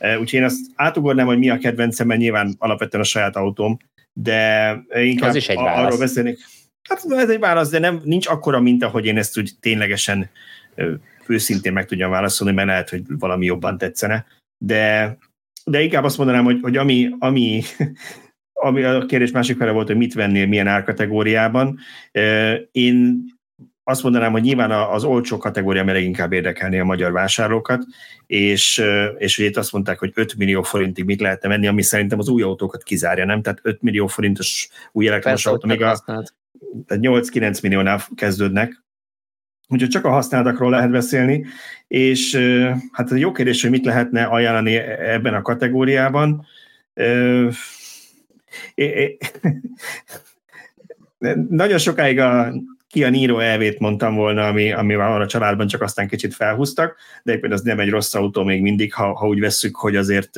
[0.00, 3.76] úgyhogy én azt átugornám, hogy mi a kedvencem, mert nyilván alapvetően a saját autóm,
[4.12, 6.38] de inkább az is egy arról beszélnék.
[6.88, 10.30] Hát ez egy válasz, de nem, nincs akkora minta, hogy én ezt úgy ténylegesen
[11.26, 14.26] őszintén meg tudjam válaszolni, mert lehet, hogy valami jobban tetszene.
[14.64, 15.16] De,
[15.64, 17.62] de inkább azt mondanám, hogy, hogy ami, ami,
[18.52, 21.78] ami a kérdés másik fele volt, hogy mit vennél milyen árkategóriában.
[22.72, 23.24] Én
[23.88, 27.84] azt mondanám, hogy nyilván az olcsó kategória mert inkább érdekelni a magyar vásárlókat,
[28.26, 28.82] és,
[29.18, 32.28] és ugye itt azt mondták, hogy 5 millió forintig mit lehetne venni, ami szerintem az
[32.28, 33.42] új autókat kizárja, nem?
[33.42, 36.34] Tehát 5 millió forintos új elektromos autó, még a, tehát
[36.88, 38.84] 8-9 milliónál kezdődnek,
[39.68, 41.46] úgyhogy csak a használatokról lehet beszélni,
[41.88, 42.36] és
[42.92, 46.46] hát ez jó kérdés, hogy mit lehetne ajánlani ebben a kategóriában.
[51.48, 52.52] Nagyon sokáig a
[52.96, 56.96] ki a Niro elvét mondtam volna, ami, ami van a családban, csak aztán kicsit felhúztak,
[57.22, 60.36] de egyébként az nem egy rossz autó még mindig, ha, ha úgy vesszük, hogy azért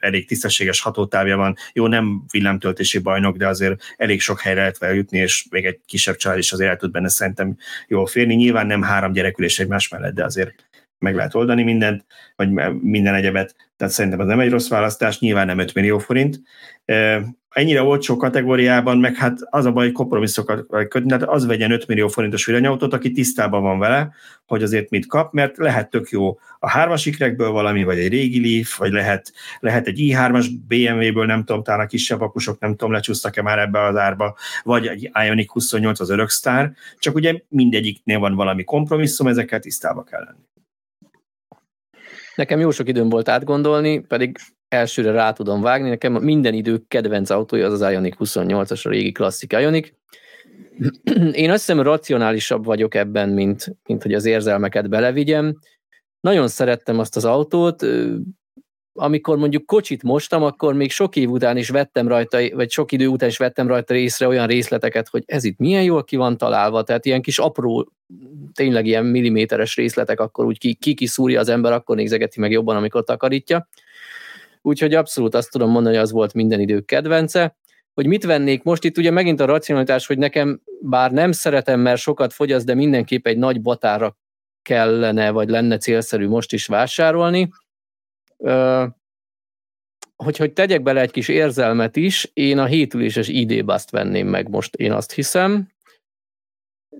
[0.00, 1.56] elég tisztességes hatótávja van.
[1.72, 5.78] Jó, nem villámtöltési bajnok, de azért elég sok helyre lehet vele jutni, és még egy
[5.86, 7.56] kisebb család is azért el tud benne szerintem
[7.88, 8.34] jól férni.
[8.34, 10.54] Nyilván nem három gyerekülés egymás mellett, de azért
[11.00, 12.04] meg lehet oldani mindent,
[12.36, 16.40] vagy minden egyebet, tehát szerintem ez nem egy rossz választás, nyilván nem 5 millió forint.
[17.50, 21.86] Ennyire olcsó kategóriában, meg hát az a baj, hogy kompromisszokat kötni, tehát az vegyen 5
[21.86, 24.12] millió forintos villanyautót, aki tisztában van vele,
[24.46, 28.40] hogy azért mit kap, mert lehet tök jó a hármas ikrekből valami, vagy egy régi
[28.40, 32.92] Leaf, vagy lehet, lehet egy i3-as BMW-ből, nem tudom, talán a kisebb akusok, nem tudom,
[32.92, 38.34] lecsúsztak-e már ebbe az árba, vagy egy Ioniq 28 az Öröksztár, csak ugye mindegyiknél van
[38.34, 40.48] valami kompromisszum, ezekkel tisztába kell lenni.
[42.34, 44.36] Nekem jó sok időm volt átgondolni, pedig
[44.68, 45.88] elsőre rá tudom vágni.
[45.88, 49.88] Nekem minden idő kedvenc autója az az Ioniq 28-as, a régi klasszik Ioniq.
[51.32, 55.58] Én azt hiszem racionálisabb vagyok ebben, mint, mint hogy az érzelmeket belevigyem.
[56.20, 57.86] Nagyon szerettem azt az autót,
[58.92, 63.06] amikor mondjuk kocsit mostam, akkor még sok év után is vettem rajta, vagy sok idő
[63.06, 66.82] után is vettem rajta észre olyan részleteket, hogy ez itt milyen jól ki van találva,
[66.82, 67.92] tehát ilyen kis apró,
[68.54, 71.06] tényleg ilyen milliméteres részletek, akkor úgy ki,
[71.36, 73.68] az ember, akkor nézegeti meg jobban, amikor takarítja.
[74.62, 77.56] Úgyhogy abszolút azt tudom mondani, hogy az volt minden idők kedvence.
[77.94, 82.00] Hogy mit vennék most itt, ugye megint a racionalitás, hogy nekem bár nem szeretem, mert
[82.00, 84.16] sokat fogyaszt, de mindenképp egy nagy batára
[84.62, 87.50] kellene, vagy lenne célszerű most is vásárolni.
[90.16, 94.48] Hogy, hogy tegyek bele egy kis érzelmet is, én a hétüléses id t venném meg
[94.48, 95.68] most, én azt hiszem,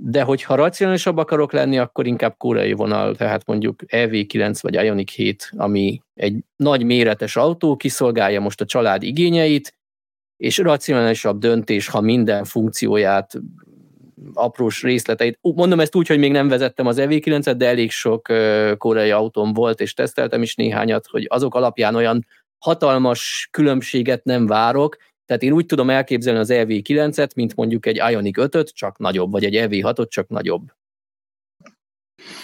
[0.02, 5.50] de hogyha racionálisabb akarok lenni, akkor inkább koreai vonal, tehát mondjuk EV9 vagy Ioniq 7,
[5.56, 9.74] ami egy nagy méretes autó, kiszolgálja most a család igényeit,
[10.36, 13.32] és racionálisabb döntés, ha minden funkcióját,
[14.32, 18.22] aprós részleteit, mondom ezt úgy, hogy még nem vezettem az EV9-et, de elég sok
[18.78, 22.26] koreai autóm volt, és teszteltem is néhányat, hogy azok alapján olyan
[22.58, 28.42] hatalmas különbséget nem várok, tehát én úgy tudom elképzelni az EV9-et, mint mondjuk egy Ioniq
[28.42, 30.72] 5-öt, csak nagyobb, vagy egy EV6-ot, csak nagyobb.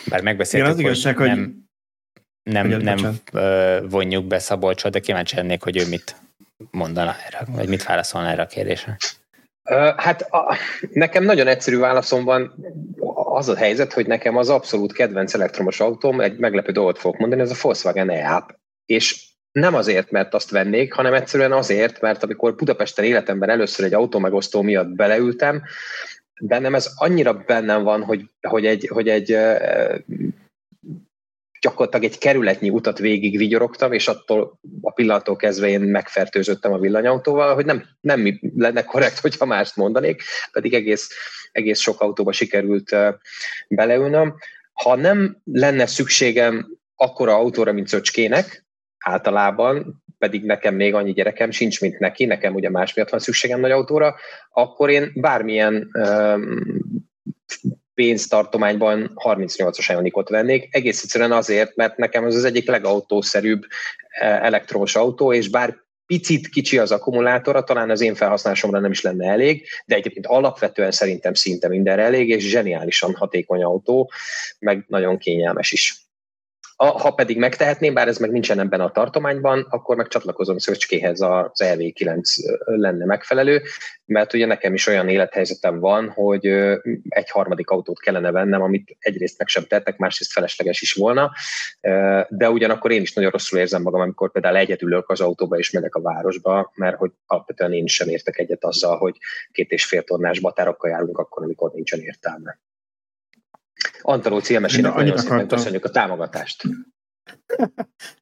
[0.08, 1.66] Bár megbeszéltük, Igen, az igazság, hogy nem,
[2.42, 3.18] nem, hogy nem
[3.88, 6.16] vonjuk be Szabolcsot, de kíváncsi lennék, hogy ő mit
[6.70, 8.96] mondana erre, vagy mit válaszolna erre a kérdésre.
[9.96, 10.56] Hát a,
[10.90, 12.54] nekem nagyon egyszerű válaszom van.
[13.14, 17.40] Az a helyzet, hogy nekem az abszolút kedvenc elektromos autóm, egy meglepő dolgot fogok mondani,
[17.40, 18.46] ez a Volkswagen e
[18.86, 23.94] És nem azért, mert azt vennék, hanem egyszerűen azért, mert amikor Budapesten életemben először egy
[23.94, 25.62] autómegosztó miatt beleültem,
[26.40, 29.38] bennem ez annyira bennem van, hogy, hogy egy, hogy egy
[31.66, 37.54] gyakorlatilag egy kerületnyi utat végig vigyorogtam, és attól a pillanattól kezdve én megfertőzöttem a villanyautóval,
[37.54, 40.22] hogy nem, nem lenne korrekt, hogyha mást mondanék,
[40.52, 41.08] pedig egész,
[41.52, 42.96] egész sok autóba sikerült
[43.68, 44.34] beleülnöm.
[44.72, 48.64] Ha nem lenne szükségem akkora autóra, mint Szöcskének,
[48.98, 53.60] általában, pedig nekem még annyi gyerekem sincs, mint neki, nekem ugye más miatt van szükségem
[53.60, 54.14] nagy autóra,
[54.50, 57.04] akkor én bármilyen um,
[57.96, 63.62] pénztartományban 38-as Ionikot vennék, egész egyszerűen azért, mert nekem ez az egyik legautószerűbb
[64.20, 69.30] elektromos autó, és bár picit kicsi az akkumulátora, talán az én felhasználásomra nem is lenne
[69.30, 74.10] elég, de egyébként alapvetően szerintem szinte mindenre elég, és zseniálisan hatékony autó,
[74.58, 76.05] meg nagyon kényelmes is.
[76.78, 81.20] A, ha pedig megtehetném, bár ez meg nincsen ebben a tartományban, akkor meg csatlakozom Szöcskéhez
[81.20, 82.20] az LV9
[82.64, 83.62] lenne megfelelő,
[84.04, 86.46] mert ugye nekem is olyan élethelyzetem van, hogy
[87.08, 91.32] egy harmadik autót kellene vennem, amit egyrészt meg sem tettek, másrészt felesleges is volna,
[92.28, 95.94] de ugyanakkor én is nagyon rosszul érzem magam, amikor például egyedülök az autóba és megyek
[95.94, 99.16] a városba, mert hogy alapvetően én sem értek egyet azzal, hogy
[99.52, 102.58] két és fél tonnás batárokkal járunk akkor, amikor nincsen értelme.
[104.00, 106.62] Antaló Célmesének nagyon szépen köszönjük a támogatást.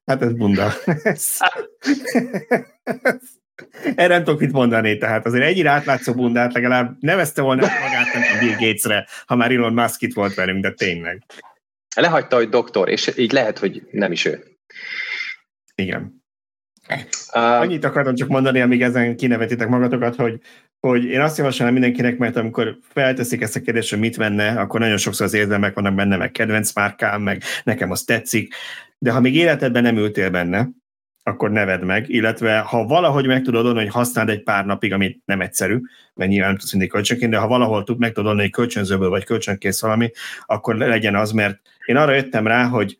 [0.05, 0.71] Hát ez bunda.
[3.95, 8.23] Erre nem tudok mit mondani, tehát azért egyre átlátszó bundát legalább nevezte volna magát nem
[8.35, 11.23] a Bill Gatesre, ha már Elon Musk itt volt velünk, de tényleg.
[11.95, 14.43] Lehagyta, hogy doktor, és így lehet, hogy nem is ő.
[15.75, 16.23] Igen.
[16.89, 20.39] Uh, Annyit akartam csak mondani, amíg ezen kinevetitek magatokat, hogy
[20.89, 24.79] hogy én azt javaslom mindenkinek, mert amikor felteszik ezt a kérdést, hogy mit venne, akkor
[24.79, 28.53] nagyon sokszor az érzelmek vannak benne, meg kedvenc márkám, meg nekem az tetszik,
[28.97, 30.69] de ha még életedben nem ültél benne,
[31.23, 35.21] akkor neved meg, illetve ha valahogy meg tudod adni, hogy használd egy pár napig, amit
[35.25, 35.79] nem egyszerű,
[36.13, 39.09] mert nyilván nem tudsz mindig kölcsönként, de ha valahol tud, meg tudod adni, hogy kölcsönzőből
[39.09, 40.11] vagy kölcsönkész valami,
[40.45, 42.99] akkor legyen az, mert én arra jöttem rá, hogy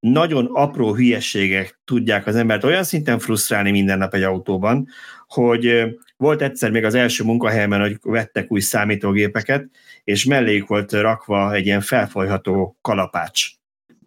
[0.00, 4.88] nagyon apró hülyeségek tudják az embert olyan szinten frusztrálni minden nap egy autóban,
[5.26, 5.84] hogy
[6.16, 9.66] volt egyszer még az első munkahelyemen, hogy vettek új számítógépeket,
[10.04, 13.50] és melléjük volt rakva egy ilyen felfolyható kalapács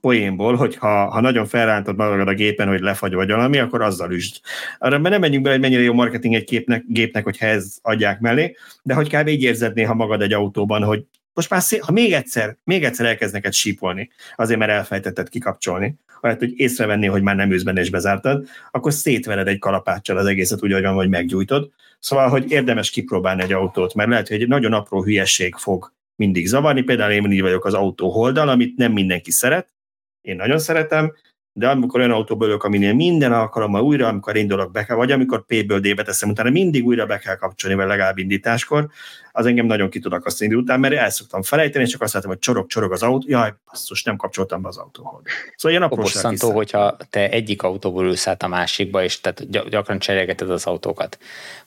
[0.01, 4.11] poénból, hogy ha, ha nagyon felrántod magad a gépen, hogy lefagy vagy valami, akkor azzal
[4.11, 4.35] üsd.
[4.77, 8.55] Arra nem menjünk bele, hogy mennyire jó marketing egy képnek, gépnek, hogyha ez adják mellé,
[8.83, 9.27] de hogy kb.
[9.27, 13.05] így érzed néha magad egy autóban, hogy most már szé- ha még egyszer, még egyszer
[13.05, 17.89] elkezd neked sípolni, azért mert elfejtetted kikapcsolni, vagy hogy észrevenni, hogy már nem benne és
[17.89, 21.69] bezártad, akkor szétvered egy kalapáccsal az egészet úgy, van, hogy meggyújtod.
[21.99, 26.47] Szóval, hogy érdemes kipróbálni egy autót, mert lehet, hogy egy nagyon apró hülyesség fog mindig
[26.47, 26.81] zavarni.
[26.81, 29.73] Például én így vagyok az autó holdal, amit nem mindenki szeret,
[30.21, 31.13] én nagyon szeretem,
[31.53, 35.45] de amikor olyan autóból ülök, aminél minden alkalommal újra, amikor indulok be kell, vagy amikor
[35.45, 38.89] P-ből D-be teszem, utána mindig újra be kell kapcsolni, vagy legalább indításkor,
[39.31, 42.29] az engem nagyon ki tud akasztani után, mert el szoktam felejteni, és csak azt látom,
[42.29, 45.21] hogy csorog-csorog az autó, jaj, basszus, nem kapcsoltam be az autóhoz.
[45.55, 50.49] Szóval ilyen apróság hogyha te egyik autóból ülsz át a másikba, és tehát gyakran cserélgeted
[50.49, 51.17] az autókat,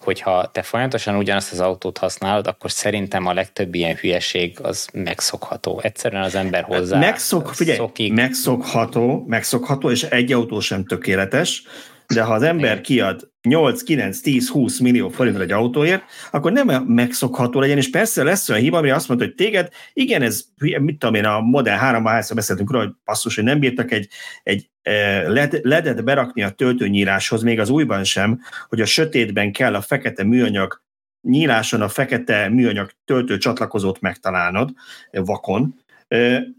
[0.01, 5.81] hogyha te folyamatosan ugyanazt az autót használod, akkor szerintem a legtöbb ilyen hülyeség az megszokható.
[5.83, 8.13] Egyszerűen az ember hozzá Megszok, figyelj, szokik.
[8.13, 11.63] megszokható, megszokható, és egy autó sem tökéletes,
[12.07, 16.85] de ha az ember kiad 8, 9, 10, 20 millió forintra egy autóért, akkor nem
[16.85, 20.99] megszokható legyen, és persze lesz olyan hiba, ami azt mondta, hogy téged, igen, ez, mit
[20.99, 24.09] tudom én, a Model 3 hányszor beszéltünk róla, hogy passzus, hogy nem bírtak egy,
[24.43, 29.75] egy e, led, ledet berakni a töltőnyíráshoz, még az újban sem, hogy a sötétben kell
[29.75, 30.83] a fekete műanyag
[31.21, 34.71] nyíláson a fekete műanyag töltő csatlakozót megtalálnod
[35.11, 35.83] vakon.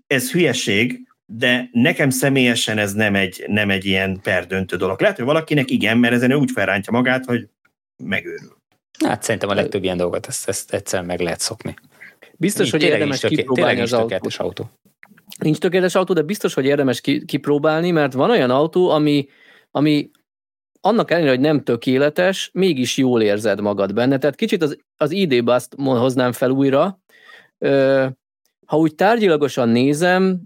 [0.08, 5.02] Ez hülyeség, de nekem személyesen ez nem egy, nem egy ilyen perdöntő dolog.
[5.02, 7.48] Lehet, hogy valakinek igen, mert ezen ő úgy felrántja magát, hogy
[8.04, 8.58] megőrül.
[9.06, 11.74] Hát szerintem a legtöbb ilyen dolgot ezt, ezt egyszer meg lehet szokni.
[12.38, 14.34] Biztos, hogy érdemes töké, kipróbálni az autót.
[14.38, 14.70] autó.
[15.40, 19.28] Nincs tökéletes autó, de biztos, hogy érdemes kipróbálni, mert van olyan autó, ami,
[19.72, 20.12] ami
[20.82, 24.18] annak ellenére, hogy nem tökéletes, mégis jól érzed magad benne.
[24.18, 27.00] Tehát kicsit az, az ID Bust hoznám fel újra.
[28.66, 30.42] Ha úgy tárgyilagosan nézem,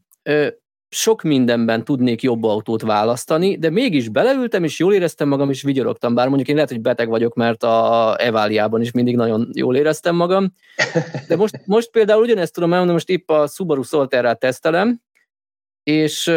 [0.90, 6.14] sok mindenben tudnék jobb autót választani, de mégis beleültem, és jól éreztem magam, és vigyorogtam,
[6.16, 10.16] bár mondjuk én lehet, hogy beteg vagyok, mert a Eváliában is mindig nagyon jól éreztem
[10.16, 10.54] magam.
[11.28, 15.02] De most, most például ugyanezt tudom elmondani, most épp a Subaru Solterra tesztelem,
[15.84, 16.32] és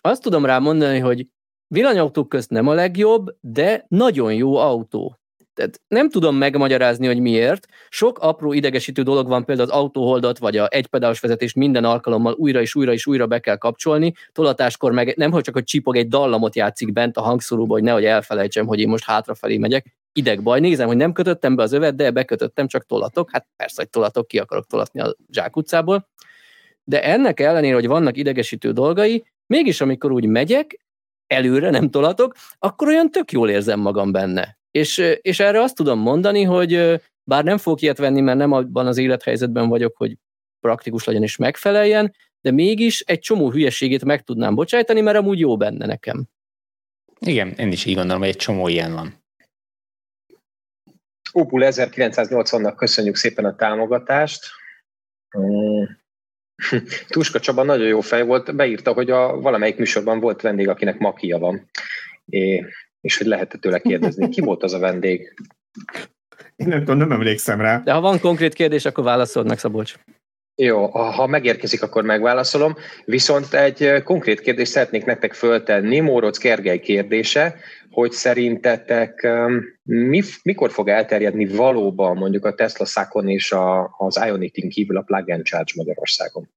[0.00, 1.26] azt tudom rá mondani, hogy
[1.66, 5.17] villanyautók közt nem a legjobb, de nagyon jó autó.
[5.58, 7.66] Tehát nem tudom megmagyarázni, hogy miért.
[7.88, 12.60] Sok apró idegesítő dolog van, például az autóholdat, vagy a egypedálos vezetést minden alkalommal újra
[12.60, 14.12] és újra és újra be kell kapcsolni.
[14.32, 18.04] Tolatáskor meg nem, hogy csak hogy csipog egy dallamot játszik bent a hangszoróba, hogy nehogy
[18.04, 19.96] elfelejtsem, hogy én most hátrafelé megyek.
[20.12, 20.60] Ideg baj.
[20.60, 23.30] Nézem, hogy nem kötöttem be az övet, de bekötöttem, csak tolatok.
[23.32, 26.08] Hát persze, hogy tolatok, ki akarok tolatni a zsákutcából.
[26.84, 30.78] De ennek ellenére, hogy vannak idegesítő dolgai, mégis amikor úgy megyek,
[31.26, 34.57] előre nem tolatok, akkor olyan tök jól érzem magam benne.
[34.78, 38.86] És, és erre azt tudom mondani, hogy bár nem fogok ilyet venni, mert nem abban
[38.86, 40.16] az élethelyzetben vagyok, hogy
[40.60, 45.56] praktikus legyen és megfeleljen, de mégis egy csomó hülyeségét meg tudnám bocsájtani, mert amúgy jó
[45.56, 46.26] benne nekem.
[47.20, 49.22] Igen, én is így gondolom, hogy egy csomó ilyen van.
[51.32, 54.46] Opul 1980-nak köszönjük szépen a támogatást.
[55.38, 55.82] Mm.
[57.08, 61.38] Tuska Csaba nagyon jó fej volt, beírta, hogy a valamelyik műsorban volt vendég, akinek makia
[61.38, 61.70] van.
[62.26, 62.64] É,
[63.00, 65.34] és hogy lehetett tőle kérdezni, ki volt az a vendég?
[66.56, 67.78] Én nem tudom, nem emlékszem rá.
[67.78, 69.94] De ha van konkrét kérdés, akkor válaszold meg, Szabolcs.
[70.60, 72.76] Jó, ha megérkezik, akkor megválaszolom.
[73.04, 76.00] Viszont egy konkrét kérdést szeretnék nektek föltenni.
[76.00, 77.56] Móroc Gergely kérdése,
[77.90, 79.28] hogy szerintetek
[79.82, 85.02] mi, mikor fog elterjedni valóban mondjuk a Tesla Sakon és a, az Ionity-n kívül a
[85.02, 86.50] Plug and Charge Magyarországon?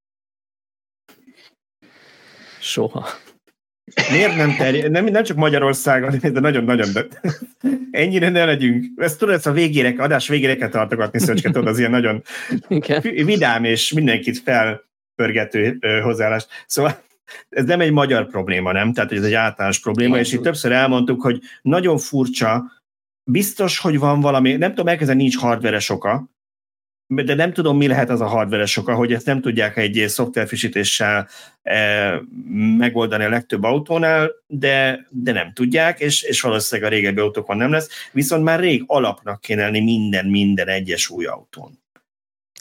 [2.59, 3.05] Soha.
[4.11, 4.91] Miért nem terjed?
[4.91, 7.07] Nem, nem csak Magyarországon, de nagyon-nagyon, de
[7.91, 8.85] ennyire ne legyünk.
[8.95, 12.23] Ezt tudod, ezt a végére, adás végére kell tartogatni, Szöcske, tudod, az ilyen nagyon
[12.67, 13.01] Igen.
[13.01, 16.47] vidám és mindenkit felpörgető hozzáállást.
[16.65, 17.01] Szóval
[17.49, 18.93] ez nem egy magyar probléma, nem?
[18.93, 20.25] Tehát ez egy általános probléma, Igen.
[20.25, 22.71] és itt többször elmondtuk, hogy nagyon furcsa,
[23.23, 26.29] biztos, hogy van valami, nem tudom, elkezdeni nincs hardveres oka,
[27.15, 31.27] de nem tudom, mi lehet az a hardveres oka, hogy ezt nem tudják egy szoftverfrissítéssel
[31.63, 32.13] e,
[32.77, 37.71] megoldani a legtöbb autónál, de, de nem tudják, és, és valószínűleg a régebbi autókon nem
[37.71, 41.80] lesz, viszont már rég alapnak kéne lenni minden, minden egyes új autón.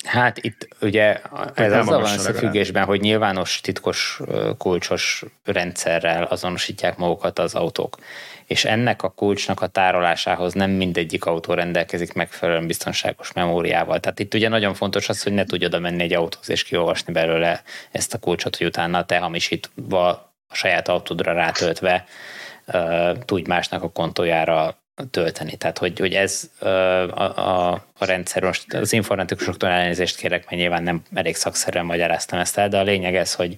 [0.04, 1.20] Hát itt ugye
[1.54, 4.20] ez az van összefüggésben, hogy nyilvános titkos
[4.58, 7.96] kulcsos rendszerrel azonosítják magukat az autók
[8.50, 14.00] és ennek a kulcsnak a tárolásához nem mindegyik autó rendelkezik megfelelően biztonságos memóriával.
[14.00, 17.12] Tehát itt ugye nagyon fontos az, hogy ne tudj oda menni egy autóhoz és kiolvasni
[17.12, 20.08] belőle ezt a kulcsot, hogy utána te hamisítva
[20.48, 22.04] a saját autódra rátöltve
[23.24, 24.79] tudj másnak a kontójára
[25.10, 25.56] tölteni.
[25.56, 30.82] Tehát, hogy, hogy ez a, a, a rendszer, most az informatikusoktól elnézést kérek, mert nyilván
[30.82, 33.56] nem elég szakszerűen magyaráztam ezt el, de a lényeg ez, hogy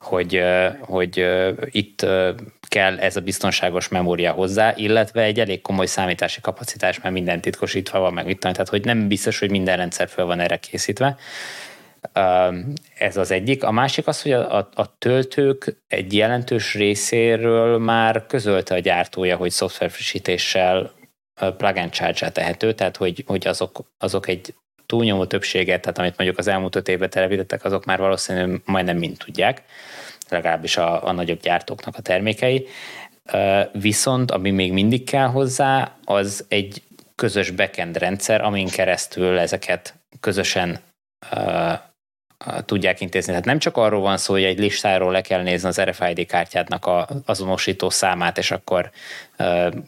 [0.00, 0.42] hogy,
[0.80, 1.26] hogy
[1.64, 2.06] itt
[2.68, 7.98] kell ez a biztonságos memória hozzá, illetve egy elég komoly számítási kapacitás, mert minden titkosítva
[7.98, 11.16] van, meg itt, tehát hogy nem biztos, hogy minden rendszer föl van erre készítve.
[12.98, 13.64] Ez az egyik.
[13.64, 19.50] A másik az, hogy a, a, töltők egy jelentős részéről már közölte a gyártója, hogy
[19.50, 20.92] szoftverfrissítéssel
[21.34, 24.54] plug and charge tehető, tehát hogy, hogy azok, azok egy
[24.86, 29.16] túlnyomó többséget, tehát amit mondjuk az elmúlt öt évben telepítettek, azok már valószínűleg majdnem mind
[29.16, 29.62] tudják,
[30.28, 32.66] legalábbis a, a nagyobb gyártóknak a termékei.
[33.72, 36.82] Viszont ami még mindig kell hozzá, az egy
[37.14, 40.78] közös backend rendszer, amin keresztül ezeket közösen
[42.64, 43.30] tudják intézni.
[43.30, 46.86] Tehát nem csak arról van szó, hogy egy listáról le kell nézni az RFID kártyádnak
[46.86, 48.90] a azonosító számát, és akkor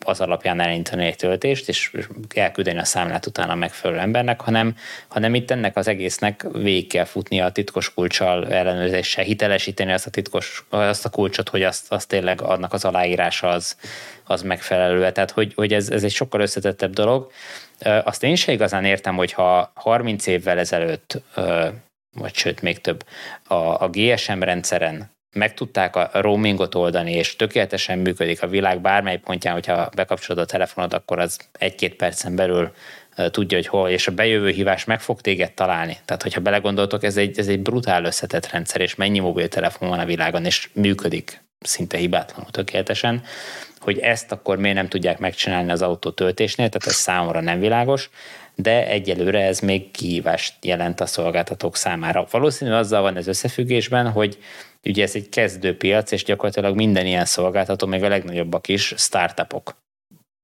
[0.05, 1.91] az alapján elindítani egy töltést, és
[2.35, 4.77] elküldeni a számlát utána a megfelelő embernek, hanem,
[5.09, 10.11] hanem itt ennek az egésznek végig kell futni a titkos kulcsal ellenőrzéssel, hitelesíteni azt a
[10.11, 13.77] titkos, azt a kulcsot, hogy azt, azt tényleg annak az aláírása az,
[14.25, 15.13] az megfelelő.
[15.13, 17.31] Tehát, hogy, hogy ez, ez egy sokkal összetettebb dolog.
[18.05, 21.23] Azt én sem igazán értem, hogyha 30 évvel ezelőtt
[22.15, 23.05] vagy sőt még több,
[23.47, 29.19] a, a GSM rendszeren meg tudták a roamingot oldani, és tökéletesen működik a világ bármely
[29.19, 32.73] pontján, hogyha bekapcsolod a telefonod, akkor az egy-két percen belül
[33.31, 35.97] tudja, hogy hol, és a bejövő hívás meg fog téged találni.
[36.05, 40.05] Tehát, hogyha belegondoltok, ez egy, ez egy brutál összetett rendszer, és mennyi mobiltelefon van a
[40.05, 43.23] világon, és működik szinte hibátlanul tökéletesen,
[43.79, 48.11] hogy ezt akkor miért nem tudják megcsinálni az autó töltésnél, tehát ez számomra nem világos,
[48.55, 52.27] de egyelőre ez még kihívást jelent a szolgáltatók számára.
[52.31, 54.39] Valószínűleg azzal van ez összefüggésben, hogy
[54.85, 59.81] ugye ez egy kezdőpiac, és gyakorlatilag minden ilyen szolgáltató, még a legnagyobbak is, startupok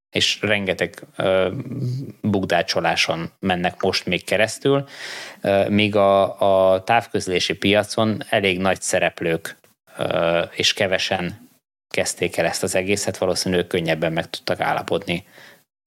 [0.09, 1.51] és rengeteg uh,
[2.21, 4.87] bugdácsoláson mennek most még keresztül,
[5.43, 9.57] uh, míg a, a távközlési piacon elég nagy szereplők
[9.97, 11.49] uh, és kevesen
[11.93, 15.25] kezdték el ezt az egészet, valószínűleg könnyebben meg tudtak állapodni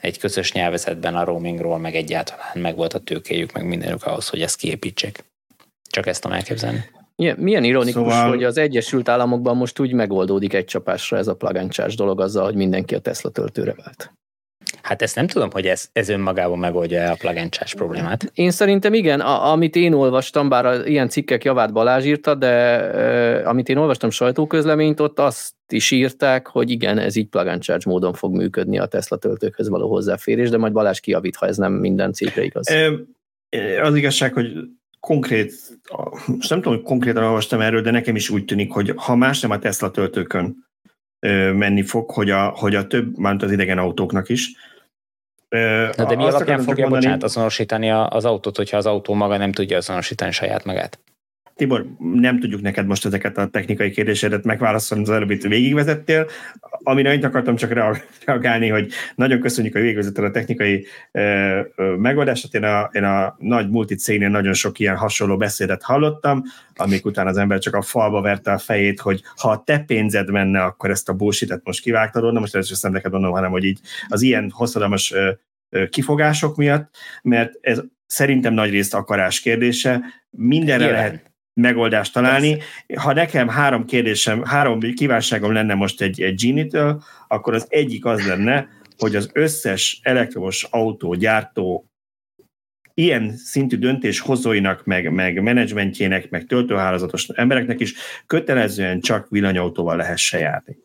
[0.02, 4.40] egy közös nyelvezetben a roamingról, meg egyáltalán meg volt a tőkéjük, meg mindenük ahhoz, hogy
[4.40, 5.24] ezt kiépítsék.
[5.90, 6.84] Csak ezt tudom elképzelni.
[7.16, 8.28] Milyen, milyen ironikus, szóval...
[8.28, 12.20] hogy az Egyesült Államokban most úgy megoldódik egy csapásra ez a plug and charge dolog
[12.20, 14.12] azzal, hogy mindenki a Tesla töltőre vált.
[14.82, 18.30] Hát ezt nem tudom, hogy ez, ez önmagában megoldja a charge problémát.
[18.34, 22.48] Én szerintem igen, a, amit én olvastam, bár a, ilyen cikkek javát Balázs írta, de
[22.48, 27.62] e, amit én olvastam sajtóközleményt, ott azt is írták, hogy igen, ez így plug and
[27.62, 31.56] charge módon fog működni a Tesla töltőkhöz való hozzáférés, de majd Balázs kiavít, ha ez
[31.56, 32.66] nem minden cikkre igaz.
[33.82, 34.52] Az igazság, hogy
[35.00, 35.52] konkrét,
[36.26, 39.40] most nem tudom, hogy konkrétan olvastam erről, de nekem is úgy tűnik, hogy ha más
[39.40, 40.70] nem a Tesla töltőkön
[41.54, 44.50] menni fog, hogy a, hogy a több, már az idegen autóknak is.
[45.96, 49.52] Na de mi alapján fogja, mondani, bocsánat, azonosítani az autót, hogyha az autó maga nem
[49.52, 50.98] tudja azonosítani saját magát?
[51.62, 56.26] Tibor, nem tudjuk neked most ezeket a technikai kérdéseket megválaszolni, az előbb itt végigvezettél.
[56.82, 57.72] Amire én akartam csak
[58.24, 61.60] reagálni, hogy nagyon köszönjük, hogy végigvezettél a technikai ö,
[61.96, 62.54] megoldást.
[62.54, 66.42] Én a, én a nagy multicégnél nagyon sok ilyen hasonló beszédet hallottam,
[66.74, 70.30] amik után az ember csak a falba verte a fejét, hogy ha a te pénzed
[70.30, 72.40] menne, akkor ezt a bullshit most kivágtad volna.
[72.40, 75.14] Most először nem neked mondom, hanem hogy így az ilyen hosszadalmas
[75.90, 80.00] kifogások miatt, mert ez szerintem nagy részt akarás kérdése.
[80.30, 81.02] Mindenre Nyilván.
[81.02, 82.58] lehet megoldást találni.
[82.96, 88.26] Ha nekem három kérdésem, három kívánságom lenne most egy, egy Gini-től, akkor az egyik az
[88.26, 88.68] lenne,
[88.98, 91.86] hogy az összes elektromos autógyártó
[92.94, 97.94] ilyen szintű döntéshozóinak, meg, meg menedzsmentjének, meg töltőhálózatos embereknek is
[98.26, 100.78] kötelezően csak villanyautóval lehesse járni.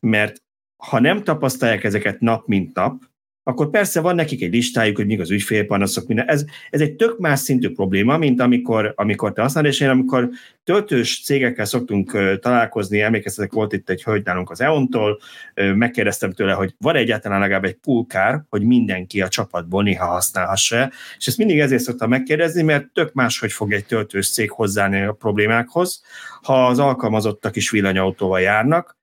[0.00, 0.42] Mert
[0.76, 3.02] ha nem tapasztalják ezeket nap mint nap,
[3.46, 6.28] akkor persze van nekik egy listájuk, hogy mik az ügyfélpanaszok, minden.
[6.28, 10.28] Ez, ez egy tök más szintű probléma, mint amikor, amikor te használod, és én amikor
[10.64, 15.18] töltős cégekkel szoktunk találkozni, emlékeztetek, volt itt egy hölgy nálunk az EON-tól,
[15.54, 21.26] megkérdeztem tőle, hogy van egyáltalán legalább egy pulkár, hogy mindenki a csapatból néha használhassa, és
[21.26, 25.12] ezt mindig ezért szoktam megkérdezni, mert tök más, hogy fog egy töltős cég hozzáni a
[25.12, 26.02] problémákhoz,
[26.42, 28.96] ha az alkalmazottak is villanyautóval járnak,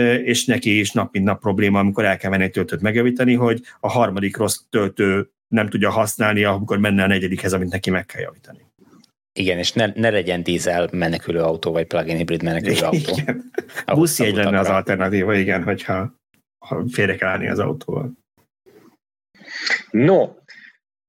[0.00, 3.60] és neki is nap mint nap probléma, amikor el kell menni egy töltőt megjavítani, hogy
[3.80, 8.20] a harmadik rossz töltő nem tudja használni, amikor menne a negyedikhez, amit neki meg kell
[8.20, 8.66] javítani.
[9.38, 13.16] Igen, és ne, ne legyen dízel menekülő autó, vagy plug-in hibrid menekülő autó.
[13.18, 13.50] Igen.
[14.18, 16.14] egy lenne az alternatíva, igen, hogyha
[16.66, 18.12] ha félre kell állni az autóval.
[19.90, 20.28] No,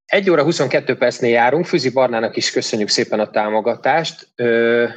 [0.06, 4.32] egy óra 22 percnél járunk, Füzi Barnának is köszönjük szépen a támogatást.
[4.36, 4.90] Ö,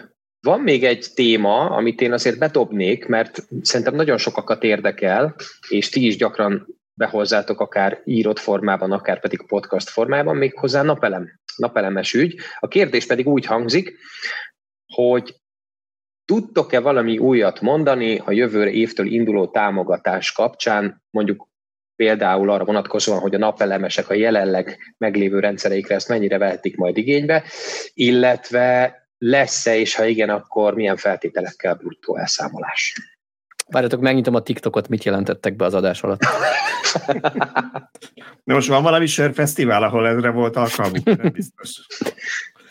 [0.46, 5.34] van még egy téma, amit én azért bedobnék, mert szerintem nagyon sokakat érdekel,
[5.68, 11.40] és ti is gyakran behozzátok akár írott formában, akár pedig podcast formában, még hozzá napelem,
[11.56, 12.38] napelemes ügy.
[12.58, 13.98] A kérdés pedig úgy hangzik,
[14.92, 15.34] hogy
[16.24, 21.48] tudtok-e valami újat mondani a jövő évtől induló támogatás kapcsán, mondjuk
[21.96, 27.44] például arra vonatkozóan, hogy a napelemesek a jelenleg meglévő rendszereikre ezt mennyire vehetik majd igénybe,
[27.94, 32.94] illetve lesz-e, és ha igen, akkor milyen feltételekkel bruttó elszámolás?
[33.68, 36.20] Várjatok, megnyitom a TikTokot, mit jelentettek be az adás alatt.
[38.44, 41.04] De most van valami sörfesztivál, ahol ezre volt alkalmuk?
[41.04, 41.86] Nem biztos.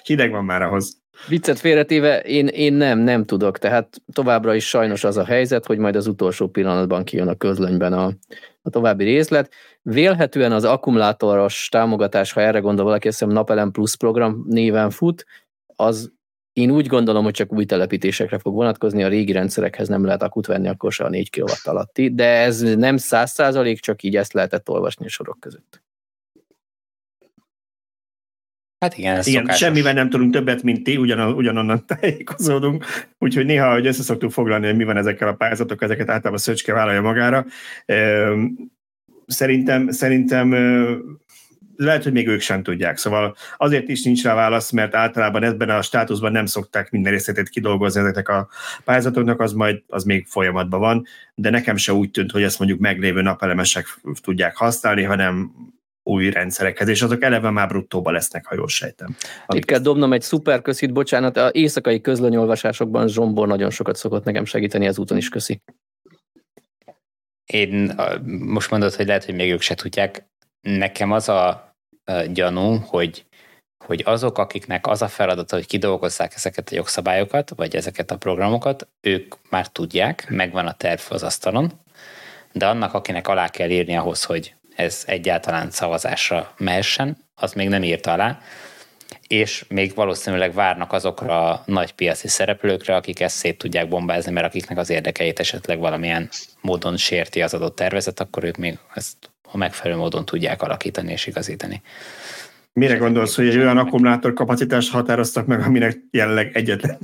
[0.03, 1.03] Hideg van már ahhoz.
[1.27, 5.77] Viccet félretéve, én, én nem, nem tudok, tehát továbbra is sajnos az a helyzet, hogy
[5.77, 8.11] majd az utolsó pillanatban kijön a közlönyben a,
[8.61, 9.51] a további részlet.
[9.81, 15.25] Vélhetően az akkumulátoros támogatás, ha erre gondol valaki, azt hiszem Napelem Plus program néven fut,
[15.75, 16.13] az
[16.55, 20.45] én úgy gondolom, hogy csak új telepítésekre fog vonatkozni, a régi rendszerekhez nem lehet akut
[20.45, 24.33] venni, akkor se a 4 kW alatti, de ez nem 100 százalék, csak így ezt
[24.33, 25.83] lehetett olvasni a sorok között.
[28.79, 32.85] Hát igen, ez igen semmivel nem tudunk többet, mint ti, ugyan, ugyanonnan tájékozódunk,
[33.17, 36.73] úgyhogy néha, hogy össze szoktuk foglalni, hogy mi van ezekkel a pályázatok, ezeket általában Szöcske
[36.73, 37.45] vállalja magára.
[39.25, 40.53] Szerintem, szerintem
[41.75, 42.97] lehet, hogy még ők sem tudják.
[42.97, 47.49] Szóval azért is nincs rá válasz, mert általában ebben a státuszban nem szokták minden részletét
[47.49, 48.47] kidolgozni ezeknek a
[48.83, 52.79] pályázatoknak, az majd az még folyamatban van, de nekem se úgy tűnt, hogy ezt mondjuk
[52.79, 53.85] meglévő napelemesek
[54.21, 55.51] tudják használni, hanem
[56.03, 59.15] új rendszerekhez, és azok eleve már bruttóba lesznek, ha jól sejtem.
[59.47, 64.45] Itt kell dobnom egy szuper köszit, bocsánat, a éjszakai közlönyolvasásokban Zsombor nagyon sokat szokott nekem
[64.45, 65.61] segíteni, ezúton is köszi.
[67.45, 67.95] Én
[68.25, 70.27] most mondod, hogy lehet, hogy még ők se tudják.
[70.65, 71.73] Nekem az a
[72.27, 73.25] gyanú, hogy
[73.85, 78.87] hogy azok, akiknek az a feladata, hogy kidolgozzák ezeket a jogszabályokat, vagy ezeket a programokat,
[79.01, 81.71] ők már tudják, megvan a terv az asztalon,
[82.51, 87.83] de annak, akinek alá kell írni ahhoz, hogy ez egyáltalán szavazásra mehessen, az még nem
[87.83, 88.39] írta alá,
[89.27, 94.45] és még valószínűleg várnak azokra a nagy piaci szereplőkre, akik ezt szét tudják bombázni, mert
[94.45, 96.29] akiknek az érdekeit esetleg valamilyen
[96.61, 101.27] módon sérti az adott tervezet, akkor ők még ezt a megfelelő módon tudják alakítani és
[101.27, 101.81] igazítani.
[102.73, 106.97] Mire gondolsz, hogy egy olyan akkumulátor kapacitást határoztak meg, aminek jelenleg egyetlen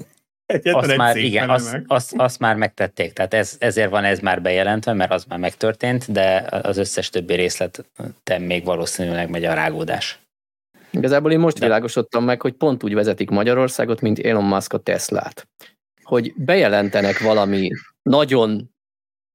[0.52, 4.42] Egyetlen azt már, igen, azt, azt, azt, már megtették, tehát ez, ezért van ez már
[4.42, 10.20] bejelentve, mert az már megtörtént, de az összes többi részleten még valószínűleg megy a rágódás.
[10.90, 11.66] Igazából én most de...
[11.66, 15.48] világosodtam meg, hogy pont úgy vezetik Magyarországot, mint Elon Musk a Teslát.
[16.04, 17.70] Hogy bejelentenek valami
[18.02, 18.70] nagyon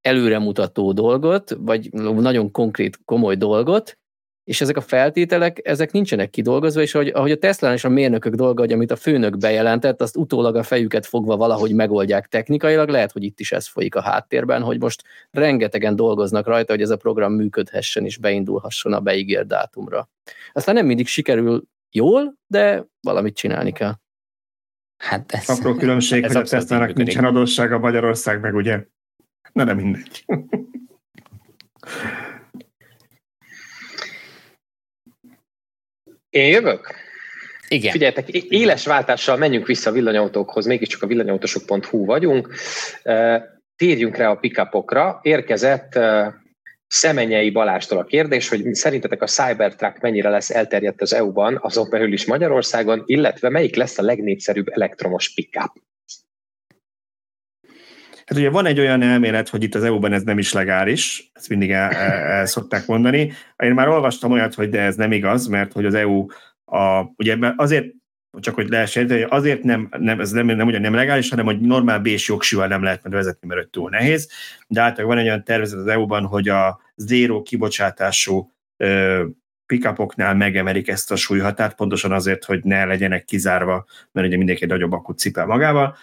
[0.07, 3.99] előremutató dolgot, vagy nagyon konkrét, komoly dolgot,
[4.45, 8.35] és ezek a feltételek, ezek nincsenek kidolgozva, és ahogy, ahogy a Tesla és a mérnökök
[8.35, 13.12] dolga, hogy amit a főnök bejelentett, azt utólag a fejüket fogva valahogy megoldják technikailag, lehet,
[13.12, 16.97] hogy itt is ez folyik a háttérben, hogy most rengetegen dolgoznak rajta, hogy ez a
[16.97, 20.09] program működhessen és beindulhasson a beígért dátumra.
[20.53, 23.95] Aztán nem mindig sikerül jól, de valamit csinálni kell.
[24.97, 28.85] Hát ez, Apró különbség, ez hogy a Tesla-nak nincsen adóssága Magyarország, meg ugye?
[29.57, 30.24] Na, de mindegy.
[36.31, 36.95] Én jövök?
[37.69, 37.93] Igen.
[37.93, 42.55] Figyeljetek, éles váltással menjünk vissza a villanyautókhoz, mégiscsak a villanyautosok.hu vagyunk.
[43.77, 45.19] Térjünk rá a pickupokra.
[45.23, 45.99] Érkezett
[46.87, 52.12] Szemenyei Balástól a kérdés, hogy szerintetek a Cybertruck mennyire lesz elterjedt az EU-ban, azon belül
[52.12, 55.73] is Magyarországon, illetve melyik lesz a legnépszerűbb elektromos pickup?
[58.27, 61.48] Hát ugye van egy olyan elmélet, hogy itt az EU-ban ez nem is legális, ezt
[61.48, 63.32] mindig el, el, szokták mondani.
[63.57, 66.27] Én már olvastam olyat, hogy de ez nem igaz, mert hogy az EU
[66.65, 67.86] a, ugye azért
[68.40, 71.61] csak hogy lehessen, hogy azért nem, nem, ez nem, nem ugyan nem legális, hanem hogy
[71.61, 74.31] normál B és jogsúval nem lehet vezetni, mert túl nehéz.
[74.69, 79.24] De általában van egy olyan tervezet az EU-ban, hogy a zéró kibocsátású ö,
[79.66, 84.93] pickupoknál megemelik ezt a súlyhatárt, pontosan azért, hogy ne legyenek kizárva, mert ugye mindenki nagyobb
[84.93, 85.97] akut cipel magával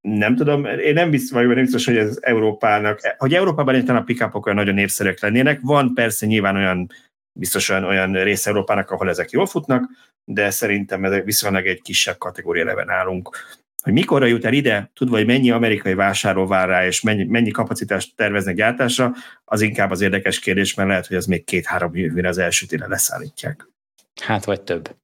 [0.00, 4.04] nem tudom, én nem biztos vagyok, nem biztos, hogy ez Európának, hogy Európában egyáltalán a
[4.04, 5.60] pick olyan nagyon népszerűek lennének.
[5.62, 6.86] Van persze nyilván olyan,
[7.32, 9.90] biztos olyan, olyan rész Európának, ahol ezek jól futnak,
[10.24, 13.36] de szerintem ez viszonylag egy kisebb kategória leven állunk.
[13.82, 17.50] Hogy mikorra jut el ide, tudva, hogy mennyi amerikai vásárló vár rá, és mennyi, mennyi
[17.50, 19.12] kapacitást terveznek gyártásra,
[19.44, 22.88] az inkább az érdekes kérdés, mert lehet, hogy az még két-három évre az első télen
[22.88, 23.68] leszállítják.
[24.22, 24.96] Hát, vagy több.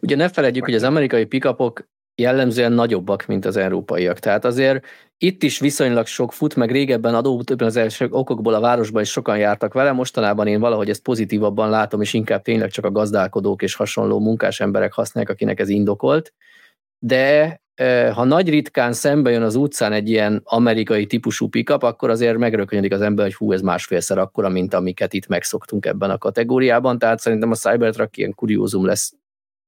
[0.00, 4.18] Ugye ne felejtjük, hogy az amerikai pikapok jellemzően nagyobbak, mint az európaiak.
[4.18, 4.84] Tehát azért
[5.18, 9.38] itt is viszonylag sok fut, meg régebben adótöbben az első okokból a városban is sokan
[9.38, 13.74] jártak vele, mostanában én valahogy ezt pozitívabban látom, és inkább tényleg csak a gazdálkodók és
[13.74, 16.32] hasonló munkás emberek használják, akinek ez indokolt.
[16.98, 22.10] De e, ha nagy ritkán szembe jön az utcán egy ilyen amerikai típusú pickup, akkor
[22.10, 26.18] azért megrökönyödik az ember, hogy hú, ez másfélszer akkora, mint amiket itt megszoktunk ebben a
[26.18, 29.12] kategóriában, tehát szerintem a Cybertruck ilyen kuriózum lesz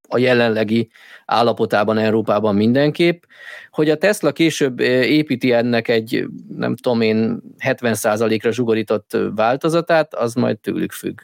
[0.09, 0.91] a jelenlegi
[1.27, 3.23] állapotában Európában mindenképp,
[3.71, 10.59] hogy a Tesla később építi ennek egy, nem tudom én, 70%-ra zsugorított változatát, az majd
[10.59, 11.21] tőlük függ.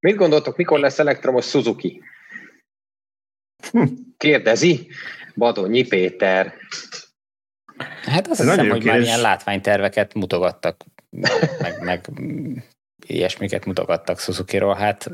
[0.00, 2.02] Mit gondoltok, mikor lesz elektromos Suzuki?
[4.16, 4.88] Kérdezi
[5.34, 6.54] Badonyi Péter.
[8.02, 12.08] Hát azt hiszem, hogy már ilyen látványterveket mutogattak, meg, meg
[13.06, 15.10] ilyesmiket mutogattak Suzuki-ról, hát...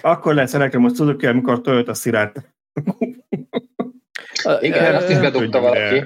[0.00, 2.36] Akkor lesz elektromos Suzuki, amikor Toyota Szilárd.
[4.60, 6.02] Igen, azt is bedugta valaki.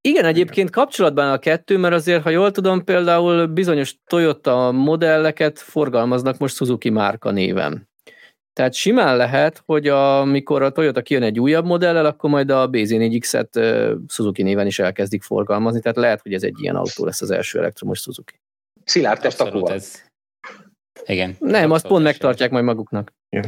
[0.00, 6.38] Igen, egyébként kapcsolatban a kettő, mert azért, ha jól tudom, például bizonyos Toyota modelleket forgalmaznak
[6.38, 7.88] most Suzuki márka néven.
[8.52, 13.58] Tehát simán lehet, hogy amikor a Toyota kijön egy újabb modellel, akkor majd a BZ4X-et
[14.08, 17.58] Suzuki néven is elkezdik forgalmazni, tehát lehet, hogy ez egy ilyen autó lesz az első
[17.58, 18.40] elektromos Suzuki.
[18.90, 19.72] Szilárd testakúval.
[19.72, 20.02] Ez...
[21.06, 21.36] Igen.
[21.38, 23.12] Nem, azt pont megtartják majd maguknak.
[23.28, 23.42] Ja.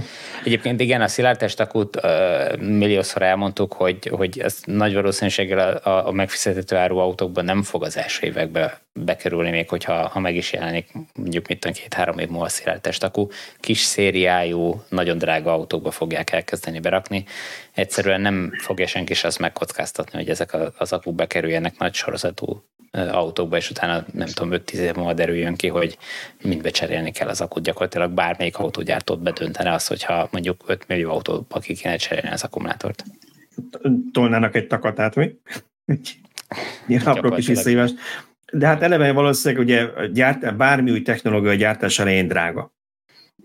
[0.45, 6.13] Egyébként igen, a szilárd testakút uh, milliószor elmondtuk, hogy, hogy ez nagy valószínűséggel a, a
[6.13, 10.93] megfizethető áru autókban nem fog az első évekbe bekerülni, még hogyha ha meg is jelenik
[11.15, 13.29] mondjuk mit tudom, két-három év múlva a szilárd testakú.
[13.57, 17.25] Kis szériájú, nagyon drága autókba fogják elkezdeni berakni.
[17.73, 23.71] Egyszerűen nem fogja senki azt megkockáztatni, hogy ezek az akuk bekerüljenek nagy sorozatú autókba, és
[23.71, 25.99] utána nem tudom, 5-10 év múlva derüljön ki, hogy
[26.43, 27.63] mind becserélni kell az akut.
[27.63, 33.05] Gyakorlatilag bármelyik autógyártót bedöntene azt, hogyha mondjuk 5 millió autóba ki kéne cserélni az akkumulátort.
[34.13, 35.31] Tolnának egy takatát, mi?
[36.87, 37.95] Ilyen apró kis visszaívást.
[38.53, 42.75] De hát eleve valószínűleg ugye gyárt, bármi új technológia gyártás elején drága.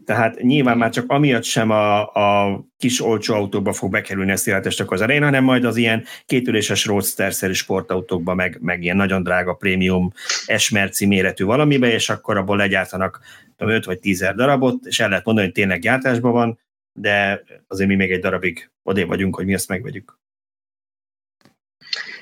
[0.08, 4.92] Tehát nyilván már csak amiatt sem a, a kis olcsó autóba fog bekerülni a széltestek
[4.92, 10.12] az elején, hanem majd az ilyen kétüléses roadster-szerű sportautókba, meg, meg ilyen nagyon drága prémium
[10.46, 13.20] esmerci méretű valamibe, és akkor abból legyártanak
[13.58, 16.60] 5 vagy 10 darabot, és el lehet mondani, hogy tényleg gyártásban van,
[16.94, 20.20] de azért mi még egy darabig odé vagyunk, hogy mi ezt megvegyük.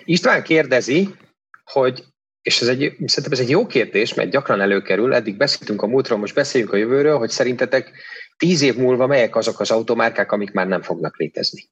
[0.03, 1.09] István kérdezi,
[1.63, 2.03] hogy
[2.45, 6.19] és ez egy, szerintem ez egy jó kérdés, mert gyakran előkerül, eddig beszéltünk a múltról,
[6.19, 7.91] most beszéljünk a jövőről, hogy szerintetek
[8.37, 11.69] tíz év múlva melyek azok az automárkák, amik már nem fognak létezni?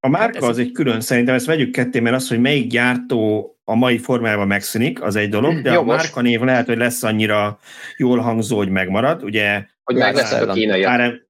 [0.00, 3.74] A márka az egy külön, szerintem ezt vegyük ketté, mert az, hogy melyik gyártó a
[3.74, 7.58] mai formájában megszűnik, az egy dolog, de Jó, a márka név lehet, hogy lesz annyira
[7.96, 9.22] jól hangzó, hogy megmarad.
[9.22, 10.82] Ugye, hogy meg lesz a kínai.
[10.82, 11.20] Pár,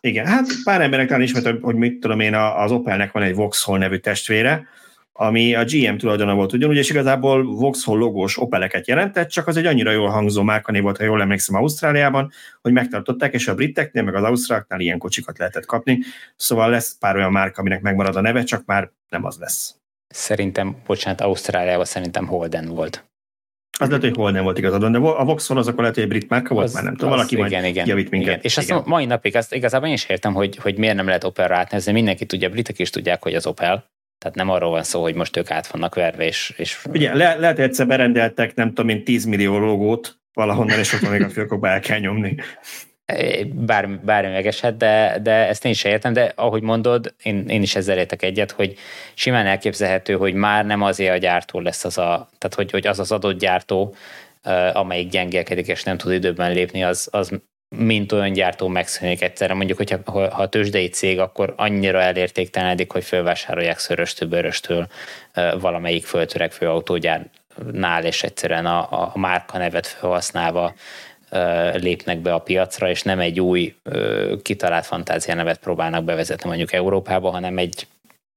[0.00, 3.78] igen, hát pár emberek talán ismert, hogy mit tudom én, az Opelnek van egy Vauxhall
[3.78, 4.68] nevű testvére,
[5.20, 9.66] ami a GM tulajdona volt ugyanúgy, és igazából Vauxhall logós Opeleket jelentett, csak az egy
[9.66, 12.30] annyira jól hangzó márkanév volt, ha jól emlékszem Ausztráliában,
[12.60, 15.98] hogy megtartották, és a briteknél, meg az ausztráknál ilyen kocsikat lehetett kapni.
[16.36, 19.74] Szóval lesz pár olyan márka, aminek megmarad a neve, csak már nem az lesz.
[20.08, 23.04] Szerintem, bocsánat, Ausztráliában szerintem Holden volt.
[23.78, 26.28] Az lehet, hogy Holden volt igazad, de a Vauxhall az akkor lehet, hogy egy brit
[26.28, 28.28] márka volt, az, már nem tudom, valaki igen, majd igen, javít minket.
[28.28, 28.40] Igen.
[28.42, 28.76] És igen.
[28.76, 31.92] azt mai napig azt igazából én is értem, hogy, hogy miért nem lehet Opelra átnevezni.
[31.92, 35.14] Mindenki tudja, a britek is tudják, hogy az Opel, tehát nem arról van szó, hogy
[35.14, 36.54] most ők át vannak verve, és...
[36.56, 36.84] és...
[36.84, 41.10] Ugye, le, lehet, hogy egyszer berendeltek, nem tudom én, 10 millió logót valahonnan, és ott
[41.10, 42.36] még a fülkokba el kell nyomni.
[43.52, 47.74] Bármi, bármi megeshet, de, de ezt én is értem, de ahogy mondod, én, én is
[47.74, 48.74] ezzel értek egyet, hogy
[49.14, 52.98] simán elképzelhető, hogy már nem azért a gyártó lesz az a, tehát hogy, hogy az
[52.98, 53.94] az adott gyártó,
[54.72, 57.40] amelyik gyengélkedik és nem tud időben lépni, az, az
[57.76, 59.54] mint olyan gyártó megszűnik egyszerre.
[59.54, 64.88] Mondjuk, hogyha ha a tőzsdei cég, akkor annyira elértéktelenedik, hogy fölvásárolják szöröstől, bőröstől
[65.60, 70.74] valamelyik föltörekvő autógyárnál, és egyszerűen a, a márka nevet felhasználva
[71.74, 73.74] lépnek be a piacra, és nem egy új
[74.42, 77.86] kitalált fantázia nevet próbálnak bevezetni mondjuk Európába, hanem egy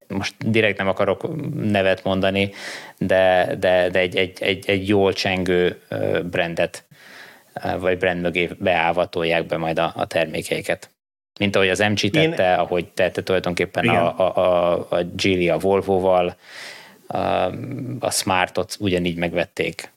[0.08, 1.28] most direkt nem akarok
[1.62, 2.54] nevet mondani,
[2.98, 5.82] de, de, de egy, egy, egy, egy jól csengő
[6.24, 6.84] brandet
[7.80, 10.90] vagy brand mögé beávatolják be majd a, a termékeiket.
[11.40, 12.60] Mint ahogy az MG tette, Én...
[12.60, 16.36] ahogy tette tulajdonképpen a, a, a, a Geely a Volvo-val,
[17.08, 17.18] a,
[18.00, 19.92] a Smartot ugyanígy megvették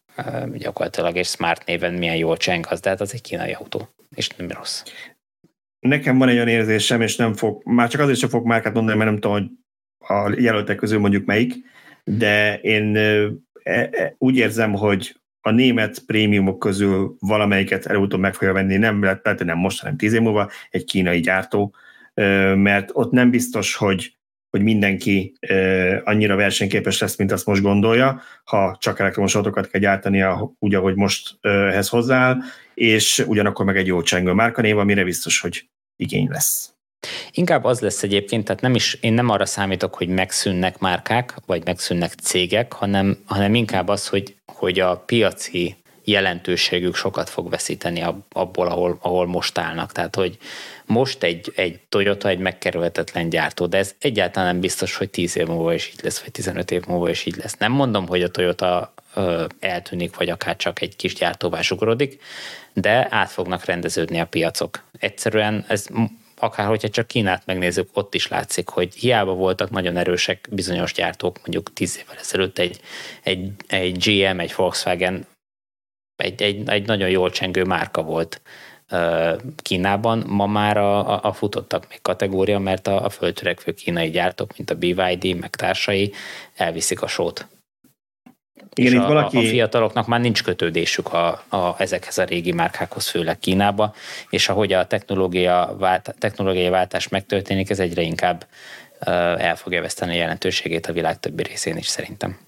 [0.55, 4.29] gyakorlatilag, és Smart néven milyen jól cseng az, de hát az egy kínai autó, és
[4.29, 4.83] nem rossz.
[5.79, 8.99] Nekem van egy olyan érzésem, és nem fog, már csak azért sem fog márkát mondani,
[8.99, 9.51] mert nem tudom, hogy
[9.99, 11.55] a jelöltek közül mondjuk melyik,
[12.05, 13.31] de én e,
[13.63, 15.17] e, úgy érzem, hogy
[15.47, 20.13] a német prémiumok közül valamelyiket előutóbb meg fogja venni, nem lehet, nem most, hanem tíz
[20.13, 21.75] év múlva, egy kínai gyártó,
[22.55, 24.17] mert ott nem biztos, hogy,
[24.51, 25.33] hogy mindenki
[26.05, 30.95] annyira versenyképes lesz, mint azt most gondolja, ha csak elektromos autókat kell gyártania úgy, ahogy
[30.95, 32.39] most ehhez hozzááll,
[32.75, 36.74] és ugyanakkor meg egy jó csengő márkanév, amire biztos, hogy igény lesz.
[37.31, 41.65] Inkább az lesz egyébként, tehát nem is, én nem arra számítok, hogy megszűnnek márkák, vagy
[41.65, 48.67] megszűnnek cégek, hanem, hanem inkább az, hogy, hogy a piaci jelentőségük sokat fog veszíteni abból,
[48.67, 49.93] ahol, ahol most állnak.
[49.93, 50.39] Tehát, hogy
[50.87, 55.47] most egy, egy Toyota egy megkerülhetetlen gyártó, de ez egyáltalán nem biztos, hogy 10 év
[55.47, 57.57] múlva is így lesz, vagy 15 év múlva is így lesz.
[57.57, 62.23] Nem mondom, hogy a Toyota ö, eltűnik, vagy akár csak egy kis gyártóvá zsugorodik,
[62.73, 64.83] de át fognak rendeződni a piacok.
[64.99, 65.87] Egyszerűen ez
[66.45, 71.37] akár hogyha csak Kínát megnézzük, ott is látszik, hogy hiába voltak nagyon erősek bizonyos gyártók,
[71.37, 72.81] mondjuk tíz évvel ezelőtt egy,
[73.23, 75.27] egy, egy GM, egy Volkswagen,
[76.17, 78.41] egy, egy, egy nagyon jól csengő márka volt
[79.63, 84.71] Kínában, ma már a, a futottak még kategória, mert a, a földtörekvő kínai gyártók, mint
[84.71, 86.13] a BYD, meg társai
[86.55, 87.47] elviszik a sót.
[88.75, 89.37] Igen, és a, valaki...
[89.37, 93.95] a fiataloknak már nincs kötődésük a, a, ezekhez a régi márkákhoz, főleg Kínába,
[94.31, 98.47] és ahogy a technológia vált, technológiai váltás megtörténik, ez egyre inkább
[99.39, 102.39] el fogja veszteni a jelentőségét a világ többi részén is szerintem.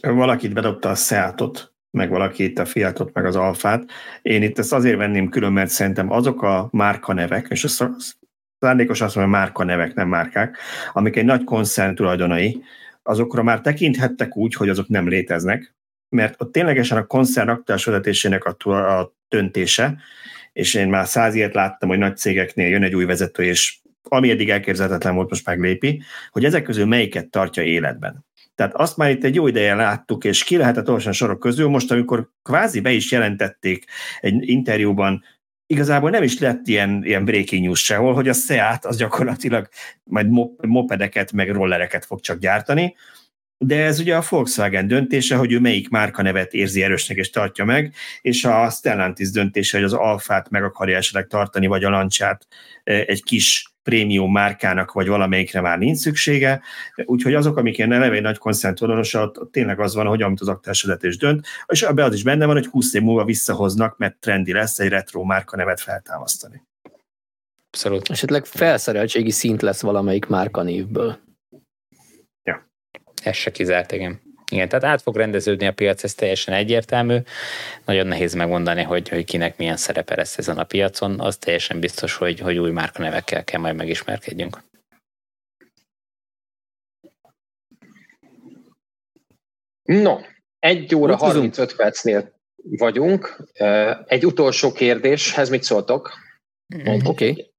[0.00, 3.84] Valakit bedobta a Seatot, meg valaki itt a Fiatot, meg az Alfát.
[4.22, 7.88] Én itt ezt azért venném külön, mert szerintem azok a márkanevek, és az
[8.58, 10.58] szándékos azt mondom, márkanevek, nem márkák,
[10.92, 12.62] amik egy nagy koncern tulajdonai,
[13.02, 15.74] azokra már tekinthettek úgy, hogy azok nem léteznek,
[16.08, 19.98] mert ott ténylegesen a koncern aktuális vezetésének a, a döntése,
[20.52, 24.30] és én már száz ilyet láttam, hogy nagy cégeknél jön egy új vezető, és ami
[24.30, 28.24] eddig elképzelhetetlen volt, most meglépi, hogy ezek közül melyiket tartja életben.
[28.54, 31.90] Tehát azt már itt egy jó ideje láttuk, és ki lehetett olvasni sorok közül, most
[31.90, 33.84] amikor kvázi be is jelentették
[34.20, 35.24] egy interjúban,
[35.72, 39.68] igazából nem is lett ilyen, ilyen breaking news sehol, hogy a Seat az gyakorlatilag
[40.04, 40.26] majd
[40.60, 42.94] mopedeket meg rollereket fog csak gyártani,
[43.58, 47.94] de ez ugye a Volkswagen döntése, hogy ő melyik márkanevet érzi erősnek és tartja meg,
[48.20, 52.46] és a Stellantis döntése, hogy az Alfát meg akarja esetleg tartani, vagy a Lancsát
[52.84, 56.60] eh, egy kis prémium márkának, vagy valamelyikre már nincs szüksége,
[57.04, 60.48] úgyhogy azok, amik ilyen eleve egy nagy koncentrodonos, ott tényleg az van, hogy amit az
[60.48, 64.52] aktásvezetés dönt, és abban az is benne van, hogy 20 év múlva visszahoznak, mert trendi
[64.52, 66.62] lesz egy retro márka nevet feltámasztani.
[67.70, 68.10] Abszolút.
[68.10, 71.18] Esetleg felszereltségi szint lesz valamelyik márkanévből.
[72.42, 72.70] Ja.
[73.22, 74.20] Ez se kizárt, igen.
[74.52, 77.16] Igen, tehát át fog rendeződni a piac, ez teljesen egyértelmű.
[77.84, 81.20] Nagyon nehéz megmondani, hogy, hogy kinek milyen szerepe lesz ezen a piacon.
[81.20, 84.58] Az teljesen biztos, hogy, hogy új márkanevekkel kell majd megismerkedjünk.
[89.82, 90.18] No,
[90.58, 93.36] egy óra 35 percnél vagyunk.
[94.06, 96.12] Egy utolsó kérdéshez mit szóltok?
[96.84, 97.00] Oké.
[97.04, 97.51] Okay.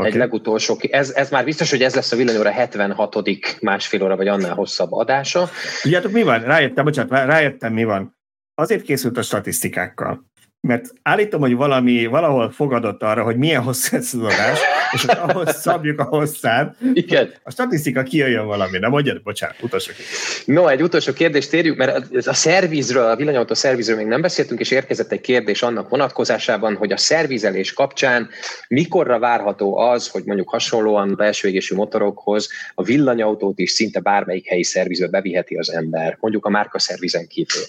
[0.00, 0.12] Okay.
[0.12, 3.16] Egy legutolsó, ez, ez már biztos, hogy ez lesz a villanyóra 76.
[3.60, 5.48] másfél óra, vagy annál hosszabb adása.
[5.82, 6.42] Tudjátok, mi van?
[6.42, 8.18] Rájöttem, bocsánat, rájöttem, mi van.
[8.54, 10.29] Azért készült a statisztikákkal,
[10.60, 14.58] mert állítom, hogy valami, valahol fogadott arra, hogy milyen hosszú ez az adás,
[14.92, 16.76] és ahhoz szabjuk a hosszát.
[16.92, 17.32] Igen.
[17.42, 18.78] A statisztika kijöjjön valami.
[18.78, 20.42] Na mondjad, bocsánat, utolsó kérdés.
[20.44, 24.70] No, egy utolsó kérdést térjük, mert a szervizről, a villanyautó szervizről még nem beszéltünk, és
[24.70, 28.28] érkezett egy kérdés annak vonatkozásában, hogy a szervizelés kapcsán
[28.68, 34.64] mikorra várható az, hogy mondjuk hasonlóan belső égésű motorokhoz a villanyautót is szinte bármelyik helyi
[34.64, 37.62] szervizbe beviheti az ember, mondjuk a márka szervizen kívül.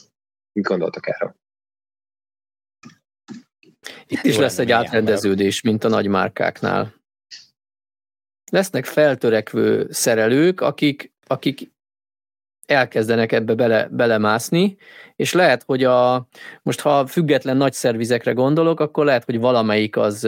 [0.53, 1.40] Mit gondoltak erről?
[4.07, 6.93] Itt is lesz egy átrendeződés, mint a nagy márkáknál.
[8.51, 11.71] Lesznek feltörekvő szerelők, akik, akik
[12.65, 14.77] elkezdenek ebbe bele, belemászni,
[15.15, 16.27] és lehet, hogy a,
[16.61, 20.23] most ha független nagy szervizekre gondolok, akkor lehet, hogy valamelyik az,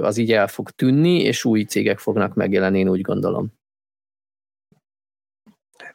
[0.00, 3.52] az így el fog tűnni, és új cégek fognak megjelenni, én úgy gondolom.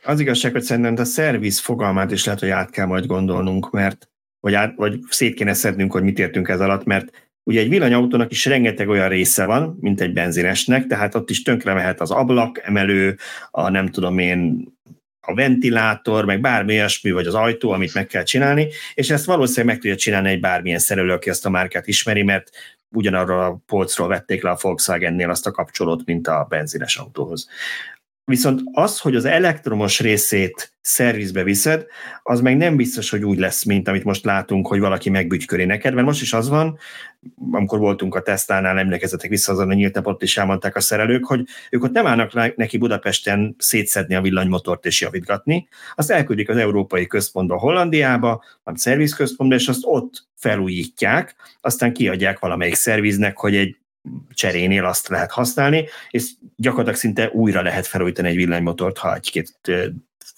[0.04, 4.11] Az igazság, hogy szerintem a szerviz fogalmát is lehet, hogy át kell majd gondolnunk, mert
[4.42, 8.32] vagy, át, vagy szét kéne szednünk, hogy mit értünk ez alatt, mert Ugye egy villanyautónak
[8.32, 12.62] is rengeteg olyan része van, mint egy benzinesnek, tehát ott is tönkre mehet az ablak,
[12.64, 13.18] emelő,
[13.52, 14.68] a nem tudom én,
[15.22, 19.66] a ventilátor, meg bármi olyasmi, vagy az ajtó, amit meg kell csinálni, és ezt valószínűleg
[19.66, 22.50] meg tudja csinálni egy bármilyen szerelő, aki ezt a márkát ismeri, mert
[22.96, 27.50] ugyanarról a polcról vették le a Volkswagennél azt a kapcsolót, mint a benzines autóhoz.
[28.32, 31.86] Viszont az, hogy az elektromos részét szervizbe viszed,
[32.24, 35.94] az meg nem biztos, hogy úgy lesz, mint amit most látunk, hogy valaki megbügyköri neked,
[35.94, 36.78] mert most is az van,
[37.52, 41.44] amikor voltunk a tesztánál, emlékezetek vissza azon a nyílt ott is elmondták a szerelők, hogy
[41.70, 47.08] ők ott nem állnak neki Budapesten szétszedni a villanymotort és javítgatni, azt elküldik az Európai
[47.08, 53.81] Központba Hollandiába, a szervizközpontba, és azt ott felújítják, aztán kiadják valamelyik szerviznek, hogy egy
[54.34, 59.60] cserénél azt lehet használni, és gyakorlatilag szinte újra lehet felújítani egy villanymotort, ha egy-két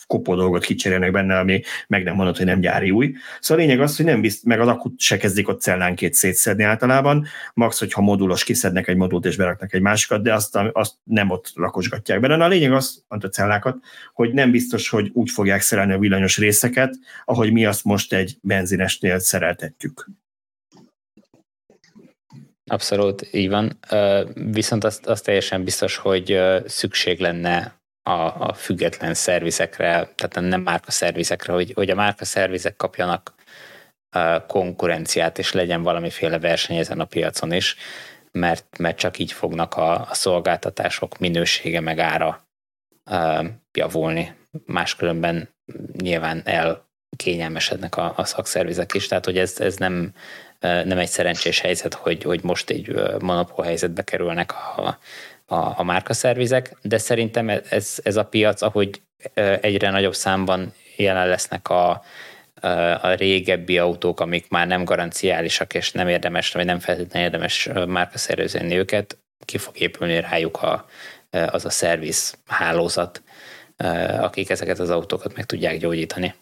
[0.08, 3.14] kopó dolgot kicserélnek benne, ami meg nem mondott, hogy nem gyári új.
[3.40, 6.64] Szóval a lényeg az, hogy nem bizt, meg az akut se kezdik ott cellánként szétszedni
[6.64, 11.30] általában, max, hogyha modulos kiszednek egy modult és beraknak egy másikat, de azt, azt nem
[11.30, 12.36] ott rakosgatják bele.
[12.36, 13.78] Na a lényeg az, a cellákat,
[14.14, 16.96] hogy nem biztos, hogy úgy fogják szerelni a villanyos részeket,
[17.26, 20.10] ahogy mi azt most egy benzinesnél szereltetjük.
[22.66, 23.80] Abszolút, így van.
[24.34, 30.92] Viszont azt, azt teljesen biztos, hogy szükség lenne a, a független szervizekre, tehát nem márka
[30.92, 33.34] szervizekre, hogy, hogy a márka szervizek kapjanak
[34.48, 37.76] konkurenciát, és legyen valamiféle verseny ezen a piacon is,
[38.32, 42.48] mert, mert csak így fognak a, a szolgáltatások minősége meg ára
[43.72, 44.36] javulni.
[44.66, 45.50] Máskülönben
[45.98, 50.12] nyilván el kényelmesednek a, a szakszervizek is, tehát hogy ez, ez nem,
[50.60, 54.98] nem egy szerencsés helyzet, hogy, hogy most egy monopól helyzetbe kerülnek a,
[55.46, 59.02] a, a márkaszervizek, de szerintem ez, ez a piac, ahogy
[59.62, 62.04] egyre nagyobb számban jelen lesznek a,
[63.02, 68.78] a régebbi autók, amik már nem garanciálisak, és nem érdemes, vagy nem feltétlenül érdemes márkaszervezni
[68.78, 70.86] őket, ki fog épülni rájuk a,
[71.30, 73.22] az a szerviz hálózat,
[74.20, 76.34] akik ezeket az autókat meg tudják gyógyítani.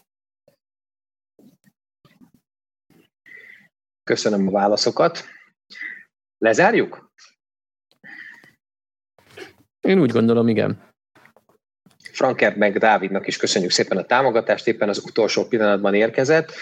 [4.04, 5.24] Köszönöm a válaszokat.
[6.38, 7.10] Lezárjuk?
[9.80, 10.90] Én úgy gondolom, igen.
[12.12, 16.52] Franker meg Dávidnak is köszönjük szépen a támogatást, éppen az utolsó pillanatban érkezett.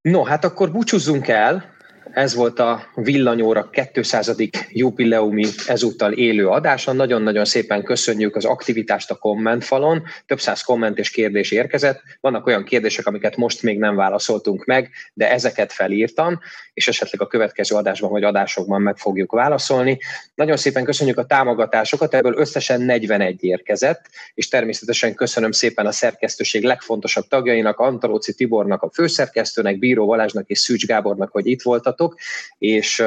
[0.00, 1.76] No, hát akkor búcsúzzunk el.
[2.12, 4.34] Ez volt a Villanyóra 200.
[4.68, 6.92] jubileumi ezúttal élő adása.
[6.92, 10.02] Nagyon-nagyon szépen köszönjük az aktivitást a kommentfalon.
[10.26, 12.02] Több száz komment és kérdés érkezett.
[12.20, 16.40] Vannak olyan kérdések, amiket most még nem válaszoltunk meg, de ezeket felírtam,
[16.74, 19.98] és esetleg a következő adásban vagy adásokban meg fogjuk válaszolni.
[20.34, 26.64] Nagyon szépen köszönjük a támogatásokat, ebből összesen 41 érkezett, és természetesen köszönöm szépen a szerkesztőség
[26.64, 32.18] legfontosabb tagjainak, Antalóci Tibornak, a főszerkesztőnek, Bíró Valázsnak és Szűcs Gábornak, hogy itt voltatok hallgatók,
[32.58, 33.00] és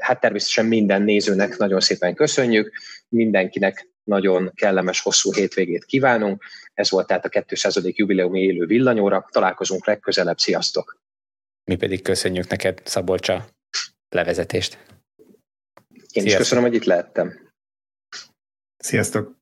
[0.00, 2.72] hát természetesen minden nézőnek nagyon szépen köszönjük,
[3.08, 6.44] mindenkinek nagyon kellemes, hosszú hétvégét kívánunk.
[6.74, 7.80] Ez volt tehát a 200.
[7.84, 9.28] jubileumi élő villanyóra.
[9.30, 10.98] Találkozunk legközelebb, sziasztok!
[11.64, 13.48] Mi pedig köszönjük neked, Szabolcsa,
[14.08, 14.78] levezetést.
[15.88, 16.30] Én Sziasztok.
[16.30, 17.52] is köszönöm, hogy itt lehettem.
[18.76, 19.38] Sziasztok!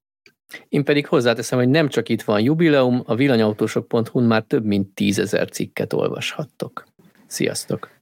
[0.68, 5.50] Én pedig hozzáteszem, hogy nem csak itt van jubileum, a villanyautósok.hu-n már több mint tízezer
[5.50, 6.86] cikket olvashattok.
[7.26, 7.90] Sziasztok!